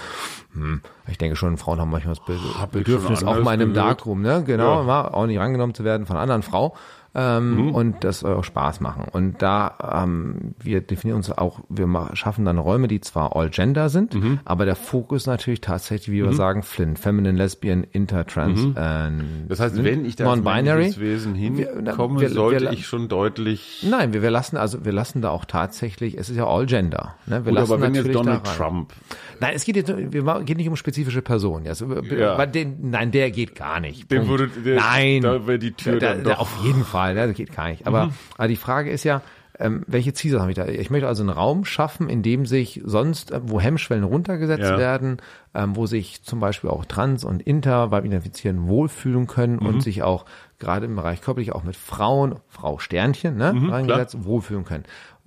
[0.52, 3.74] Hm, ich denke schon, Frauen haben manchmal das Bedürfnis, auch mal in einem.
[3.74, 4.42] Darkroom, ne?
[4.46, 5.02] Genau, Ja.
[5.08, 5.14] Mhm.
[5.14, 6.76] auch nicht rangenommen zu werden von einer anderen Frau.
[7.14, 9.04] Ähm, Und das soll auch Spaß machen.
[9.12, 13.88] Und da, ähm, wir definieren uns auch, wir schaffen dann Räume, die zwar all gender
[13.88, 14.40] sind, Mhm.
[14.44, 19.20] aber der Fokus natürlich tatsächlich, wie wir sagen, Flynn, Feminine, Lesbian, Inter, Trans, äh, Mhm.
[19.48, 23.84] Das heißt, wenn ich da als Wesen Wir- hinkomme, wir- sollte wir- ich schon deutlich.
[23.88, 27.14] Nein, wir, wir lassen also wir lassen da auch tatsächlich, es ist ja all gender.
[27.26, 27.44] Ne?
[27.44, 28.44] Wir Gut, lassen aber wenn jetzt Donald.
[28.44, 28.92] Trump.
[29.40, 31.66] Nein, es geht jetzt wir geht nicht um spezifische Personen.
[31.68, 32.44] Also, Ja.
[32.46, 34.08] den, nein, der geht gar nicht.
[34.08, 34.28] Punkt.
[34.28, 36.36] würde- der- nein, da wäre die Tür da, da, Mhm.
[36.38, 37.86] auf jeden Fall, ne, das geht gar nicht.
[37.86, 39.20] Aber, aber die Frage ist ja,
[39.58, 40.66] ähm, welche Ziele habe ich da?
[40.66, 44.76] Ich möchte also einen Raum schaffen, in dem sich sonst, äh, wo Hemmschwellen runtergesetzt Ja.
[44.78, 45.18] werden,
[45.54, 49.66] ähm, wo sich zum Beispiel auch Trans und Inter beim Identifizieren wohlfühlen können Mhm.
[49.66, 50.24] und sich auch
[50.58, 54.84] gerade im Bereich körperlich auch mit Frauen, Frau Sternchen, ne, Mhm, reingesetzt, wohlfühlen können.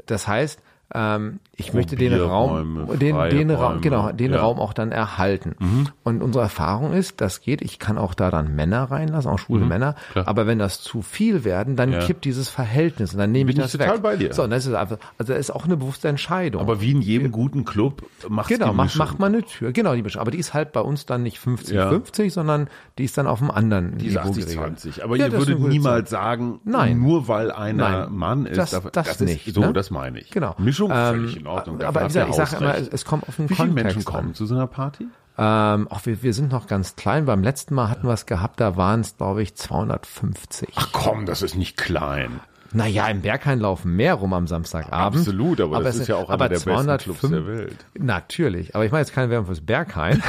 [0.08, 0.62] Das heißt,
[0.94, 4.40] ähm, ich möchte den Raum, den, den, Raum, genau, den ja.
[4.42, 5.56] Raum auch dann erhalten.
[6.04, 9.66] Und unsere Erfahrung ist, das geht, ich kann auch da dann Männer reinlassen, auch schwule
[9.66, 10.12] Männer, Mhm.
[10.14, 10.28] klar.
[10.28, 12.00] aber wenn das zu viel werden, dann Ja.
[12.00, 14.04] kippt dieses Verhältnis und dann nehme Bin ich ich das total weg.
[14.04, 14.34] bei dir.
[14.34, 16.62] So, das ist einfach, also das ist auch eine bewusste Entscheidung.
[16.62, 19.72] Aber wie in jedem guten Club macht Genau, die macht, macht man eine Tür.
[19.72, 20.22] Genau, die Mischung.
[20.22, 22.30] Aber die ist halt bei uns dann nicht 50-50, Ja.
[22.30, 24.58] sondern die ist dann auf einem anderen Die Niveau 80, geregelt.
[24.80, 25.04] 20.
[25.04, 27.00] Aber ihr das würdet niemals sagen, Nein.
[27.02, 28.14] nur weil einer Nein.
[28.14, 28.58] Mann ist.
[28.58, 29.74] Das- das ist nicht, So, ne?
[29.74, 30.30] das meine ich.
[30.30, 30.56] Genau.
[30.86, 31.80] Mischung Ähm, völlig in Ordnung.
[31.80, 34.08] dafür aber wie gesagt, ich sage immer, es kommt auf den Wie viele Kontext Menschen
[34.08, 34.14] an.
[34.14, 35.08] kommen zu so einer Party?
[35.40, 37.26] Ähm, auch wir, wir sind noch ganz klein.
[37.26, 40.70] Beim letzten Mal hatten wir es gehabt, da waren es, glaube ich, 250.
[40.76, 42.40] Ach komm, das ist nicht klein.
[42.74, 45.20] Naja, im Berghain laufen mehr rum am Samstagabend.
[45.20, 47.86] Absolut, aber das es ist ja auch aber einer der besten Clubs 205 der Welt.
[47.98, 50.22] Natürlich, aber ich mache jetzt keine Werbung fürs Berghain,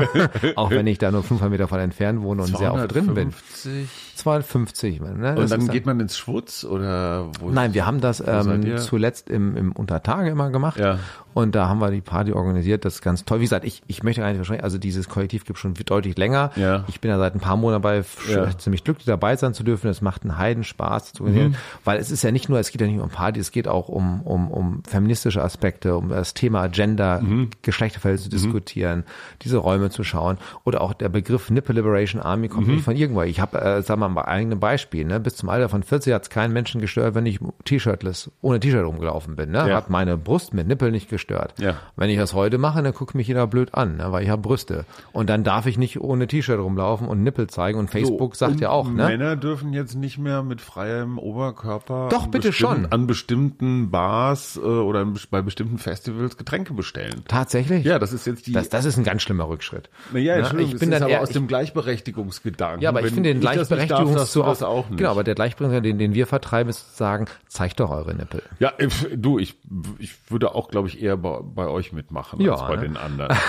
[0.56, 3.30] auch wenn ich da nur 500 Meter von entfernt wohne und sehr oft drin bin.
[3.32, 3.88] 250.
[4.16, 5.00] 250.
[5.00, 5.08] Ne?
[5.30, 7.50] Und Das dann ist geht man ins Schwutz oder wo?
[7.50, 10.78] Nein, wir haben das ähm, zuletzt im, im Untertage immer gemacht.
[10.78, 10.98] Ja.
[11.34, 12.86] Und da haben wir die Party organisiert.
[12.86, 13.40] Das ist ganz toll.
[13.40, 16.50] Wie gesagt, ich, ich möchte gar nicht wahrscheinlich, also dieses Kollektiv gibt schon deutlich länger.
[16.56, 16.84] Ja.
[16.88, 18.56] Ich bin ja seit ein paar Monaten dabei, Ja.
[18.56, 19.88] ziemlich glücklich dabei sein zu dürfen.
[19.90, 21.52] Es macht einen Heidenspaß zu organisieren.
[21.52, 21.56] Mhm.
[21.86, 23.66] Weil es ist ja nicht nur, es geht ja nicht nur um Party, es geht
[23.68, 27.48] auch um, um, um feministische Aspekte, um das Thema Gender, Mhm.
[27.62, 29.04] Geschlechterverhältnisse zu diskutieren,
[29.42, 30.36] diese Räume zu schauen.
[30.64, 32.52] Oder auch der Begriff Nipple Liberation Army Mhm.
[32.52, 33.22] kommt nicht von irgendwo.
[33.22, 35.04] Ich habe, äh, sagen wir mal, ein eigenes Beispiel.
[35.04, 35.20] Ne?
[35.20, 38.84] Bis zum Alter von 40 hat es keinen Menschen gestört, wenn ich T-Shirtless, ohne T-Shirt
[38.84, 39.52] rumgelaufen bin.
[39.52, 39.68] Ne?
[39.68, 39.76] Ja.
[39.76, 41.54] Hat meine Brust mit Nippel nicht gestört.
[41.60, 41.76] Ja.
[41.94, 44.10] Wenn ich das heute mache, dann guckt mich jeder blöd an, ne?
[44.10, 44.84] weil ich habe Brüste.
[45.12, 47.78] Und dann darf ich nicht ohne T-Shirt rumlaufen und Nippel zeigen.
[47.78, 49.06] Und Facebook sagt und ja auch, ne?
[49.06, 52.86] Männer dürfen jetzt nicht mehr mit freiem Oberkörper Doch, an bitte schon.
[52.86, 57.22] an bestimmten Bars äh, oder bei bestimmten Festivals Getränke bestellen.
[57.28, 57.84] Tatsächlich?
[57.84, 58.52] Ja, das ist jetzt die.
[58.52, 59.90] Das, das ist ein ganz schlimmer Rückschritt.
[60.12, 60.40] naja, Ne?
[60.40, 62.82] Entschuldigung, ich bin dann aber eher, aus dem Gleichberechtigungsgedanken.
[62.82, 64.98] Ja, aber ich finde den das nicht darf, Gleichberechtigungs darfst du das auch nicht.
[64.98, 68.42] Genau, aber der Gleichberechtigung, den, den wir vertreiben, ist zu sagen, zeigt doch eure Nippel.
[68.58, 68.72] Ja,
[69.14, 69.56] du, ich,
[69.98, 72.82] ich würde auch, glaube ich, eher bei, bei euch mitmachen Ja, als bei ne?
[72.82, 73.36] den anderen.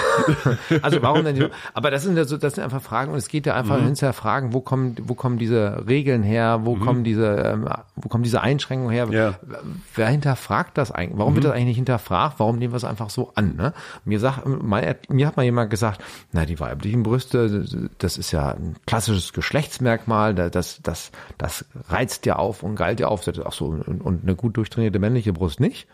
[0.81, 1.35] Also warum denn?
[1.35, 3.77] die- Aber das sind ja so, das sind einfach Fragen und es geht ja einfach
[3.79, 3.85] Mhm.
[3.85, 8.23] hinterher Fragen, wo kommen, wo kommen diese Regeln her, wo kommen diese, ähm, wo kommen
[8.23, 9.05] diese Einschränkungen her?
[9.07, 9.13] Mhm.
[9.13, 9.29] Ja.
[9.45, 9.81] Mhm.
[9.95, 11.17] Wer hinterfragt das eigentlich?
[11.19, 12.35] Warum wird das eigentlich nicht hinterfragt?
[12.39, 13.55] Warum nehmen wir es einfach so an?
[13.55, 13.73] Ne?
[14.05, 17.65] Mir sagt, mein, mir hat mal jemand gesagt, na die weiblichen Brüste,
[17.97, 22.99] das ist ja ein klassisches Geschlechtsmerkmal, da- das, das, das reizt ja auf und galt
[22.99, 23.27] ja auf.
[23.45, 25.87] Ach so und, und eine gut durchtrainierte männliche Brust nicht?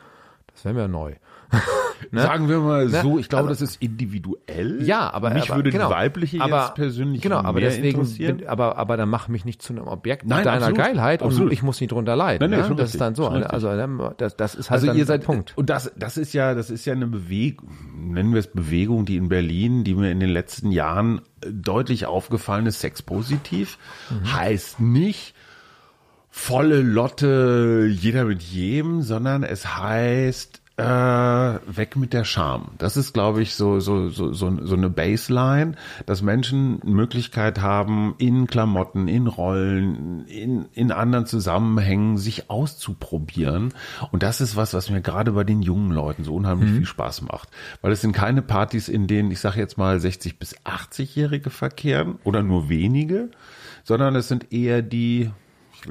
[0.53, 1.13] Das wäre mir neu.
[2.11, 3.01] Sagen wir mal Ne?
[3.01, 4.83] so, ich glaube, Aber- das ist individuell.
[4.83, 5.87] Ja, aber mich aber, würde genau.
[5.87, 8.37] die weibliche aber, jetzt persönlich genau, aber mehr deswegen interessieren.
[8.37, 11.29] bin, aber aber dann mach mich nicht zu einem Objekt Nein, deiner absolut, Geilheit und
[11.29, 11.53] absolut.
[11.53, 12.49] ich muss nicht drunter leiden.
[12.51, 12.75] Nein, nein, ne?
[12.75, 13.29] das richtig, ist dann so.
[13.29, 13.49] ne?
[13.49, 15.53] Also ne, das, das ist halt Also dann ihr seid Punkt.
[15.55, 17.69] und das das ist ja das ist ja eine Bewegung
[18.13, 22.05] nennen wir es Bewegung die in Berlin die mir in den letzten Jahren äh, deutlich
[22.05, 23.77] aufgefallen ist sexpositiv
[24.11, 24.33] Mhm.
[24.35, 25.33] heißt nicht
[26.29, 32.71] volle Lotte jeder mit jedem sondern es heißt äh, weg mit der Scham.
[32.79, 35.73] Das ist, glaube ich, so, so, so, so, so eine Baseline,
[36.07, 43.73] dass Menschen Möglichkeit haben, in Klamotten, in Rollen, in, in anderen Zusammenhängen sich auszuprobieren.
[44.11, 47.21] Und das ist was, was mir gerade bei den jungen Leuten so unheimlich viel Spaß
[47.21, 47.49] macht.
[47.81, 52.17] Weil es sind keine Partys, in denen, ich sage jetzt mal, 60 bis 80-Jährige verkehren
[52.23, 53.29] oder nur wenige,
[53.83, 55.29] sondern es sind eher die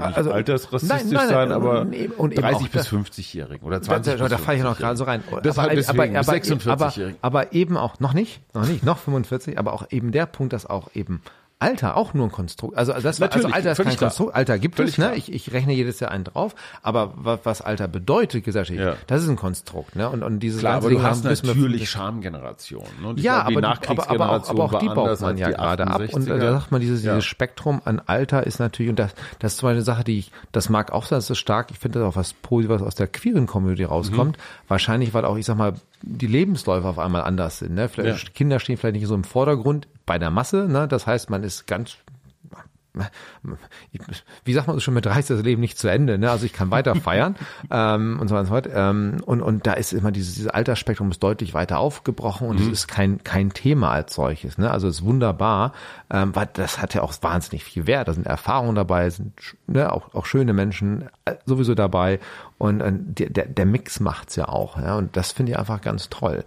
[0.01, 3.67] Also, altersrassistisch nein, nein, sein, aber und eben- und eben 30 auch bis da- 50-Jährigen
[3.67, 5.35] oder Da, 20 da, da bis falle ich noch gerade so 50-Jährigen.
[5.35, 5.43] rein.
[5.45, 7.19] Deshalb bis aber, 46-Jährigen.
[7.21, 10.53] aber, aber eben auch, noch nicht, noch nicht, noch 45, aber auch eben der Punkt,
[10.53, 11.21] dass auch eben
[11.63, 13.97] Alter auch nur ein Konstrukt, also das war, also Alter ist kein klar.
[13.99, 15.05] Konstrukt, Alter gibt Völlig es, ne?
[15.07, 15.17] klar.
[15.17, 18.97] Ich, ich rechne jedes Jahr einen drauf, aber was, was Alter bedeutet gesellschaftlich, Ja.
[19.07, 20.09] das ist ein Konstrukt, ne?
[20.11, 22.89] Und, und dieses Klar, aber du Ding hast natürlich Schamgenerationen.
[23.03, 23.15] Ne?
[23.17, 26.01] Ja, glaube, aber, die, aber, aber, auch, aber auch die baut man ja gerade ab.
[26.13, 26.39] Und 68er.
[26.39, 27.15] da sagt man, dieses, Ja.
[27.15, 30.19] dieses Spektrum an Alter ist natürlich, und das, das ist zum Beispiel eine Sache, die
[30.19, 32.95] ich, das mag auch sein, das ist stark, ich finde das auch was Positives aus
[32.95, 34.37] der queeren Community rauskommt.
[34.37, 34.43] Mhm.
[34.69, 37.75] Wahrscheinlich, weil auch, ich sag mal, die Lebensläufe auf einmal anders sind.
[37.75, 37.89] Ne?
[37.97, 38.17] Ja.
[38.35, 40.89] Kinder stehen vielleicht nicht so im Vordergrund bei der Masse, ne?
[40.89, 41.97] das heißt, man ist ganz
[44.45, 46.31] wie sagt man so schon mit 30 ist das Leben nicht zu Ende, ne?
[46.31, 47.37] Also ich kann weiter feiern
[47.71, 48.69] ähm, und so weiter und so fort.
[48.73, 52.67] Ähm, und, und da ist immer dieses, dieses Altersspektrum ist deutlich weiter aufgebrochen und es
[52.69, 54.59] ist kein, kein Thema als solches.
[54.59, 54.71] Ne?
[54.71, 55.73] Also es ist wunderbar,
[56.11, 58.09] ähm, weil das hat ja auch wahnsinnig viel Wert.
[58.09, 59.33] Da sind Erfahrungen dabei, sind
[59.67, 62.21] ne, auch, auch schöne Menschen äh, sowieso dabei.
[62.63, 64.79] Und der, der, der Mix macht's ja auch.
[64.79, 64.95] Ja?
[64.95, 66.45] Und das finde ich einfach ganz toll.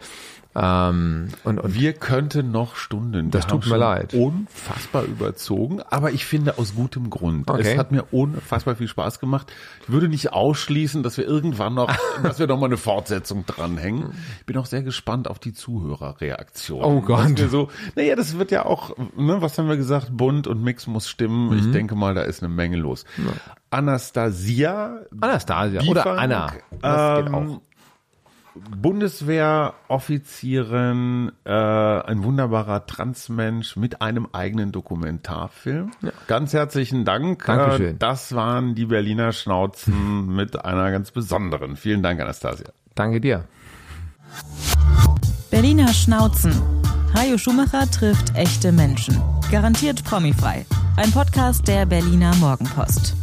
[0.56, 3.30] Ähm, und, und Wir könnten noch Stunden.
[3.30, 4.14] Das tut mir leid.
[4.14, 7.49] Unfassbar überzogen, aber ich finde aus gutem Grund.
[7.49, 7.73] Okay.
[7.73, 9.52] Es hat mir unfassbar viel Spaß gemacht.
[9.84, 14.14] Ich würde nicht ausschließen, dass wir irgendwann noch, dass wir noch mal eine Fortsetzung dranhängen.
[14.40, 16.84] Ich bin auch sehr gespannt auf die Zuhörerreaktion.
[16.84, 17.38] Oh Gott.
[17.49, 20.07] So, naja, das wird ja auch, ne, was haben wir gesagt?
[20.11, 21.49] Bunt und Mix muss stimmen.
[21.49, 21.57] Mhm.
[21.57, 23.03] Ich denke mal, da ist eine Menge los.
[23.72, 25.02] Anastasia.
[25.19, 26.53] Anastasia Biefank, oder Anna.
[26.82, 27.61] Das geht ähm, auch.
[28.56, 35.91] Bundeswehroffizierin, äh, ein wunderbarer Transmensch mit einem eigenen Dokumentarfilm.
[36.27, 37.44] Ganz herzlichen Dank.
[37.45, 37.95] Dankeschön.
[37.95, 41.76] Äh, das waren die Berliner Schnauzen mit einer ganz besonderen.
[41.76, 42.69] Vielen Dank, Anastasia.
[42.95, 43.44] Danke dir.
[45.52, 46.53] Berliner Schnauzen.
[47.14, 49.22] Hajo Schumacher trifft echte Menschen.
[49.52, 50.65] Garantiert promifrei.
[50.98, 53.15] Ein Podcast der Berliner Morgenpost.